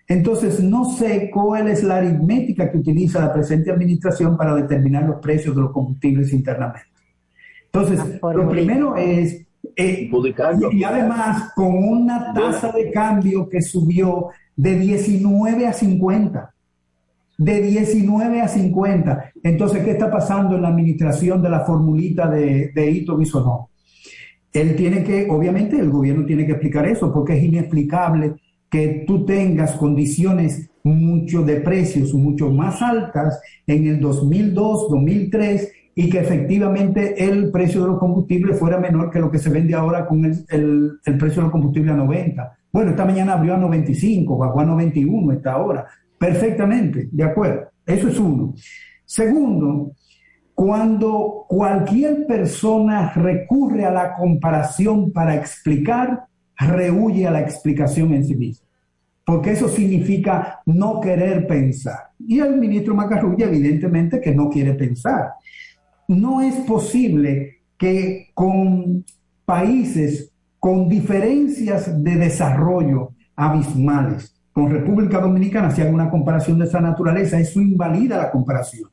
Entonces, 0.06 0.60
no 0.62 0.84
sé 0.84 1.30
cuál 1.32 1.68
es 1.68 1.82
la 1.82 1.96
aritmética 1.96 2.70
que 2.70 2.78
utiliza 2.78 3.20
la 3.20 3.32
presente 3.32 3.70
administración 3.70 4.36
para 4.36 4.54
determinar 4.54 5.04
los 5.04 5.20
precios 5.20 5.54
de 5.54 5.62
los 5.62 5.72
combustibles 5.72 6.32
internamente. 6.32 6.89
Entonces, 7.72 8.00
lo 8.20 8.48
primero 8.48 8.96
es, 8.96 9.46
eh, 9.76 10.10
y 10.72 10.84
además 10.84 11.52
con 11.54 11.72
una 11.76 12.32
tasa 12.32 12.72
de 12.72 12.90
cambio 12.90 13.48
que 13.48 13.62
subió 13.62 14.28
de 14.56 14.78
19 14.78 15.66
a 15.66 15.72
50 15.72 16.54
de 17.40 17.62
19 17.62 18.42
a 18.42 18.48
50. 18.48 19.32
Entonces, 19.42 19.82
¿qué 19.82 19.92
está 19.92 20.10
pasando 20.10 20.56
en 20.56 20.62
la 20.62 20.68
administración 20.68 21.40
de 21.40 21.48
la 21.48 21.60
formulita 21.60 22.28
de, 22.28 22.70
de 22.74 22.90
Ito 22.90 23.16
Bisonó? 23.16 23.70
Él 24.52 24.76
tiene 24.76 25.02
que, 25.02 25.26
obviamente, 25.30 25.78
el 25.78 25.88
gobierno 25.88 26.26
tiene 26.26 26.44
que 26.44 26.52
explicar 26.52 26.86
eso, 26.86 27.10
porque 27.10 27.38
es 27.38 27.42
inexplicable 27.42 28.34
que 28.70 29.04
tú 29.06 29.24
tengas 29.24 29.72
condiciones 29.76 30.70
mucho 30.82 31.42
de 31.42 31.60
precios 31.60 32.12
mucho 32.14 32.50
más 32.50 32.82
altas 32.82 33.40
en 33.66 33.86
el 33.86 34.00
2002, 34.00 34.90
2003 34.90 35.72
y 36.00 36.08
que 36.08 36.20
efectivamente 36.20 37.22
el 37.22 37.50
precio 37.50 37.82
de 37.82 37.88
los 37.88 37.98
combustibles 37.98 38.58
fuera 38.58 38.78
menor 38.78 39.10
que 39.10 39.18
lo 39.18 39.30
que 39.30 39.38
se 39.38 39.50
vende 39.50 39.74
ahora 39.74 40.06
con 40.06 40.24
el, 40.24 40.98
el, 41.04 41.18
precio 41.18 41.36
de 41.36 41.42
los 41.42 41.50
combustibles 41.50 41.92
a 41.92 41.96
90. 41.98 42.58
Bueno, 42.72 42.92
esta 42.92 43.04
mañana 43.04 43.34
abrió 43.34 43.54
a 43.54 43.58
95, 43.58 44.38
bajó 44.38 44.60
a 44.60 44.64
91 44.64 45.30
esta 45.34 45.58
hora. 45.58 45.86
Perfectamente, 46.18 47.10
de 47.12 47.22
acuerdo. 47.22 47.68
Eso 47.84 48.08
es 48.08 48.18
uno. 48.18 48.54
Segundo, 49.04 49.92
cuando 50.54 51.44
cualquier 51.46 52.26
persona 52.26 53.12
recurre 53.12 53.84
a 53.84 53.90
la 53.90 54.14
comparación 54.14 55.12
para 55.12 55.34
explicar, 55.34 56.24
rehuye 56.58 57.26
a 57.26 57.30
la 57.30 57.42
explicación 57.42 58.14
en 58.14 58.24
sí 58.24 58.36
misma. 58.36 58.66
Porque 59.22 59.50
eso 59.50 59.68
significa 59.68 60.60
no 60.64 60.98
querer 60.98 61.46
pensar. 61.46 62.08
Y 62.18 62.40
el 62.40 62.56
ministro 62.56 62.94
Macarrulla 62.94 63.44
evidentemente 63.44 64.18
que 64.18 64.34
no 64.34 64.48
quiere 64.48 64.72
pensar. 64.72 65.32
No 66.10 66.40
es 66.40 66.56
posible 66.66 67.60
que 67.78 68.30
con 68.34 69.04
países 69.44 70.32
con 70.58 70.88
diferencias 70.88 72.02
de 72.02 72.16
desarrollo 72.16 73.12
abismales, 73.36 74.34
con 74.52 74.72
República 74.72 75.20
Dominicana, 75.20 75.70
si 75.70 75.82
hago 75.82 75.94
una 75.94 76.10
comparación 76.10 76.58
de 76.58 76.64
esa 76.64 76.80
naturaleza, 76.80 77.38
eso 77.38 77.60
invalida 77.60 78.18
la 78.18 78.30
comparación. 78.32 78.90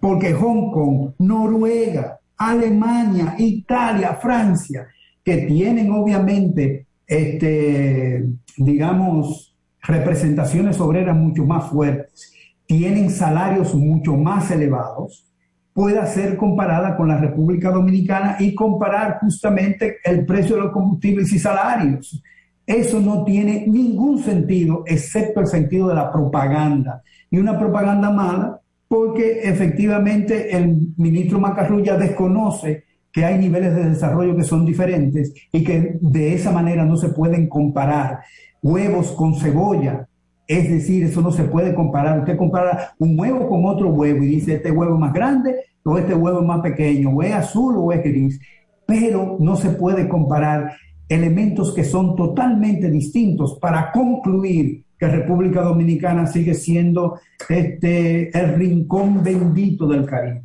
Porque 0.00 0.32
Hong 0.32 0.72
Kong, 0.72 1.10
Noruega, 1.18 2.18
Alemania, 2.38 3.34
Italia, 3.36 4.14
Francia, 4.14 4.86
que 5.22 5.36
tienen 5.42 5.92
obviamente, 5.92 6.86
este, 7.06 8.24
digamos, 8.56 9.54
representaciones 9.82 10.80
obreras 10.80 11.14
mucho 11.14 11.44
más 11.44 11.70
fuertes, 11.70 12.32
tienen 12.66 13.10
salarios 13.10 13.74
mucho 13.74 14.16
más 14.16 14.50
elevados, 14.50 15.26
pueda 15.74 16.06
ser 16.06 16.36
comparada 16.36 16.96
con 16.96 17.08
la 17.08 17.18
República 17.18 17.70
Dominicana 17.70 18.36
y 18.38 18.54
comparar 18.54 19.18
justamente 19.20 19.98
el 20.04 20.24
precio 20.24 20.54
de 20.54 20.62
los 20.62 20.72
combustibles 20.72 21.32
y 21.32 21.38
salarios. 21.38 22.22
Eso 22.64 23.00
no 23.00 23.24
tiene 23.24 23.66
ningún 23.66 24.22
sentido 24.22 24.84
excepto 24.86 25.40
el 25.40 25.48
sentido 25.48 25.88
de 25.88 25.96
la 25.96 26.10
propaganda. 26.10 27.02
Y 27.28 27.38
una 27.38 27.58
propaganda 27.58 28.10
mala 28.10 28.60
porque 28.86 29.40
efectivamente 29.42 30.56
el 30.56 30.94
ministro 30.96 31.40
Macarrulla 31.40 31.96
desconoce 31.96 32.84
que 33.12 33.24
hay 33.24 33.38
niveles 33.38 33.74
de 33.74 33.90
desarrollo 33.90 34.36
que 34.36 34.44
son 34.44 34.64
diferentes 34.64 35.34
y 35.52 35.64
que 35.64 35.98
de 36.00 36.34
esa 36.34 36.52
manera 36.52 36.84
no 36.84 36.96
se 36.96 37.08
pueden 37.08 37.48
comparar 37.48 38.20
huevos 38.62 39.10
con 39.12 39.34
cebolla. 39.34 40.06
Es 40.46 40.68
decir, 40.68 41.04
eso 41.04 41.22
no 41.22 41.30
se 41.30 41.44
puede 41.44 41.74
comparar. 41.74 42.20
Usted 42.20 42.36
compara 42.36 42.94
un 42.98 43.18
huevo 43.18 43.48
con 43.48 43.64
otro 43.64 43.90
huevo 43.90 44.22
y 44.22 44.26
dice, 44.26 44.54
este 44.54 44.70
huevo 44.70 44.94
es 44.94 45.00
más 45.00 45.12
grande 45.12 45.56
o 45.82 45.98
este 45.98 46.14
huevo 46.14 46.40
es 46.40 46.46
más 46.46 46.60
pequeño, 46.60 47.10
o 47.10 47.22
es 47.22 47.32
azul 47.32 47.74
o 47.78 47.92
es 47.92 48.02
gris. 48.02 48.40
Pero 48.86 49.36
no 49.40 49.56
se 49.56 49.70
puede 49.70 50.08
comparar 50.08 50.76
elementos 51.08 51.74
que 51.74 51.84
son 51.84 52.16
totalmente 52.16 52.90
distintos 52.90 53.58
para 53.58 53.92
concluir 53.92 54.84
que 54.98 55.08
República 55.08 55.62
Dominicana 55.62 56.26
sigue 56.26 56.54
siendo 56.54 57.18
este, 57.48 58.36
el 58.38 58.54
rincón 58.54 59.22
bendito 59.22 59.86
del 59.86 60.06
Caribe. 60.06 60.42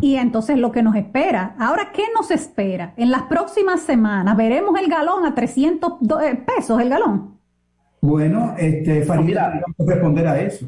Y 0.00 0.16
entonces 0.16 0.58
lo 0.58 0.72
que 0.72 0.82
nos 0.82 0.96
espera, 0.96 1.54
ahora, 1.58 1.92
¿qué 1.92 2.04
nos 2.14 2.30
espera? 2.30 2.94
En 2.96 3.10
las 3.10 3.22
próximas 3.24 3.80
semanas, 3.82 4.36
¿veremos 4.36 4.78
el 4.80 4.90
galón 4.90 5.24
a 5.24 5.34
300 5.34 5.92
eh, 6.22 6.34
pesos 6.34 6.80
el 6.80 6.88
galón? 6.88 7.38
Bueno, 8.02 8.56
este, 8.58 9.04
Farida, 9.04 9.62
vamos 9.62 9.76
a 9.78 9.94
responder 9.94 10.26
a 10.26 10.40
eso. 10.40 10.66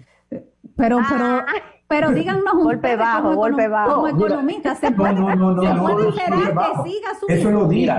Pero, 0.77 1.01
pero, 1.09 1.45
pero 1.89 2.13
díganos 2.13 2.45
un 2.55 2.63
golpe 2.63 2.95
bajo, 2.95 3.23
como, 3.25 3.37
golpe 3.37 3.67
bajo. 3.67 3.95
Como 3.97 4.09
economista, 4.09 4.77
¿se 4.77 4.93
puede, 4.93 5.15
no, 5.15 5.35
no, 5.35 5.53
no, 5.53 5.63
se 5.63 5.75
no, 5.75 5.83
puede 5.83 6.03
no, 6.05 6.09
esperar 6.11 6.39
no, 6.39 6.47
que 6.47 6.53
bajo. 6.53 6.85
siga 6.85 7.09
Eso 7.27 7.51
lo 7.51 7.67
dijo, 7.67 7.93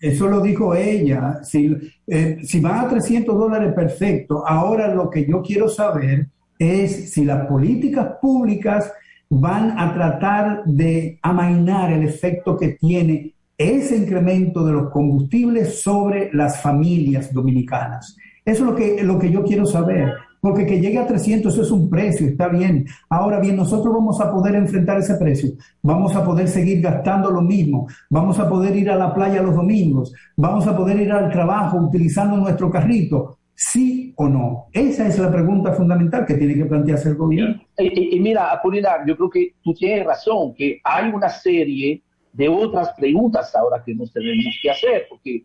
eso 0.00 0.28
lo 0.28 0.40
dijo 0.40 0.74
ella. 0.74 1.40
Si, 1.42 1.76
eh, 2.06 2.38
si 2.42 2.60
van 2.60 2.86
a 2.86 2.88
300 2.88 3.38
dólares, 3.38 3.74
perfecto. 3.74 4.44
Ahora 4.46 4.88
lo 4.94 5.10
que 5.10 5.26
yo 5.26 5.42
quiero 5.42 5.68
saber 5.68 6.28
es 6.58 7.12
si 7.12 7.26
las 7.26 7.46
políticas 7.46 8.16
públicas 8.20 8.90
van 9.28 9.78
a 9.78 9.92
tratar 9.92 10.64
de 10.64 11.18
amainar 11.20 11.92
el 11.92 12.04
efecto 12.04 12.56
que 12.56 12.70
tiene 12.70 13.34
ese 13.58 13.94
incremento 13.94 14.64
de 14.64 14.72
los 14.72 14.90
combustibles 14.90 15.82
sobre 15.82 16.30
las 16.32 16.62
familias 16.62 17.30
dominicanas. 17.30 18.16
Eso 18.44 18.64
es 18.64 18.70
lo 18.70 18.76
que, 18.76 19.02
lo 19.02 19.18
que 19.18 19.30
yo 19.30 19.44
quiero 19.44 19.66
saber. 19.66 20.14
Porque 20.40 20.64
que 20.64 20.80
llegue 20.80 20.98
a 20.98 21.06
300, 21.06 21.52
eso 21.52 21.62
es 21.62 21.70
un 21.70 21.90
precio, 21.90 22.26
está 22.26 22.48
bien. 22.48 22.86
Ahora 23.10 23.40
bien, 23.40 23.56
nosotros 23.56 23.92
vamos 23.92 24.20
a 24.20 24.32
poder 24.32 24.54
enfrentar 24.54 24.98
ese 24.98 25.16
precio. 25.16 25.50
Vamos 25.82 26.16
a 26.16 26.24
poder 26.24 26.48
seguir 26.48 26.80
gastando 26.80 27.30
lo 27.30 27.42
mismo. 27.42 27.86
Vamos 28.08 28.38
a 28.38 28.48
poder 28.48 28.74
ir 28.74 28.90
a 28.90 28.96
la 28.96 29.12
playa 29.12 29.42
los 29.42 29.54
domingos. 29.54 30.14
Vamos 30.36 30.66
a 30.66 30.74
poder 30.74 30.98
ir 30.98 31.12
al 31.12 31.30
trabajo 31.30 31.76
utilizando 31.76 32.38
nuestro 32.38 32.70
carrito. 32.70 33.36
¿Sí 33.54 34.14
o 34.16 34.26
no? 34.26 34.68
Esa 34.72 35.06
es 35.06 35.18
la 35.18 35.30
pregunta 35.30 35.72
fundamental 35.74 36.24
que 36.24 36.32
tiene 36.32 36.54
que 36.54 36.64
plantearse 36.64 37.10
el 37.10 37.16
gobierno. 37.16 37.60
Y, 37.76 38.18
mira, 38.18 38.50
Apolinar, 38.50 39.00
yo 39.06 39.14
creo 39.18 39.28
que 39.28 39.54
tú 39.62 39.74
tienes 39.74 40.06
razón, 40.06 40.54
que 40.54 40.80
hay 40.82 41.10
una 41.10 41.28
serie 41.28 42.02
de 42.32 42.48
otras 42.48 42.94
preguntas 42.96 43.54
ahora 43.54 43.82
que 43.84 43.94
nos 43.94 44.10
tenemos 44.10 44.58
que 44.62 44.70
hacer, 44.70 45.06
porque 45.10 45.44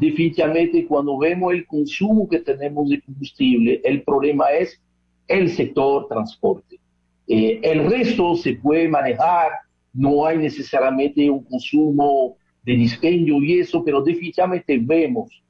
definitivamente 0.00 0.86
cuando 0.86 1.18
vemos 1.18 1.52
el 1.52 1.66
consumo 1.66 2.28
que 2.28 2.40
tenemos 2.40 2.88
de 2.88 3.00
combustible, 3.00 3.80
el 3.84 4.02
problema 4.02 4.50
es 4.50 4.80
el 5.28 5.48
sector 5.50 6.08
transporte. 6.08 6.78
Eh, 7.26 7.60
el 7.62 7.90
resto 7.90 8.34
se 8.36 8.54
puede 8.54 8.88
manejar, 8.88 9.52
no 9.92 10.26
hay 10.26 10.38
necesariamente 10.38 11.30
un 11.30 11.44
consumo 11.44 12.36
de 12.62 12.74
dispendio 12.74 13.42
y 13.42 13.60
eso, 13.60 13.84
pero 13.84 14.02
definitivamente 14.02 14.78
vemos, 14.78 15.42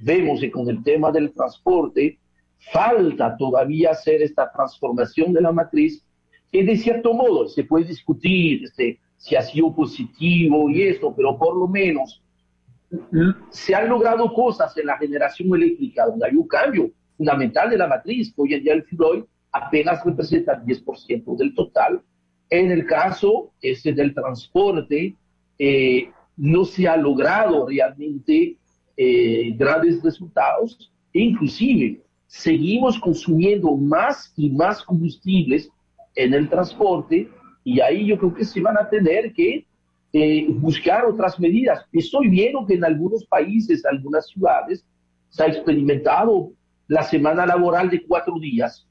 vemos 0.00 0.40
que 0.40 0.50
con 0.50 0.68
el 0.68 0.82
tema 0.82 1.10
del 1.10 1.32
transporte 1.32 2.18
falta 2.72 3.36
todavía 3.36 3.90
hacer 3.90 4.22
esta 4.22 4.50
transformación 4.50 5.32
de 5.32 5.40
la 5.40 5.52
matriz 5.52 6.04
que 6.50 6.64
de 6.64 6.76
cierto 6.76 7.12
modo 7.12 7.46
se 7.48 7.64
puede 7.64 7.86
discutir 7.86 8.64
este, 8.64 8.98
si 9.16 9.36
ha 9.36 9.42
sido 9.42 9.74
positivo 9.74 10.70
y 10.70 10.82
esto, 10.82 11.14
pero 11.14 11.38
por 11.38 11.56
lo 11.56 11.68
menos 11.68 12.22
se 13.50 13.74
han 13.74 13.88
logrado 13.88 14.32
cosas 14.32 14.76
en 14.78 14.86
la 14.86 14.96
generación 14.98 15.54
eléctrica 15.54 16.06
donde 16.06 16.26
hay 16.26 16.36
un 16.36 16.48
cambio 16.48 16.90
fundamental 17.16 17.70
de 17.70 17.78
la 17.78 17.86
matriz. 17.86 18.32
Hoy 18.36 18.54
en 18.54 18.62
día 18.62 18.74
el 18.74 18.84
oil 18.98 19.24
apenas 19.52 20.04
representa 20.04 20.62
10% 20.62 21.36
del 21.36 21.54
total. 21.54 22.00
En 22.50 22.70
el 22.70 22.86
caso 22.86 23.52
este 23.60 23.92
del 23.92 24.14
transporte, 24.14 25.14
eh, 25.58 26.10
no 26.36 26.64
se 26.64 26.86
ha 26.86 26.96
logrado 26.96 27.66
realmente 27.66 28.56
eh, 28.96 29.52
grandes 29.56 30.02
resultados 30.02 30.90
inclusive 31.12 32.00
seguimos 32.26 32.98
consumiendo 32.98 33.74
más 33.76 34.32
y 34.36 34.50
más 34.50 34.82
combustibles 34.82 35.70
en 36.14 36.34
el 36.34 36.48
transporte 36.48 37.28
y 37.64 37.80
ahí 37.80 38.06
yo 38.06 38.18
creo 38.18 38.34
que 38.34 38.44
se 38.44 38.60
van 38.60 38.76
a 38.78 38.88
tener 38.88 39.32
que 39.32 39.66
eh, 40.12 40.46
buscar 40.48 41.04
otras 41.04 41.38
medidas. 41.38 41.84
Estoy 41.92 42.28
viendo 42.28 42.64
que 42.66 42.74
en 42.74 42.84
algunos 42.84 43.24
países, 43.26 43.84
algunas 43.84 44.26
ciudades, 44.28 44.84
se 45.28 45.42
ha 45.42 45.46
experimentado 45.46 46.50
la 46.86 47.02
semana 47.02 47.44
laboral 47.46 47.90
de 47.90 48.02
cuatro 48.06 48.38
días 48.40 48.86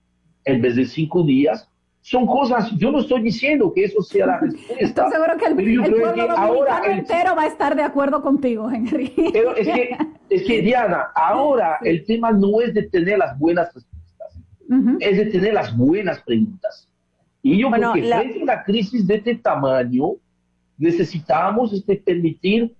en 0.45 0.61
vez 0.61 0.75
de 0.75 0.85
cinco 0.85 1.23
días. 1.23 1.67
Son 2.01 2.25
cosas, 2.25 2.71
yo 2.77 2.91
no 2.91 2.99
estoy 2.99 3.21
diciendo 3.21 3.73
que 3.73 3.83
eso 3.83 4.01
sea 4.01 4.27
la 4.27 4.37
respuesta. 4.41 4.75
Estoy 4.79 5.11
seguro 5.11 5.37
que 5.37 5.45
el, 5.47 5.59
el 5.59 5.91
pueblo 5.91 6.13
que 6.13 6.21
ahora 6.37 6.81
el- 6.85 6.99
entero 6.99 7.35
va 7.35 7.41
a 7.43 7.47
estar 7.47 7.75
de 7.75 7.81
acuerdo 7.83 8.21
contigo, 8.21 8.69
Henry. 8.71 9.11
pero 9.33 9.55
es 9.55 9.67
que, 9.67 9.97
es 10.29 10.43
que, 10.43 10.61
Diana, 10.61 11.07
ahora 11.15 11.79
el 11.83 12.05
tema 12.05 12.31
no 12.31 12.61
es 12.61 12.73
de 12.73 12.83
tener 12.83 13.17
las 13.17 13.37
buenas 13.37 13.73
respuestas, 13.73 14.39
es 14.99 15.17
de 15.17 15.25
tener 15.25 15.53
las 15.55 15.75
buenas 15.75 16.21
preguntas. 16.21 16.87
Y 17.41 17.59
yo 17.59 17.69
Bueno, 17.69 17.91
creo 17.91 18.03
que 18.03 18.09
la- 18.09 18.19
frente 18.19 18.39
a 18.39 18.43
una 18.43 18.63
crisis 18.63 19.05
de 19.07 19.15
este 19.15 19.35
tamaño, 19.35 20.11
necesitamos 20.77 21.73
este, 21.73 21.95
permitir 21.97 22.75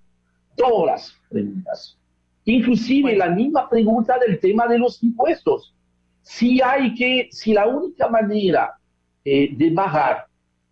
todas 0.56 0.86
las 0.86 1.22
preguntas. 1.30 1.98
Inclusive 2.45 3.16
la 3.16 3.30
misma 3.30 3.70
pregunta 3.70 4.18
del 4.20 4.39
tema 4.39 4.68
de 4.68 4.80
los 4.80 5.02
impuestos. 5.04 5.74
Si 6.22 6.62
hay 6.62 6.93
que, 6.95 7.30
si 7.32 7.54
la 7.54 7.68
única 7.68 8.08
manera 8.10 8.74
eh, 9.24 9.50
de 9.56 9.70
bajar, 9.72 10.28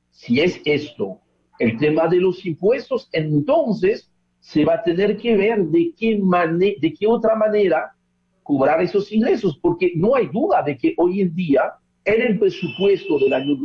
si 0.09 0.39
es 0.39 0.61
esto, 0.65 1.19
el 1.59 1.77
tema 1.77 2.07
de 2.07 2.17
los 2.17 2.45
impuestos, 2.45 3.09
entonces 3.11 4.09
se 4.39 4.63
va 4.63 4.75
a 4.75 4.83
tener 4.83 5.17
que 5.17 5.35
ver 5.35 5.65
de 5.65 5.93
qué, 5.97 6.17
mane- 6.17 6.77
de 6.79 6.93
qué 6.93 7.07
otra 7.07 7.35
manera 7.35 7.93
cobrar 8.43 8.81
esos 8.81 9.11
ingresos, 9.11 9.57
porque 9.59 9.91
no 9.95 10.15
hay 10.15 10.27
duda 10.27 10.61
de 10.61 10.77
que 10.77 10.93
hoy 10.97 11.21
en 11.21 11.33
día 11.35 11.73
en 12.03 12.21
el 12.21 12.39
presupuesto 12.39 13.17
del 13.17 13.33
año 13.33 13.55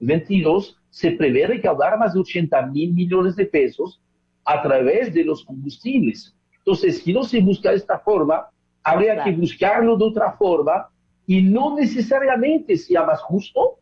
2022 0.00 0.78
se 0.90 1.12
prevé 1.12 1.46
recaudar 1.46 1.98
más 1.98 2.14
de 2.14 2.20
80 2.20 2.66
mil 2.66 2.92
millones 2.92 3.36
de 3.36 3.46
pesos 3.46 4.00
a 4.44 4.62
través 4.62 5.12
de 5.12 5.24
los 5.24 5.44
combustibles. 5.44 6.34
Entonces, 6.58 6.98
si 6.98 7.12
no 7.12 7.22
se 7.22 7.40
busca 7.40 7.70
de 7.70 7.76
esta 7.76 7.98
forma, 7.98 8.48
habría 8.82 9.22
que 9.24 9.32
buscarlo 9.32 9.96
de 9.96 10.04
otra 10.04 10.32
forma 10.32 10.88
y 11.26 11.42
no 11.42 11.76
necesariamente 11.76 12.76
sea 12.76 13.04
más 13.04 13.20
justo 13.22 13.78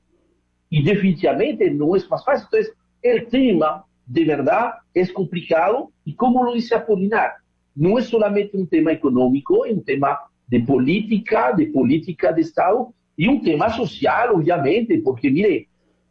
y 0.71 0.83
definitivamente 0.83 1.71
no 1.71 1.95
es 1.95 2.11
más 2.11 2.25
fácil. 2.25 2.47
Entonces, 2.51 2.75
el 3.03 3.29
tema 3.29 3.85
de 4.07 4.25
verdad 4.25 4.73
es 4.93 5.12
complicado 5.12 5.93
y 6.05 6.15
como 6.15 6.45
lo 6.45 6.55
dice 6.55 6.75
Apolinar, 6.75 7.33
no 7.75 7.99
es 7.99 8.07
solamente 8.07 8.57
un 8.57 8.67
tema 8.67 8.93
económico, 8.93 9.65
es 9.65 9.73
un 9.73 9.85
tema 9.85 10.19
de 10.47 10.61
política, 10.61 11.53
de 11.57 11.67
política 11.67 12.33
de 12.33 12.43
Estado 12.43 12.93
y 13.17 13.29
un 13.29 13.43
tema 13.43 13.71
social, 13.71 14.31
obviamente, 14.33 15.01
porque 15.05 15.31
mire, 15.31 15.69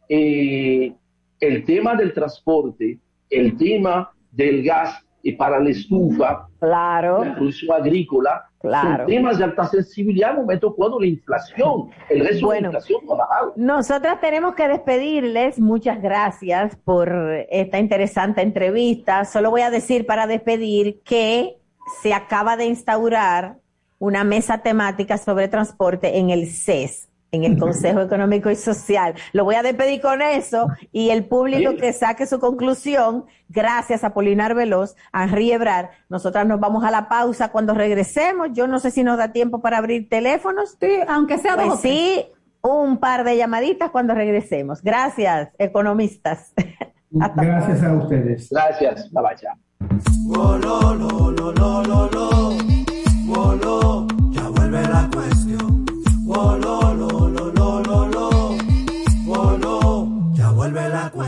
eh, 0.08 0.92
el 1.40 1.64
tema 1.64 1.94
del 1.94 2.12
transporte, 2.12 2.98
el 3.30 3.56
tema 3.56 4.10
del 4.30 4.64
gas 4.64 5.04
eh, 5.22 5.36
para 5.36 5.58
la 5.60 5.70
estufa, 5.70 6.48
claro. 6.60 7.24
la 7.24 7.34
producción 7.34 7.80
agrícola, 7.80 8.44
Claro. 8.60 9.04
son 9.04 9.06
temas 9.08 9.36
de 9.36 9.44
alta 9.44 9.64
sensibilidad 9.66 10.30
en 10.30 10.36
un 10.36 10.42
momento 10.44 10.74
cuando 10.74 10.98
la 10.98 11.06
inflación, 11.06 11.90
el 12.08 12.20
resto 12.26 12.46
Bueno. 12.46 12.56
de 12.56 12.72
la 12.72 12.78
inflación 12.78 13.00
no 13.04 13.12
ha 13.12 13.16
bajado. 13.16 13.52
Nosotras 13.56 14.20
tenemos 14.22 14.54
que 14.54 14.68
despedirles. 14.68 15.60
Muchas 15.60 16.00
gracias 16.00 16.74
por 16.76 17.10
esta 17.50 17.78
interesante 17.78 18.40
entrevista. 18.40 19.26
Solo 19.26 19.50
voy 19.50 19.60
a 19.60 19.70
decir 19.70 20.06
para 20.06 20.26
despedir 20.26 21.02
que 21.04 21.58
se 22.00 22.14
acaba 22.14 22.56
de 22.56 22.64
instaurar 22.64 23.56
una 23.98 24.24
mesa 24.24 24.62
temática 24.62 25.18
sobre 25.18 25.48
transporte 25.48 26.18
en 26.18 26.30
el 26.30 26.46
CES, 26.48 27.10
en 27.34 27.44
el 27.44 27.58
Consejo 27.58 28.00
Económico 28.00 28.50
y 28.50 28.56
Social. 28.56 29.14
Lo 29.32 29.44
voy 29.44 29.56
a 29.56 29.62
despedir 29.62 30.00
con 30.00 30.22
eso 30.22 30.68
y 30.92 31.10
el 31.10 31.26
público 31.26 31.76
que 31.76 31.92
saque 31.92 32.26
su 32.26 32.38
conclusión, 32.40 33.24
gracias 33.48 34.04
a 34.04 34.14
Polinar 34.14 34.54
Veloz, 34.54 34.96
a 35.12 35.24
Henry 35.24 35.52
Ebrard. 35.52 35.88
Nosotras 36.08 36.46
nos 36.46 36.60
vamos 36.60 36.84
a 36.84 36.90
la 36.90 37.08
pausa 37.08 37.48
cuando 37.50 37.74
regresemos. 37.74 38.48
Yo 38.52 38.66
no 38.66 38.78
sé 38.78 38.90
si 38.90 39.02
nos 39.04 39.18
da 39.18 39.32
tiempo 39.32 39.60
para 39.60 39.78
abrir 39.78 40.08
teléfonos. 40.08 40.76
Sí, 40.80 40.88
aunque 41.08 41.38
sea 41.38 41.56
dos 41.56 41.66
Pues 41.66 41.80
tres. 41.80 41.92
sí, 41.92 42.26
un 42.62 42.98
par 42.98 43.24
de 43.24 43.36
llamaditas 43.36 43.90
cuando 43.90 44.14
regresemos. 44.14 44.82
Gracias, 44.82 45.50
economistas. 45.58 46.52
Gracias 47.10 47.82
a 47.82 47.92
ustedes. 47.92 48.48
Gracias, 48.50 49.10
bye 49.12 49.22
bye. 49.22 49.36
chao. 49.36 49.54
Wolo, 53.26 54.06
ya 54.30 54.48
vuelve 54.48 54.82
la 54.82 55.08
cuestión. 55.12 55.84
Wolo, 56.26 56.83
miracle 61.04 61.23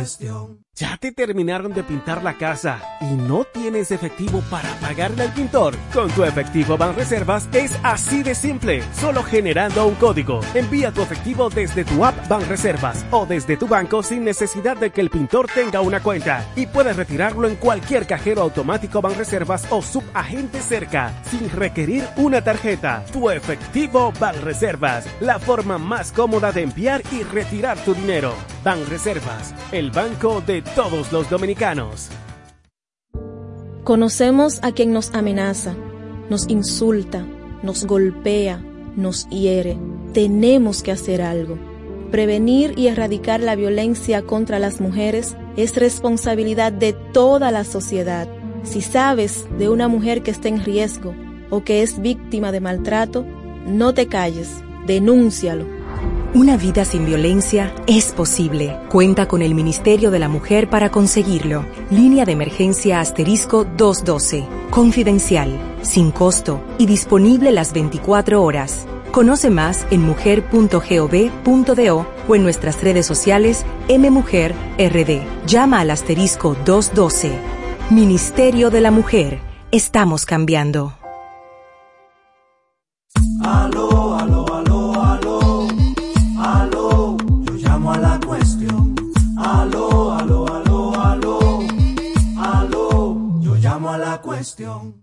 terminaron 1.13 1.73
de 1.73 1.83
pintar 1.83 2.23
la 2.23 2.37
casa 2.37 2.81
y 3.01 3.15
no 3.15 3.45
tienes 3.45 3.91
efectivo 3.91 4.43
para 4.51 4.69
pagarle 4.81 5.23
al 5.23 5.33
pintor? 5.33 5.75
Con 5.93 6.11
tu 6.11 6.23
efectivo 6.25 6.77
Banreservas 6.77 7.49
es 7.53 7.79
así 7.83 8.23
de 8.23 8.35
simple, 8.35 8.83
solo 8.93 9.23
generando 9.23 9.87
un 9.87 9.95
código. 9.95 10.41
Envía 10.55 10.93
tu 10.93 11.03
efectivo 11.03 11.49
desde 11.49 11.85
tu 11.85 12.05
app 12.05 12.29
Banreservas 12.29 13.07
o 13.11 13.25
desde 13.25 13.57
tu 13.57 13.67
banco 13.67 14.03
sin 14.03 14.25
necesidad 14.25 14.77
de 14.77 14.91
que 14.91 15.01
el 15.01 15.11
pintor 15.11 15.47
tenga 15.47 15.81
una 15.81 16.03
cuenta 16.03 16.45
y 16.57 16.67
puedes 16.67 16.97
retirarlo 16.97 17.49
en 17.49 17.57
cualquier 17.57 18.07
cajero 18.07 18.43
automático 18.43 19.01
Banreservas 19.01 19.67
o 19.71 19.81
subagente 19.81 20.61
cerca 20.61 21.13
sin 21.31 21.51
requerir 21.51 22.05
una 22.17 22.43
tarjeta. 22.43 23.05
Tu 23.13 23.31
efectivo 23.31 24.13
Banreservas, 24.21 25.07
la 25.21 25.39
forma 25.39 25.79
más 25.79 26.13
cómoda 26.13 26.53
de 26.53 26.63
enviar 26.63 27.03
y 27.11 27.23
retirar 27.23 27.79
tu 27.79 27.95
dinero. 27.95 28.35
Banreservas, 28.63 29.55
el 29.73 29.91
banco 29.97 30.43
de 30.47 30.61
todos 30.61 31.11
los 31.11 31.31
dominicanos. 31.31 32.11
Conocemos 33.83 34.59
a 34.63 34.73
quien 34.73 34.93
nos 34.93 35.15
amenaza, 35.15 35.75
nos 36.29 36.51
insulta, 36.51 37.25
nos 37.63 37.87
golpea, 37.87 38.63
nos 38.95 39.27
hiere. 39.31 39.79
Tenemos 40.13 40.83
que 40.83 40.93
hacer 40.93 41.23
algo. 41.23 41.59
Prevenir 42.11 42.75
y 42.79 42.89
erradicar 42.89 43.41
la 43.41 43.57
violencia 43.57 44.21
contra 44.21 44.59
las 44.59 44.83
mujeres 44.83 45.35
es 45.57 45.75
responsabilidad 45.77 46.73
de 46.73 46.93
toda 46.93 47.51
la 47.51 47.65
sociedad. 47.65 48.29
Si 48.65 48.83
sabes 48.83 49.47
de 49.59 49.71
una 49.71 49.89
mujer 49.89 50.23
que 50.23 50.31
está 50.31 50.49
en 50.49 50.63
riesgo 50.63 51.15
o 51.49 51.65
que 51.65 51.83
es 51.83 52.03
víctima 52.03 52.53
de 52.53 52.61
maltrato, 52.61 53.25
no 53.67 53.95
te 53.95 54.09
calles, 54.09 54.63
denúncialo. 54.87 55.76
Una 56.37 56.59
vida 56.59 56.85
sin 56.85 57.07
violencia 57.07 57.75
es 57.87 58.13
posible. 58.13 58.77
Cuenta 58.91 59.27
con 59.27 59.41
el 59.41 59.55
Ministerio 59.55 60.11
de 60.11 60.19
la 60.19 60.29
Mujer 60.29 60.69
para 60.69 60.91
conseguirlo. 60.91 61.65
Línea 61.89 62.27
de 62.27 62.33
emergencia 62.33 63.01
asterisco 63.01 63.65
212. 63.65 64.45
Confidencial, 64.69 65.59
sin 65.81 66.11
costo 66.11 66.61
y 66.77 66.85
disponible 66.85 67.53
las 67.53 67.73
24 67.73 68.43
horas. 68.43 68.87
Conoce 69.13 69.49
más 69.49 69.87
en 69.91 70.03
mujer.gov.do 70.03 72.07
o 72.29 72.35
en 72.35 72.43
nuestras 72.43 72.83
redes 72.83 73.07
sociales 73.07 73.65
mmujerrd. 73.89 75.23
Llama 75.47 75.81
al 75.81 75.91
asterisco 75.91 76.55
212. 76.67 77.33
Ministerio 77.89 78.69
de 78.69 78.83
la 78.83 78.91
Mujer. 78.91 79.39
Estamos 79.71 80.27
cambiando. 80.27 80.93
Cuestión. 94.47 94.95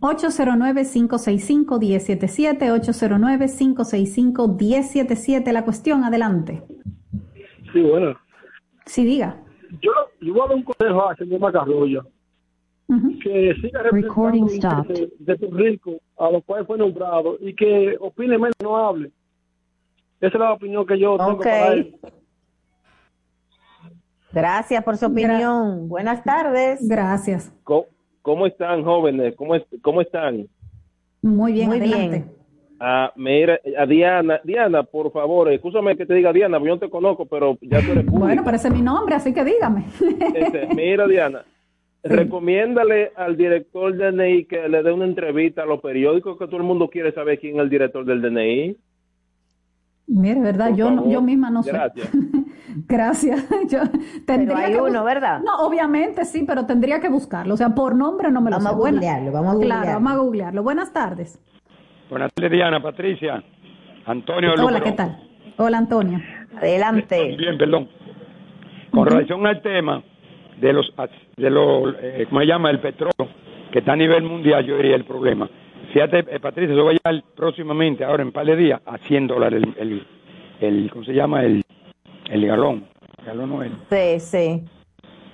809-565-1077, 0.00 2.70
809-565-1077. 2.70 5.52
La 5.52 5.64
cuestión, 5.64 6.04
adelante. 6.04 6.62
Sí, 7.72 7.80
bueno. 7.80 8.16
Sí, 8.86 9.04
diga. 9.04 9.42
Yo, 9.82 9.90
yo 10.20 10.32
voy 10.32 10.42
a 10.42 10.46
dar 10.48 10.56
un 10.56 10.62
consejo 10.62 11.08
a 11.08 11.16
señor 11.16 11.40
Macarroyo. 11.40 12.06
Que 13.22 13.54
siga 13.60 13.82
representando 13.82 14.46
los 14.46 14.54
intereses 14.54 15.10
de 15.18 15.36
Puerto 15.36 15.56
Rico, 15.56 15.98
a 16.16 16.30
los 16.30 16.42
cuales 16.44 16.66
fue 16.66 16.78
nombrado, 16.78 17.36
y 17.40 17.54
que 17.54 17.96
opine 18.00 18.38
menos, 18.38 18.54
no 18.62 18.78
hable. 18.78 19.10
Esa 20.20 20.34
es 20.34 20.40
la 20.40 20.52
opinión 20.54 20.86
que 20.86 20.98
yo 20.98 21.18
tengo 21.18 21.32
Ok. 21.32 21.42
para 21.42 21.72
él. 21.74 21.94
Gracias 24.32 24.82
por 24.84 24.96
su 24.96 25.04
opinión. 25.06 25.86
Buenas 25.88 26.24
tardes. 26.24 26.80
Gracias. 26.88 27.52
¿Cómo, 27.62 27.86
cómo 28.28 28.46
están, 28.46 28.84
jóvenes? 28.84 29.34
¿Cómo, 29.36 29.54
es- 29.54 29.64
cómo 29.80 30.02
están? 30.02 30.46
Muy 31.22 31.52
bien, 31.54 31.68
Muy 31.70 31.78
adelante. 31.78 32.24
Ah, 32.78 33.10
mira, 33.16 33.58
a 33.78 33.86
Diana, 33.86 34.38
Diana, 34.44 34.82
por 34.82 35.10
favor, 35.10 35.50
escúchame 35.50 35.96
que 35.96 36.04
te 36.04 36.12
diga 36.12 36.30
Diana, 36.30 36.58
yo 36.58 36.66
no 36.66 36.78
te 36.78 36.90
conozco, 36.90 37.24
pero 37.24 37.56
ya 37.62 37.80
tú 37.80 37.92
eres 37.92 38.04
pública. 38.04 38.18
Bueno, 38.26 38.44
parece 38.44 38.70
mi 38.70 38.82
nombre, 38.82 39.14
así 39.14 39.32
que 39.32 39.42
dígame. 39.44 39.84
Este, 40.34 40.68
mira, 40.74 41.06
Diana, 41.08 41.42
recomiéndale 42.04 43.12
al 43.16 43.34
director 43.38 43.96
del 43.96 44.14
DNI 44.18 44.44
que 44.44 44.68
le 44.68 44.82
dé 44.82 44.92
una 44.92 45.06
entrevista 45.06 45.62
a 45.62 45.66
los 45.66 45.80
periódicos 45.80 46.38
que 46.38 46.44
todo 46.46 46.58
el 46.58 46.64
mundo 46.64 46.88
quiere 46.88 47.12
saber 47.12 47.38
quién 47.38 47.56
es 47.56 47.62
el 47.62 47.70
director 47.70 48.04
del 48.04 48.20
DNI. 48.20 48.76
Mire, 50.08 50.40
¿verdad? 50.40 50.74
Yo, 50.74 50.90
no- 50.90 50.96
favor. 50.96 51.12
yo 51.12 51.20
misma 51.22 51.50
no 51.50 51.62
sé. 51.62 51.70
Gracias. 51.72 52.08
Gracias. 52.88 53.48
Yo 53.70 53.80
tendría 54.26 54.56
hay 54.58 54.72
que 54.72 54.80
uno, 54.80 55.02
¿verdad? 55.04 55.40
No, 55.44 55.66
obviamente 55.66 56.24
sí, 56.24 56.44
pero 56.46 56.64
tendría 56.66 57.00
que 57.00 57.08
buscarlo. 57.08 57.54
O 57.54 57.56
sea, 57.56 57.70
por 57.74 57.94
nombre 57.94 58.30
no 58.30 58.40
me 58.40 58.50
lo 58.50 58.56
Vamos 58.58 58.70
sé. 58.72 58.88
a 58.88 58.92
googlearlo, 58.92 59.32
vamos 59.32 59.54
a 59.56 59.58
Claro, 59.58 59.80
googlearlo. 59.80 59.92
vamos 59.94 60.12
a 60.12 60.16
googlearlo. 60.16 60.62
Buenas 60.62 60.92
tardes. 60.92 61.40
Buenas 62.10 62.32
tardes, 62.32 62.52
Diana, 62.52 62.80
Patricia, 62.82 63.42
Antonio. 64.06 64.52
Hola. 64.62 64.80
¿qué 64.80 64.92
tal? 64.92 65.18
Hola, 65.58 65.78
Antonio. 65.78 66.20
Adelante. 66.56 67.36
Bien, 67.36 67.58
perdón. 67.58 67.88
Con 68.92 69.06
relación 69.06 69.46
al 69.46 69.60
tema 69.60 70.02
de 70.60 70.72
los, 70.72 70.92
de 71.36 71.50
los 71.50 71.94
eh, 72.00 72.26
¿cómo 72.28 72.40
se 72.40 72.46
llama? 72.46 72.70
El 72.70 72.80
petróleo, 72.80 73.28
que 73.72 73.80
está 73.80 73.92
a 73.92 73.96
nivel 73.96 74.22
mundial, 74.24 74.64
yo 74.64 74.76
diría 74.76 74.96
el 74.96 75.04
problema. 75.04 75.48
Fíjate, 75.92 76.18
eh, 76.28 76.40
Patricia, 76.40 76.72
eso 76.74 76.84
va 76.84 76.90
a 76.90 76.94
llegar 76.94 77.24
próximamente, 77.34 78.04
ahora 78.04 78.22
en 78.22 78.28
un 78.28 78.32
par 78.32 78.46
de 78.46 78.56
días, 78.56 78.80
a 78.84 78.98
100 78.98 79.26
dólares 79.26 79.62
el, 79.62 79.74
el, 79.78 80.06
el 80.60 80.90
¿cómo 80.90 81.04
se 81.04 81.12
llama? 81.14 81.44
El, 81.44 81.62
el 82.30 82.46
galón. 82.46 82.84
Galón 83.24 83.50
no 83.50 83.62
es. 83.62 83.72
Sí, 83.90 84.20
sí. 84.20 84.62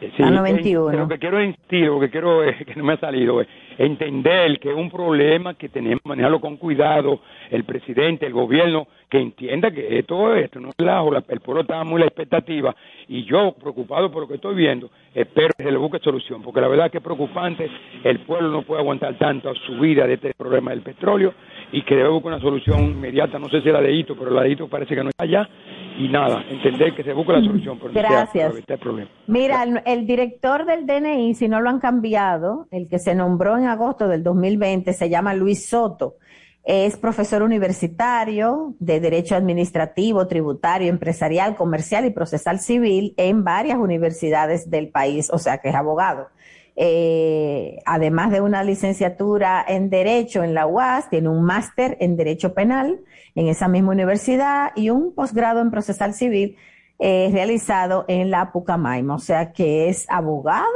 Eh, 0.01 0.13
Sí, 0.17 0.23
A 0.23 0.29
en- 0.29 0.35
91. 0.35 0.99
Lo 0.99 1.09
que 1.09 1.19
quiero 1.19 1.43
insistir, 1.43 1.87
lo 1.87 1.99
que 2.01 2.11
quiero 2.11 2.45
eh, 2.45 2.57
que 2.67 2.75
no 2.77 2.85
me 2.85 2.93
ha 2.95 2.99
salido 2.99 3.41
es 3.41 3.49
entender 3.79 4.59
que 4.59 4.71
es 4.71 4.77
un 4.77 4.91
problema 4.91 5.55
que 5.55 5.69
tenemos 5.69 6.01
que 6.03 6.09
manejarlo 6.09 6.41
con 6.41 6.57
cuidado, 6.57 7.21
el 7.51 7.65
presidente, 7.65 8.27
el 8.27 8.33
gobierno, 8.33 8.87
que 9.09 9.19
entienda 9.21 9.71
que 9.71 9.99
esto, 9.99 10.35
esto 10.35 10.59
no 10.61 10.71
es 10.71 10.75
relajo, 10.79 11.13
la- 11.13 11.25
el 11.29 11.41
pueblo 11.41 11.63
está 11.63 11.85
muy 11.85 12.01
la 12.01 12.07
expectativa 12.07 12.75
y 13.09 13.25
yo 13.25 13.53
preocupado 13.61 14.11
por 14.11 14.23
lo 14.23 14.29
que 14.29 14.35
estoy 14.35 14.55
viendo, 14.57 14.91
espero 15.15 15.51
que 15.57 15.63
se 15.65 15.71
le 15.71 15.77
busque 15.79 15.99
solución, 16.01 16.43
porque 16.43 16.61
la 16.61 16.69
verdad 16.69 16.91
que 16.91 16.99
es 16.99 17.05
preocupante, 17.05 17.71
el 18.03 18.21
pueblo 18.21 18.49
no 18.51 18.63
puede 18.63 18.81
aguantar 18.81 19.15
tanto 19.19 19.51
a 19.51 19.55
subida 19.55 20.07
de 20.07 20.15
este 20.15 20.35
problema 20.35 20.71
del 20.73 20.81
petróleo 20.83 21.33
y 21.73 21.83
que 21.83 21.97
debe 21.97 22.09
buscar 22.09 22.33
una 22.33 22.41
solución 22.43 22.83
inmediata, 22.85 23.39
no 23.39 23.49
sé 23.49 23.61
si 23.61 23.71
la 23.71 23.81
de 23.81 23.93
Hito, 23.93 24.17
pero 24.17 24.31
la 24.31 24.43
de 24.43 24.51
Hito 24.51 24.69
parece 24.69 24.95
que 24.95 25.03
no 25.03 25.11
está 25.11 25.25
allá 25.25 25.49
y 25.97 26.09
nada, 26.09 26.45
entender 26.49 26.95
que 26.95 27.05
se 27.05 27.13
busque 27.13 27.33
la 27.33 27.41
solución, 27.41 27.79
pero 27.79 27.93
no 27.93 28.27
sea 28.33 28.49
el 28.49 28.79
problema. 28.79 29.11
Mira, 29.27 29.63
el, 29.63 29.81
el 29.85 30.07
director 30.07 30.65
del 30.65 30.87
DNI, 30.87 31.35
si 31.35 31.49
no 31.49 31.61
lo 31.61 31.71
han 31.71 31.79
cambiado, 31.79 32.67
el 32.71 32.89
que 32.89 32.99
se 32.99 33.15
nombró 33.15 33.57
en 33.57 33.67
agosto 33.67 34.09
del 34.09 34.23
2020, 34.23 34.93
se 34.93 35.09
llama 35.09 35.35
Luis 35.35 35.69
Soto. 35.69 36.17
Es 36.65 36.97
profesor 36.97 37.43
universitario 37.43 38.75
de 38.79 38.99
Derecho 38.99 39.37
Administrativo, 39.37 40.27
Tributario, 40.27 40.89
Empresarial, 40.89 41.57
Comercial 41.57 42.07
y 42.07 42.11
Procesal 42.11 42.59
Civil 42.59 43.13
en 43.19 43.45
varias 43.45 43.77
universidades 43.77 44.71
del 44.71 44.89
país, 44.89 45.31
o 45.31 45.39
sea 45.39 45.59
que 45.59 45.69
es 45.69 45.75
abogado. 45.75 46.29
Eh, 46.77 47.79
además 47.87 48.33
de 48.33 48.41
una 48.41 48.65
licenciatura 48.65 49.65
en 49.67 49.91
Derecho 49.91 50.43
en 50.43 50.55
la 50.55 50.67
UAS, 50.67 51.09
tiene 51.09 51.29
un 51.29 51.45
máster 51.45 51.97
en 52.01 52.17
Derecho 52.17 52.53
Penal 52.53 53.01
en 53.35 53.49
esa 53.49 53.69
misma 53.69 53.93
universidad 53.93 54.73
y 54.75 54.91
un 54.91 55.15
posgrado 55.15 55.61
en 55.61 55.71
Procesal 55.71 56.15
Civil 56.15 56.57
eh, 56.99 57.29
realizado 57.33 58.05
en 58.09 58.31
la 58.31 58.53
Pucamaima, 58.53 59.15
o 59.15 59.19
sea 59.19 59.53
que 59.53 59.89
es 59.89 60.07
abogado, 60.09 60.69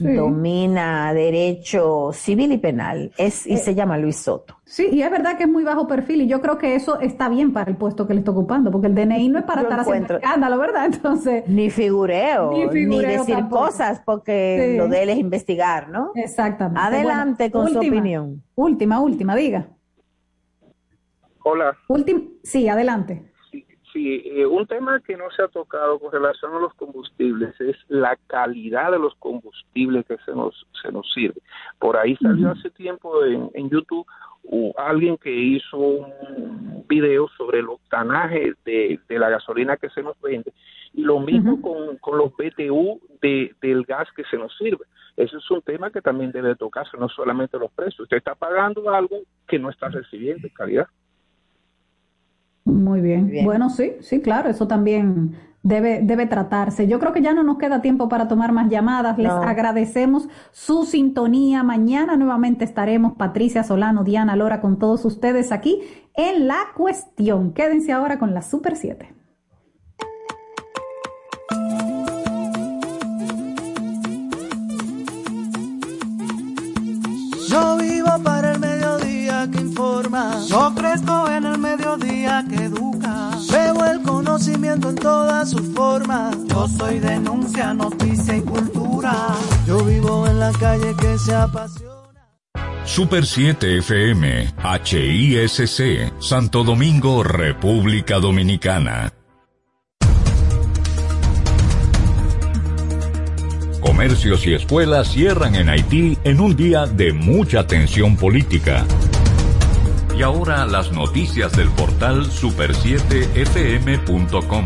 Sí. 0.00 0.12
domina 0.14 1.12
derecho 1.14 2.10
civil 2.12 2.52
y 2.52 2.58
penal, 2.58 3.12
es 3.16 3.46
y 3.46 3.54
Eh, 3.54 3.56
se 3.58 3.74
llama 3.74 3.98
Luis 3.98 4.16
Soto. 4.16 4.56
Sí, 4.64 4.88
y 4.92 5.02
es 5.02 5.10
verdad 5.10 5.36
que 5.36 5.44
es 5.44 5.48
muy 5.48 5.64
bajo 5.64 5.86
perfil 5.86 6.22
y 6.22 6.26
yo 6.28 6.40
creo 6.40 6.56
que 6.58 6.74
eso 6.74 7.00
está 7.00 7.28
bien 7.28 7.52
para 7.52 7.70
el 7.70 7.76
puesto 7.76 8.06
que 8.06 8.14
le 8.14 8.20
está 8.20 8.30
ocupando, 8.30 8.70
porque 8.70 8.86
el 8.86 8.94
DNI 8.94 9.28
no 9.28 9.38
es 9.40 9.44
para 9.44 9.62
Yo 9.62 9.68
estar 9.68 9.80
haciendo 9.80 10.14
escándalo, 10.16 10.58
¿verdad? 10.58 10.86
Entonces... 10.92 11.44
Ni 11.48 11.70
figureo, 11.70 12.52
Ni 12.72 13.00
decir 13.00 13.34
tampoco. 13.36 13.66
cosas, 13.66 14.00
porque 14.04 14.70
Sí. 14.72 14.76
lo 14.78 14.88
de 14.88 15.02
él 15.02 15.08
es 15.10 15.18
investigar, 15.18 15.88
¿no? 15.88 16.12
Exactamente. 16.14 16.80
Adelante 16.80 17.48
Bueno, 17.50 17.64
con 17.66 17.72
su 17.72 17.78
última, 17.80 17.96
opinión. 18.00 18.42
Última, 18.54 19.00
última, 19.00 19.36
diga. 19.36 19.68
Hola. 21.42 21.76
Última, 21.88 22.20
sí, 22.42 22.68
adelante. 22.68 23.29
Sí, 23.92 24.22
eh, 24.24 24.46
un 24.46 24.66
tema 24.66 25.00
que 25.00 25.16
no 25.16 25.30
se 25.32 25.42
ha 25.42 25.48
tocado 25.48 25.98
con 25.98 26.12
relación 26.12 26.54
a 26.54 26.60
los 26.60 26.72
combustibles 26.74 27.60
es 27.60 27.76
la 27.88 28.16
calidad 28.28 28.92
de 28.92 28.98
los 29.00 29.14
combustibles 29.16 30.06
que 30.06 30.16
se 30.24 30.32
nos 30.32 30.66
se 30.80 30.92
nos 30.92 31.12
sirve. 31.12 31.40
Por 31.78 31.96
ahí 31.96 32.16
salió 32.16 32.50
hace 32.50 32.70
tiempo 32.70 33.24
en, 33.24 33.50
en 33.54 33.68
YouTube 33.68 34.06
uh, 34.44 34.72
alguien 34.78 35.16
que 35.16 35.34
hizo 35.34 35.76
un 35.76 36.84
video 36.88 37.28
sobre 37.36 37.60
el 37.60 37.68
octanaje 37.68 38.54
de, 38.64 39.00
de 39.08 39.18
la 39.18 39.28
gasolina 39.28 39.76
que 39.76 39.90
se 39.90 40.02
nos 40.02 40.20
vende 40.20 40.52
y 40.92 41.02
lo 41.02 41.20
mismo 41.20 41.60
con, 41.60 41.96
con 41.98 42.18
los 42.18 42.32
BTU 42.32 43.00
de, 43.20 43.54
del 43.60 43.84
gas 43.84 44.08
que 44.14 44.24
se 44.24 44.36
nos 44.36 44.56
sirve. 44.56 44.84
Eso 45.16 45.38
es 45.38 45.50
un 45.50 45.62
tema 45.62 45.90
que 45.90 46.00
también 46.00 46.32
debe 46.32 46.56
tocarse, 46.56 46.96
no 46.96 47.08
solamente 47.08 47.58
los 47.58 47.70
precios. 47.72 48.00
Usted 48.00 48.16
está 48.16 48.34
pagando 48.34 48.90
algo 48.90 49.20
que 49.46 49.58
no 49.58 49.70
está 49.70 49.88
recibiendo 49.88 50.46
en 50.46 50.54
calidad. 50.54 50.86
Muy 52.70 53.00
bien. 53.00 53.30
Bueno, 53.44 53.70
sí, 53.70 53.92
sí, 54.00 54.20
claro, 54.20 54.48
eso 54.48 54.66
también 54.66 55.34
debe, 55.62 56.00
debe 56.02 56.26
tratarse. 56.26 56.86
Yo 56.86 56.98
creo 56.98 57.12
que 57.12 57.22
ya 57.22 57.34
no 57.34 57.42
nos 57.42 57.58
queda 57.58 57.82
tiempo 57.82 58.08
para 58.08 58.28
tomar 58.28 58.52
más 58.52 58.70
llamadas. 58.70 59.18
Les 59.18 59.30
agradecemos 59.30 60.28
su 60.52 60.84
sintonía. 60.84 61.62
Mañana 61.62 62.16
nuevamente 62.16 62.64
estaremos 62.64 63.14
Patricia 63.14 63.64
Solano, 63.64 64.04
Diana 64.04 64.36
Lora, 64.36 64.60
con 64.60 64.78
todos 64.78 65.04
ustedes 65.04 65.52
aquí 65.52 65.80
en 66.14 66.46
La 66.46 66.68
Cuestión. 66.76 67.52
Quédense 67.52 67.92
ahora 67.92 68.18
con 68.18 68.34
la 68.34 68.42
Super 68.42 68.76
7. 68.76 69.14
Yo 77.48 77.76
vivo 77.78 78.10
para 78.22 78.52
el 78.52 78.60
mediodía 78.60 79.48
que 79.50 79.60
informa. 79.60 80.36
Yo 80.46 80.72
crezco 80.76 81.28
en 81.28 81.44
el 81.44 81.58
mediodía 81.58 82.09
en 84.68 84.94
todas 84.96 85.50
sus 85.50 85.62
formas. 85.74 86.36
Yo 86.48 86.68
soy 86.68 86.98
denuncia, 86.98 87.72
noticia 87.72 88.36
y 88.36 88.40
cultura. 88.42 89.14
Yo 89.66 89.84
vivo 89.84 90.26
en 90.26 90.38
la 90.38 90.52
calle 90.52 90.94
que 91.00 91.18
se 91.18 91.34
apasiona. 91.34 91.90
Super 92.84 93.24
7 93.24 93.78
FM, 93.78 94.54
HISC, 94.84 96.12
Santo 96.20 96.64
Domingo, 96.64 97.22
República 97.22 98.18
Dominicana. 98.18 99.12
Comercios 103.80 104.46
y 104.46 104.54
escuelas 104.54 105.08
cierran 105.08 105.54
en 105.54 105.68
Haití 105.68 106.18
en 106.24 106.40
un 106.40 106.54
día 106.54 106.86
de 106.86 107.12
mucha 107.12 107.66
tensión 107.66 108.16
política. 108.16 108.84
Y 110.20 110.22
ahora 110.22 110.66
las 110.66 110.92
noticias 110.92 111.50
del 111.52 111.70
portal 111.70 112.26
super7fm.com. 112.26 114.64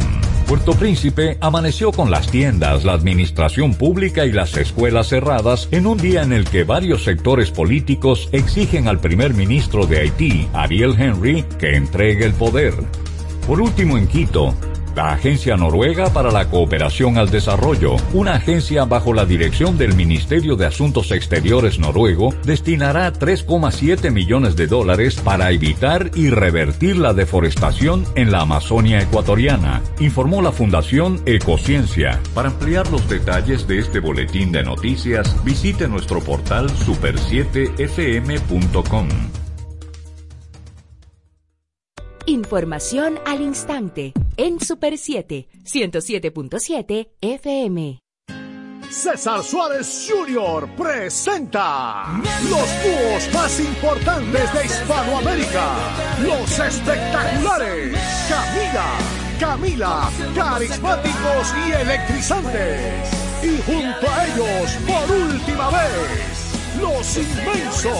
Puerto 0.49 0.73
Príncipe 0.73 1.39
amaneció 1.41 1.93
con 1.93 2.11
las 2.11 2.29
tiendas, 2.29 2.83
la 2.83 2.95
administración 2.95 3.75
pública 3.75 4.27
y 4.27 4.33
las 4.33 4.57
escuelas 4.57 5.11
cerradas 5.11 5.69
en 5.71 5.87
un 5.87 5.99
día 5.99 6.25
en 6.25 6.33
el 6.33 6.45
que 6.45 6.65
varios 6.65 7.05
sectores 7.05 7.53
políticos 7.53 8.29
exigen 8.33 8.89
al 8.89 8.99
primer 8.99 9.33
ministro 9.33 9.87
de 9.87 10.01
Haití, 10.01 10.49
Ariel 10.55 10.97
Henry, 10.99 11.45
que 11.61 11.77
entregue 11.77 12.25
el 12.25 12.35
poder. 12.35 12.75
Por 13.47 13.61
último, 13.61 13.97
en 13.97 14.09
Quito, 14.09 14.57
la 14.95 15.13
Agencia 15.13 15.57
Noruega 15.57 16.13
para 16.13 16.31
la 16.31 16.49
Cooperación 16.49 17.19
al 17.19 17.31
Desarrollo, 17.31 17.97
una 18.13 18.35
agencia 18.35 18.85
bajo 18.85 19.13
la 19.13 19.27
dirección 19.27 19.77
del 19.77 19.95
Ministerio 19.95 20.57
de 20.57 20.67
Asuntos 20.67 21.11
Exteriores 21.11 21.79
noruego, 21.79 22.35
destinará 22.45 23.13
3,7 23.13 24.11
millones 24.11 24.57
de 24.57 24.67
dólares 24.67 25.17
para 25.17 25.51
evitar 25.51 26.11
y 26.15 26.31
revertir 26.31 26.97
la 26.97 27.13
deforestación 27.13 28.07
en 28.15 28.31
la 28.31 28.43
Amazonia 28.43 29.01
ecuatoriana, 29.01 29.83
informó 29.99 30.41
la 30.43 30.53
Fundación 30.53 31.21
Ecociencia. 31.27 32.21
Para 32.35 32.51
ampliar 32.51 32.89
los 32.91 33.09
detalles 33.09 33.67
de 33.67 33.81
este 33.81 33.99
boletín 34.01 34.53
de 34.53 34.63
noticias, 34.63 35.43
visite 35.45 35.89
nuestro 35.89 36.21
portal 36.21 36.71
super7fm.com. 36.71 39.09
Información 42.27 43.19
al 43.27 43.43
instante 43.43 44.15
en 44.37 44.61
Super 44.61 44.99
7, 44.99 45.49
107.7 45.65 47.09
FM. 47.21 48.01
César 48.91 49.43
Suárez 49.43 50.09
Jr. 50.09 50.69
presenta 50.77 52.21
los 52.49 52.69
dúos 52.85 53.35
más 53.35 53.59
importantes 53.59 54.55
de 54.55 54.65
Hispanoamérica, 54.67 55.75
los 56.23 56.59
espectaculares 56.59 57.99
Camila, 58.29 58.99
Camila, 59.41 60.11
carismáticos 60.35 61.55
y 61.67 61.73
electrizantes. 61.73 63.11
Y 63.43 63.61
junto 63.63 64.11
a 64.11 64.27
ellos, 64.27 64.79
por 64.87 65.17
última 65.17 65.71
vez, 65.71 66.34
inmensos, 66.85 67.95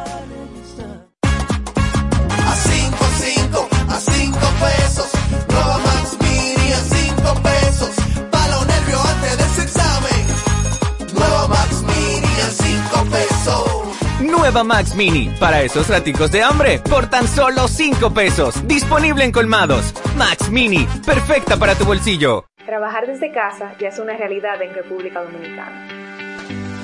Nueva 14.55 14.69
Max 14.77 14.95
Mini, 14.95 15.35
para 15.41 15.63
esos 15.63 15.89
raticos 15.89 16.31
de 16.31 16.41
hambre, 16.41 16.79
por 16.79 17.11
tan 17.11 17.27
solo 17.27 17.67
5 17.67 18.15
pesos. 18.15 18.65
Disponible 18.69 19.25
en 19.25 19.33
colmados. 19.33 19.93
Max 20.17 20.49
Mini, 20.49 20.87
perfecta 21.05 21.57
para 21.57 21.75
tu 21.75 21.85
bolsillo. 21.85 22.45
Trabajar 22.65 23.05
desde 23.09 23.33
casa 23.33 23.75
ya 23.81 23.89
es 23.89 23.99
una 23.99 24.17
realidad 24.17 24.63
en 24.63 24.73
República 24.73 25.25
Dominicana. 25.25 25.89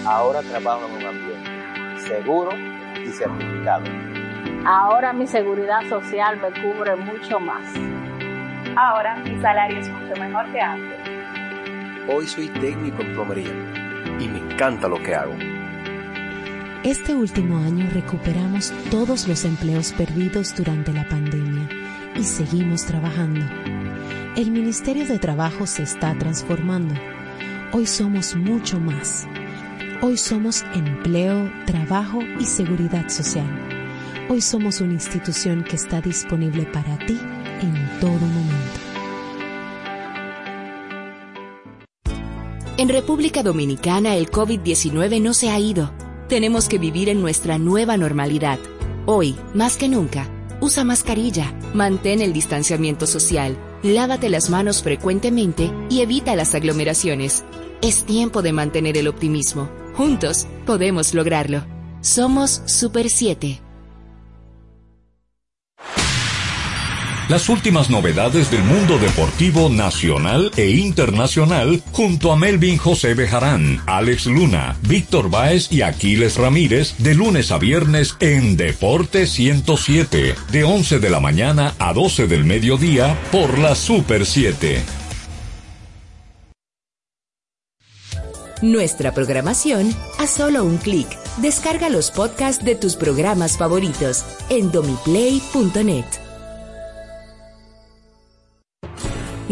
Ahora 0.05 0.43
trabajo 0.43 0.85
en 0.89 0.97
un 0.97 1.07
ambiente 1.07 2.09
seguro 2.09 2.51
y 3.01 3.07
certificado. 3.13 3.85
Ahora 4.67 5.13
mi 5.13 5.29
seguridad 5.29 5.89
social 5.89 6.41
me 6.41 6.51
cubre 6.61 6.97
mucho 6.97 7.39
más. 7.39 7.73
Ahora 8.75 9.15
mi 9.15 9.41
salario 9.41 9.79
es 9.79 9.89
mucho 9.89 10.21
mejor 10.21 10.51
que 10.51 10.61
antes. 10.61 10.99
Hoy 12.09 12.27
soy 12.27 12.49
técnico 12.49 13.01
en 13.03 13.13
plomería 13.13 13.53
y 14.19 14.27
me 14.27 14.39
encanta 14.39 14.89
lo 14.89 15.01
que 15.01 15.15
hago. 15.15 15.60
Este 16.83 17.15
último 17.15 17.59
año 17.59 17.91
recuperamos 17.93 18.73
todos 18.91 19.29
los 19.29 19.45
empleos 19.45 19.93
perdidos 19.93 20.55
durante 20.57 20.95
la 20.95 21.07
pandemia 21.07 21.69
y 22.17 22.25
seguimos 22.25 22.87
trabajando. 22.87 23.45
El 24.35 24.51
Ministerio 24.51 25.07
de 25.07 25.19
Trabajo 25.19 25.67
se 25.67 25.83
está 25.83 26.17
transformando. 26.17 26.95
Hoy 27.73 27.87
somos 27.87 28.35
mucho 28.35 28.81
más. 28.81 29.27
Hoy 30.01 30.17
somos 30.17 30.65
empleo, 30.75 31.53
trabajo 31.67 32.21
y 32.41 32.47
seguridad 32.47 33.11
social. 33.11 33.47
Hoy 34.31 34.41
somos 34.41 34.81
una 34.81 34.95
institución 34.95 35.65
que 35.65 35.77
está 35.77 36.01
disponible 36.01 36.63
para 36.65 36.97
ti 37.05 37.19
en 37.61 38.01
todo 38.01 38.13
momento. 38.13 38.81
En 42.79 42.89
República 42.89 43.43
Dominicana 43.43 44.17
el 44.17 44.31
COVID-19 44.31 45.21
no 45.21 45.35
se 45.35 45.51
ha 45.51 45.59
ido. 45.61 45.93
Tenemos 46.31 46.69
que 46.69 46.79
vivir 46.79 47.09
en 47.09 47.21
nuestra 47.21 47.59
nueva 47.59 47.97
normalidad. 47.97 48.61
Hoy, 49.05 49.35
más 49.53 49.77
que 49.77 49.89
nunca, 49.89 50.29
usa 50.61 50.85
mascarilla, 50.85 51.53
mantén 51.75 52.21
el 52.23 52.33
distanciamiento 52.33 53.09
social, 53.09 53.59
lávate 53.83 54.29
las 54.29 54.49
manos 54.49 54.81
frecuentemente 54.81 55.73
y 55.91 56.03
evita 56.03 56.37
las 56.37 56.55
aglomeraciones. 56.55 57.43
Es 57.83 58.05
tiempo 58.05 58.43
de 58.43 58.53
mantener 58.53 58.97
el 58.97 59.09
optimismo. 59.09 59.69
Juntos 59.95 60.47
podemos 60.67 61.15
lograrlo. 61.15 61.65
Somos 62.01 62.63
Super 62.65 63.11
7. 63.11 63.70
Las 67.31 67.49
últimas 67.49 67.91
novedades 67.91 68.51
del 68.51 68.65
mundo 68.65 68.99
deportivo 68.99 69.69
nacional 69.69 70.51
e 70.57 70.71
internacional 70.71 71.81
junto 71.93 72.33
a 72.33 72.37
Melvin 72.37 72.77
José 72.77 73.15
Bejarán, 73.15 73.81
Alex 73.87 74.27
Luna, 74.27 74.77
Víctor 74.83 75.31
Báez 75.31 75.71
y 75.71 75.83
Aquiles 75.83 76.37
Ramírez 76.37 76.97
de 76.99 77.15
lunes 77.15 77.53
a 77.53 77.59
viernes 77.59 78.17
en 78.19 78.57
Deporte 78.57 79.29
107, 79.29 80.35
de 80.51 80.65
11 80.65 80.99
de 80.99 81.09
la 81.09 81.21
mañana 81.21 81.75
a 81.79 81.93
12 81.93 82.27
del 82.27 82.45
mediodía 82.45 83.17
por 83.31 83.61
la 83.61 83.77
Super 83.77 84.27
7. 84.27 84.83
Nuestra 88.61 89.15
programación 89.15 89.95
a 90.19 90.27
solo 90.27 90.65
un 90.65 90.79
clic. 90.79 91.07
Descarga 91.37 91.91
los 91.91 92.11
podcasts 92.11 92.65
de 92.65 92.75
tus 92.75 92.97
programas 92.97 93.57
favoritos 93.57 94.25
en 94.49 94.73
domiplay.net. 94.73 96.30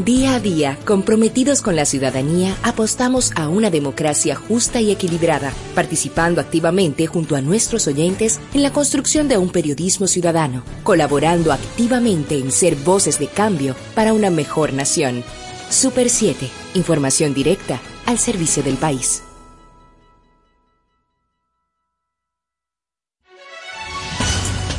Día 0.05 0.36
a 0.36 0.38
día, 0.38 0.78
comprometidos 0.84 1.61
con 1.61 1.74
la 1.74 1.84
ciudadanía, 1.84 2.57
apostamos 2.62 3.32
a 3.34 3.49
una 3.49 3.68
democracia 3.68 4.36
justa 4.36 4.80
y 4.80 4.92
equilibrada, 4.92 5.53
participando 5.74 6.40
activamente 6.40 7.09
junto 7.09 7.34
a 7.34 7.40
nuestros 7.40 7.88
oyentes 7.88 8.38
en 8.55 8.62
la 8.62 8.72
construcción 8.72 9.26
de 9.26 9.38
un 9.38 9.49
periodismo 9.49 10.07
ciudadano, 10.07 10.62
colaborando 10.84 11.53
activamente 11.53 12.38
en 12.38 12.53
ser 12.53 12.76
voces 12.76 13.18
de 13.18 13.26
cambio 13.26 13.74
para 13.96 14.12
una 14.12 14.30
mejor 14.30 14.72
nación. 14.72 15.24
Super 15.68 16.11
7, 16.11 16.49
información 16.74 17.34
directa 17.34 17.80
al 18.07 18.20
servicio 18.20 18.62
del 18.62 18.76
país. 18.76 19.24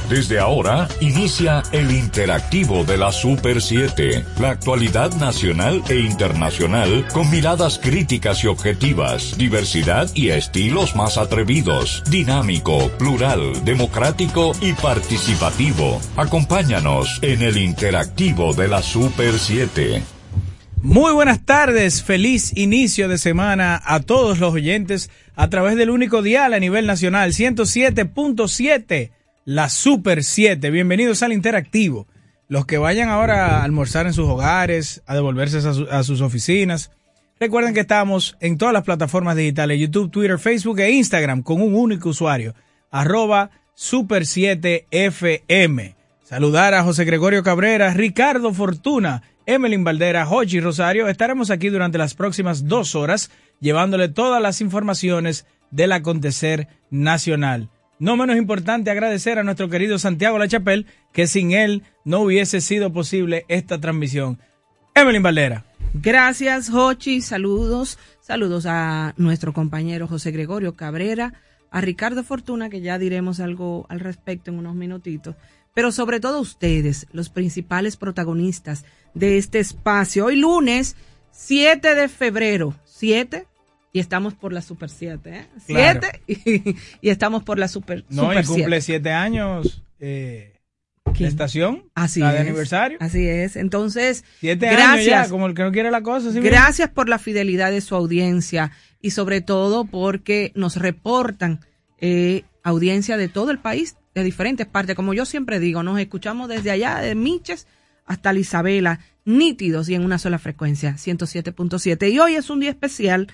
Desde 0.10 0.39
ahora 0.39 0.88
inicia 1.01 1.62
el 1.72 1.91
interactivo 1.91 2.84
de 2.84 2.97
la 2.97 3.12
Super 3.12 3.62
7, 3.62 4.26
la 4.39 4.49
actualidad 4.49 5.14
nacional 5.18 5.84
e 5.88 5.99
internacional 5.99 7.05
con 7.14 7.30
miradas 7.30 7.78
críticas 7.78 8.43
y 8.43 8.47
objetivas, 8.47 9.38
diversidad 9.38 10.10
y 10.16 10.30
estilos 10.30 10.95
más 10.95 11.20
atrevidos, 11.20 12.01
dinámico, 12.10 12.89
plural, 12.97 13.64
democrático 13.64 14.53
y 14.62 14.74
participativo. 14.74 16.01
Acompáñanos 16.18 17.20
en 17.22 17.43
el 17.43 17.57
interactivo 17.57 18.55
de 18.55 18.68
la 18.68 18.82
Super 18.82 19.38
7. 19.38 20.01
Muy 20.82 21.14
buenas 21.14 21.45
tardes, 21.45 22.01
feliz 22.01 22.57
inicio 22.57 23.10
de 23.10 23.20
semana 23.20 23.80
a 23.86 23.99
todos 23.99 24.39
los 24.39 24.53
oyentes 24.53 25.12
a 25.36 25.49
través 25.49 25.76
del 25.76 25.91
único 25.91 26.24
dial 26.24 26.55
a 26.55 26.60
nivel 26.60 26.88
nacional 26.88 27.32
107.7 27.34 29.12
la 29.46 29.70
Super 29.70 30.24
7. 30.24 30.70
Bienvenidos 30.70 31.24
al 31.24 31.34
Interactivo. 31.34 32.08
Los 32.48 32.66
que 32.66 32.78
vayan 32.78 33.10
ahora 33.10 33.58
a 33.58 33.64
almorzar 33.64 34.06
en 34.06 34.14
sus 34.14 34.28
hogares, 34.28 35.04
a 35.06 35.16
devolverse 35.16 35.58
a, 35.58 36.04
sus 36.04 36.22
oficinas, 36.22 36.92
recuerden 37.40 37.74
que 37.74 37.82
estamos 37.82 38.38
en 38.40 38.58
todas 38.58 38.74
las 38.74 38.84
plataformas 38.84 39.36
digitales, 39.36 39.80
YouTube, 39.80 40.12
Twitter, 40.12 40.40
Facebook 40.40 40.80
e 40.80 40.92
Instagram, 40.92 41.44
con 41.44 41.62
un 41.62 41.76
único 41.76 42.10
usuario, 42.10 42.56
arroba 42.92 43.52
Super 43.76 44.26
7 44.26 44.88
FM. 44.92 45.96
Saludar 46.24 46.74
a 46.74 46.84
José 46.84 47.06
Gregorio 47.06 47.44
Cabrera, 47.44 47.94
Ricardo 47.94 48.54
Fortuna, 48.54 49.24
Emelín 49.46 49.84
Valdera, 49.84 50.26
Jochi 50.26 50.60
Rosario. 50.60 51.08
Estaremos 51.08 51.50
aquí 51.50 51.70
durante 51.70 51.98
las 51.98 52.14
próximas 52.14 52.68
dos 52.68 52.94
horas 52.94 53.32
llevándole 53.60 54.10
todas 54.10 54.42
las 54.42 54.62
informaciones 54.62 55.46
del 55.72 55.92
acontecer 55.92 56.68
nacional. 56.90 57.70
No 58.00 58.16
menos 58.16 58.38
importante 58.38 58.91
agradecer 58.91 59.38
a 59.39 59.43
nuestro 59.43 59.70
querido 59.70 60.00
Santiago 60.00 60.39
Lachapel, 60.39 60.86
que 61.12 61.28
sin 61.28 61.52
él 61.52 61.84
no 62.06 62.22
hubiese 62.22 62.62
sido 62.62 62.93
posible 62.93 63.45
esta 63.50 63.82
transmisión. 63.82 64.39
Evelyn 64.95 65.22
Valera. 65.22 65.66
Gracias, 65.93 66.70
Jochi. 66.70 67.22
Saludos. 67.22 68.00
Saludos 68.22 68.66
a 68.68 69.14
nuestro 69.18 69.52
compañero 69.52 70.08
José 70.08 70.32
Gregorio 70.32 70.78
Cabrera, 70.78 71.34
a 71.72 71.82
Ricardo 71.82 72.24
Fortuna, 72.24 72.70
que 72.70 72.80
ya 72.80 72.97
diremos 72.97 73.41
algo 73.41 73.86
al 73.89 74.00
respecto 74.00 74.50
en 74.50 74.60
unos 74.60 74.76
minutitos, 74.76 75.36
pero 75.74 75.91
sobre 75.91 76.22
todo 76.22 76.39
ustedes, 76.39 77.06
los 77.12 77.30
principales 77.30 77.97
protagonistas 77.97 78.86
de 79.14 79.38
este 79.38 79.60
espacio. 79.60 80.26
Hoy 80.26 80.38
lunes 80.38 80.95
7 81.32 81.95
de 81.95 82.08
febrero, 82.08 82.76
7 82.86 83.45
y 83.92 84.00
estamos 84.00 84.34
por 84.34 84.54
la 84.54 84.62
Super 84.62 84.90
7, 84.90 85.30
¿eh? 85.30 85.48
7 85.66 86.22
y, 87.02 87.10
estamos 87.10 87.44
por 87.44 87.58
la 87.58 87.68
Super, 87.68 88.06
no, 88.10 88.38
y 88.38 88.44
cumple 88.44 88.82
7 88.82 89.12
años 89.12 89.84
eh, 90.00 90.60
la 91.18 91.28
estación. 91.28 91.84
Así 91.96 92.22
es. 92.22 92.32
de 92.32 92.40
aniversario. 92.40 92.98
Así 93.02 93.28
es. 93.28 93.56
Entonces, 93.56 94.24
siete 94.40 94.68
gracias, 94.68 94.90
años 94.90 95.06
ya, 95.06 95.30
como 95.30 95.48
el 95.48 95.54
que 95.54 95.64
no 95.64 95.72
quiere 95.72 95.92
la 95.92 96.02
cosa. 96.02 96.30
gracias 96.40 96.90
por 96.90 97.10
la 97.10 97.20
fidelidad 97.20 97.72
de 97.72 97.82
su 97.82 97.96
audiencia 97.96 98.72
y 99.02 99.12
sobre 99.12 99.42
todo 99.42 99.86
porque 99.86 100.52
nos 100.56 100.76
reportan 100.76 101.60
eh, 102.00 102.44
audiencia 102.64 103.18
de 103.18 103.28
todo 103.28 103.52
el 103.52 103.60
país, 103.60 103.96
de 104.14 104.24
diferentes 104.24 104.68
partes. 104.68 104.96
Como 104.96 105.14
yo 105.14 105.26
siempre 105.26 105.60
digo, 105.60 105.84
nos 105.84 106.00
escuchamos 106.00 106.50
desde 106.50 106.72
allá, 106.72 107.00
de 107.00 107.16
Miches 107.16 107.68
hasta 108.06 108.34
la 108.34 108.40
Isabela, 108.40 109.00
nítidos 109.26 109.90
y 109.90 109.96
en 109.96 110.04
una 110.04 110.18
sola 110.18 110.40
frecuencia, 110.40 110.96
107.7. 110.96 112.12
Y 112.12 112.20
hoy 112.20 112.36
es 112.36 112.50
un 112.50 112.60
día 112.60 112.72
especial 112.72 113.28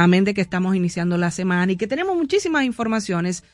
amén 0.00 0.24
de 0.24 0.32
que 0.32 0.40
estamos 0.40 0.74
iniciando 0.74 1.18
la 1.18 1.30
semana 1.30 1.72
y 1.72 1.76
que 1.76 1.86
tenemos 1.86 2.16
muchísimas 2.16 2.64
informaciones, 2.64 3.44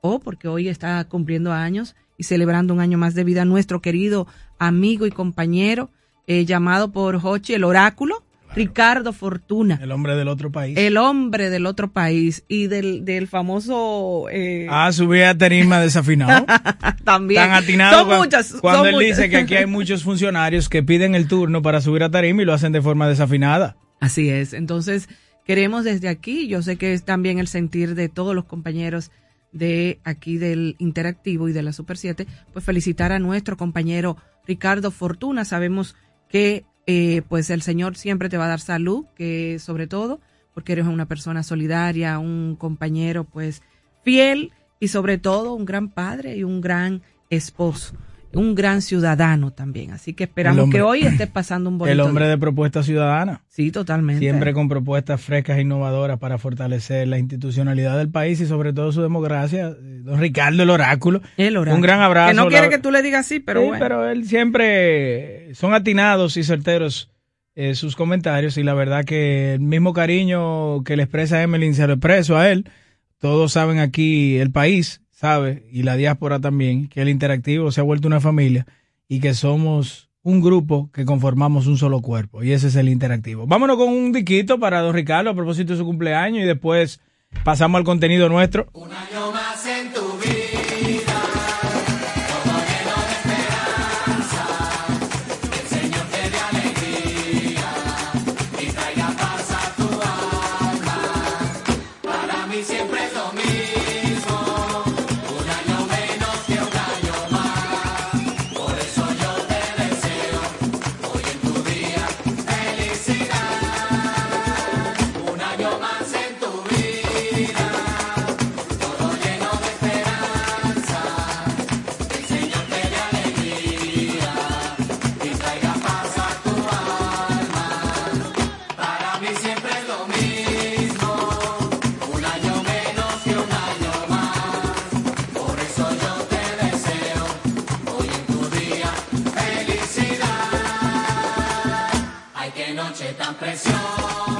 o 0.00 0.20
porque 0.20 0.48
hoy 0.48 0.68
está 0.68 1.04
cumpliendo 1.04 1.52
años 1.52 1.94
y 2.16 2.24
celebrando 2.24 2.72
un 2.72 2.80
año 2.80 2.96
más 2.96 3.14
de 3.14 3.24
vida 3.24 3.44
nuestro 3.44 3.82
querido 3.82 4.26
amigo 4.58 5.06
y 5.06 5.10
compañero, 5.10 5.90
eh, 6.26 6.46
llamado 6.46 6.92
por 6.92 7.20
Hochi 7.22 7.52
el 7.52 7.64
oráculo, 7.64 8.24
Ricardo 8.54 9.12
Fortuna. 9.12 9.78
El 9.82 9.92
hombre 9.92 10.16
del 10.16 10.28
otro 10.28 10.50
país. 10.50 10.78
El 10.78 10.96
hombre 10.96 11.50
del 11.50 11.66
otro 11.66 11.92
país 11.92 12.44
y 12.48 12.68
del, 12.68 13.04
del 13.04 13.28
famoso... 13.28 14.28
Eh... 14.30 14.66
Ah, 14.70 14.92
subía 14.92 15.30
a 15.30 15.38
tarima 15.38 15.78
desafinado. 15.78 16.46
También. 17.04 17.42
Tan 17.42 17.52
atinado 17.52 18.06
son 18.06 18.18
muchas. 18.18 18.54
Cuando 18.60 18.86
él 18.86 18.98
dice 18.98 19.28
que 19.28 19.36
aquí 19.36 19.56
hay 19.56 19.66
muchos 19.66 20.04
funcionarios 20.04 20.70
que 20.70 20.82
piden 20.82 21.14
el 21.14 21.28
turno 21.28 21.60
para 21.60 21.82
subir 21.82 22.02
a 22.02 22.10
tarima 22.10 22.42
y 22.42 22.44
lo 22.46 22.54
hacen 22.54 22.72
de 22.72 22.80
forma 22.80 23.08
desafinada. 23.08 23.76
Así 24.00 24.28
es. 24.28 24.52
Entonces, 24.52 25.08
Queremos 25.44 25.84
desde 25.84 26.08
aquí, 26.08 26.46
yo 26.46 26.62
sé 26.62 26.76
que 26.76 26.92
es 26.92 27.04
también 27.04 27.38
el 27.38 27.48
sentir 27.48 27.94
de 27.94 28.08
todos 28.08 28.34
los 28.34 28.44
compañeros 28.44 29.10
de 29.50 30.00
aquí 30.04 30.38
del 30.38 30.76
Interactivo 30.78 31.48
y 31.48 31.52
de 31.52 31.62
la 31.62 31.72
Super 31.72 31.96
7, 31.96 32.26
pues 32.52 32.64
felicitar 32.64 33.12
a 33.12 33.18
nuestro 33.18 33.56
compañero 33.56 34.16
Ricardo 34.46 34.90
Fortuna. 34.90 35.44
Sabemos 35.44 35.96
que 36.28 36.64
eh, 36.86 37.22
pues 37.28 37.50
el 37.50 37.62
Señor 37.62 37.96
siempre 37.96 38.28
te 38.28 38.38
va 38.38 38.46
a 38.46 38.48
dar 38.48 38.60
salud, 38.60 39.04
que 39.16 39.58
sobre 39.58 39.86
todo 39.86 40.20
porque 40.54 40.72
eres 40.72 40.86
una 40.86 41.06
persona 41.06 41.42
solidaria, 41.42 42.18
un 42.18 42.56
compañero 42.56 43.24
pues 43.24 43.62
fiel 44.04 44.52
y 44.80 44.88
sobre 44.88 45.18
todo 45.18 45.54
un 45.54 45.64
gran 45.64 45.88
padre 45.88 46.36
y 46.36 46.44
un 46.44 46.60
gran 46.60 47.02
esposo 47.30 47.94
un 48.34 48.54
gran 48.54 48.82
ciudadano 48.82 49.52
también. 49.52 49.92
Así 49.92 50.14
que 50.14 50.24
esperamos 50.24 50.70
que 50.70 50.82
hoy 50.82 51.02
esté 51.02 51.26
pasando 51.26 51.70
un 51.70 51.78
bonito 51.78 51.92
El 51.92 52.00
hombre 52.00 52.26
de 52.26 52.38
propuesta 52.38 52.82
ciudadana. 52.82 53.42
Sí, 53.48 53.70
totalmente. 53.70 54.20
Siempre 54.20 54.52
con 54.52 54.68
propuestas 54.68 55.20
frescas 55.20 55.58
e 55.58 55.62
innovadoras 55.62 56.18
para 56.18 56.38
fortalecer 56.38 57.08
la 57.08 57.18
institucionalidad 57.18 57.98
del 57.98 58.10
país 58.10 58.40
y 58.40 58.46
sobre 58.46 58.72
todo 58.72 58.92
su 58.92 59.02
democracia. 59.02 59.70
Don 59.70 60.20
Ricardo, 60.20 60.62
el 60.62 60.70
oráculo. 60.70 61.22
El 61.36 61.56
oráculo. 61.56 61.76
Un 61.76 61.82
gran 61.82 62.00
abrazo. 62.00 62.30
Que 62.30 62.36
no 62.36 62.48
quiere 62.48 62.68
que 62.68 62.78
tú 62.78 62.90
le 62.90 63.02
digas 63.02 63.26
así, 63.26 63.40
pero 63.40 63.60
sí, 63.60 63.66
bueno. 63.68 63.82
pero 63.82 64.08
él 64.08 64.26
siempre 64.26 65.54
son 65.54 65.74
atinados 65.74 66.36
y 66.36 66.44
certeros 66.44 67.10
eh, 67.54 67.74
sus 67.74 67.96
comentarios 67.96 68.56
y 68.56 68.62
la 68.62 68.72
verdad 68.72 69.04
que 69.04 69.54
el 69.54 69.60
mismo 69.60 69.92
cariño 69.92 70.82
que 70.84 70.96
le 70.96 71.02
expresa 71.02 71.36
a 71.36 71.42
Emeline 71.42 71.74
se 71.74 71.86
lo 71.86 71.94
expreso 71.94 72.38
a 72.38 72.50
él. 72.50 72.70
Todos 73.18 73.52
saben 73.52 73.78
aquí 73.78 74.38
el 74.38 74.50
país 74.50 75.02
sabe, 75.22 75.62
y 75.70 75.84
la 75.84 75.96
diáspora 75.96 76.40
también, 76.40 76.88
que 76.88 77.00
el 77.00 77.08
interactivo 77.08 77.70
se 77.70 77.80
ha 77.80 77.84
vuelto 77.84 78.08
una 78.08 78.20
familia 78.20 78.66
y 79.06 79.20
que 79.20 79.34
somos 79.34 80.10
un 80.24 80.42
grupo 80.42 80.90
que 80.92 81.04
conformamos 81.04 81.68
un 81.68 81.78
solo 81.78 82.00
cuerpo. 82.00 82.42
Y 82.42 82.50
ese 82.50 82.66
es 82.66 82.74
el 82.74 82.88
interactivo. 82.88 83.46
Vámonos 83.46 83.76
con 83.76 83.88
un 83.88 84.10
diquito 84.10 84.58
para 84.58 84.80
don 84.80 84.92
Ricardo 84.92 85.30
a 85.30 85.34
propósito 85.34 85.74
de 85.74 85.78
su 85.78 85.84
cumpleaños 85.84 86.42
y 86.42 86.46
después 86.46 87.00
pasamos 87.44 87.78
al 87.78 87.84
contenido 87.84 88.28
nuestro. 88.28 88.66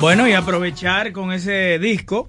Bueno, 0.02 0.26
y 0.26 0.32
aprovechar 0.32 1.12
con 1.12 1.30
ese 1.30 1.78
disco, 1.78 2.28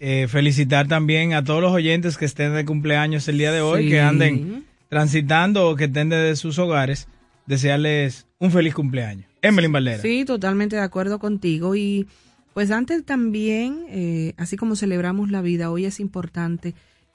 eh, 0.00 0.26
felicitar 0.28 0.86
también 0.86 1.32
a 1.32 1.42
todos 1.42 1.62
los 1.62 1.72
oyentes 1.72 2.18
que 2.18 2.26
estén 2.26 2.52
de 2.52 2.66
cumpleaños 2.66 3.26
el 3.28 3.38
día 3.38 3.52
de 3.52 3.62
hoy, 3.62 3.88
que 3.88 4.02
anden 4.02 4.66
transitando 4.90 5.66
o 5.66 5.76
que 5.76 5.84
estén 5.84 6.10
desde 6.10 6.36
sus 6.36 6.58
hogares, 6.58 7.08
desearles 7.46 8.26
un 8.38 8.50
feliz 8.50 8.74
cumpleaños. 8.74 9.24
Emily 9.40 9.66
Valera. 9.66 10.02
Sí, 10.02 10.26
totalmente 10.26 10.76
de 10.76 10.82
acuerdo 10.82 11.18
contigo. 11.18 11.74
Y 11.74 12.06
pues 12.52 12.70
antes 12.70 13.02
también, 13.06 13.86
eh, 13.88 14.34
así 14.36 14.58
como 14.58 14.76
celebramos 14.76 15.30
la 15.30 15.40
vida, 15.40 15.70
hoy 15.70 15.86
es 15.86 16.00
importante 16.00 16.74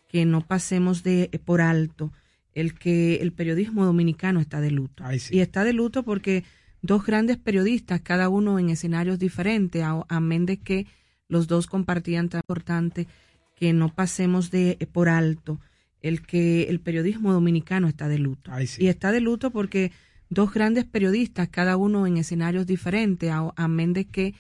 que 0.10 0.26
no 0.26 0.42
pasemos 0.42 1.04
de 1.04 1.30
eh, 1.32 1.38
por 1.38 1.62
alto 1.62 2.12
el 2.56 2.74
que 2.74 3.18
el 3.18 3.34
periodismo 3.34 3.86
dominicano 3.86 4.40
está 4.40 4.62
de 4.62 4.72
luto. 4.72 5.04
Y 5.30 5.42
está 5.42 5.64
de 5.64 5.74
luto 5.74 6.02
porque 6.02 6.44
dos 6.82 7.06
grandes 7.06 7.38
periodistas, 7.38 8.02
cada 8.02 8.30
uno 8.30 8.60
en 8.60 8.70
escenarios 8.70 9.20
diferentes, 9.20 9.84
amén 10.10 10.46
de 10.46 10.58
que 10.58 10.88
los 11.28 11.48
dos 11.48 11.68
compartían 11.68 12.30
tan 12.30 12.40
importante 12.40 13.08
que 13.56 13.74
no 13.74 13.94
pasemos 13.94 14.52
de 14.52 14.78
eh, 14.80 14.88
por 14.88 15.08
alto 15.08 15.60
el 16.02 16.26
que 16.26 16.64
el 16.64 16.80
periodismo 16.80 17.32
dominicano 17.32 17.88
está 17.88 18.08
de 18.08 18.18
luto. 18.18 18.52
Y 18.80 18.88
está 18.88 19.12
de 19.12 19.22
luto 19.22 19.52
porque 19.52 19.92
dos 20.30 20.52
grandes 20.52 20.86
periodistas, 20.86 21.48
cada 21.50 21.78
uno 21.78 22.08
en 22.08 22.18
escenarios 22.18 22.66
diferentes, 22.66 23.32
amén 23.56 23.94
de 23.94 24.06
que 24.06 24.34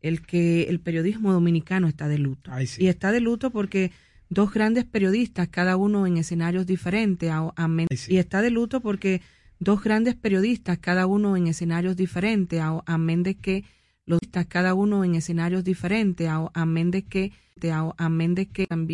el 0.00 0.22
que 0.22 0.62
el 0.64 0.80
periodismo 0.80 1.32
dominicano 1.32 1.88
está 1.88 2.08
de 2.08 2.18
luto. 2.18 2.50
Y 2.78 2.86
está 2.86 3.12
de 3.12 3.20
luto 3.20 3.50
porque 3.50 3.92
dos 4.30 4.52
grandes 4.52 4.84
periodistas, 4.86 5.48
cada 5.48 5.76
uno 5.76 6.06
en 6.06 6.16
escenarios 6.16 6.66
diferentes, 6.66 7.30
amén. 7.56 7.88
Y 8.08 8.16
está 8.16 8.40
de 8.40 8.50
luto 8.50 8.80
porque 8.80 9.20
dos 9.58 9.82
grandes 9.82 10.14
periodistas, 10.14 10.78
cada 10.78 11.06
uno 11.06 11.36
en 11.36 11.46
escenarios 11.46 11.96
diferentes, 11.96 12.60
amén 12.86 13.22
de 13.22 13.36
que 13.36 13.64
los 14.06 14.20
cada 14.48 14.74
uno 14.74 15.04
en 15.04 15.14
escenarios 15.14 15.64
diferentes, 15.64 16.28
amén 16.52 16.90
de 16.90 17.02
que, 17.04 17.32
amén 17.96 18.34
de 18.34 18.46
que 18.46 18.66
también 18.66 18.86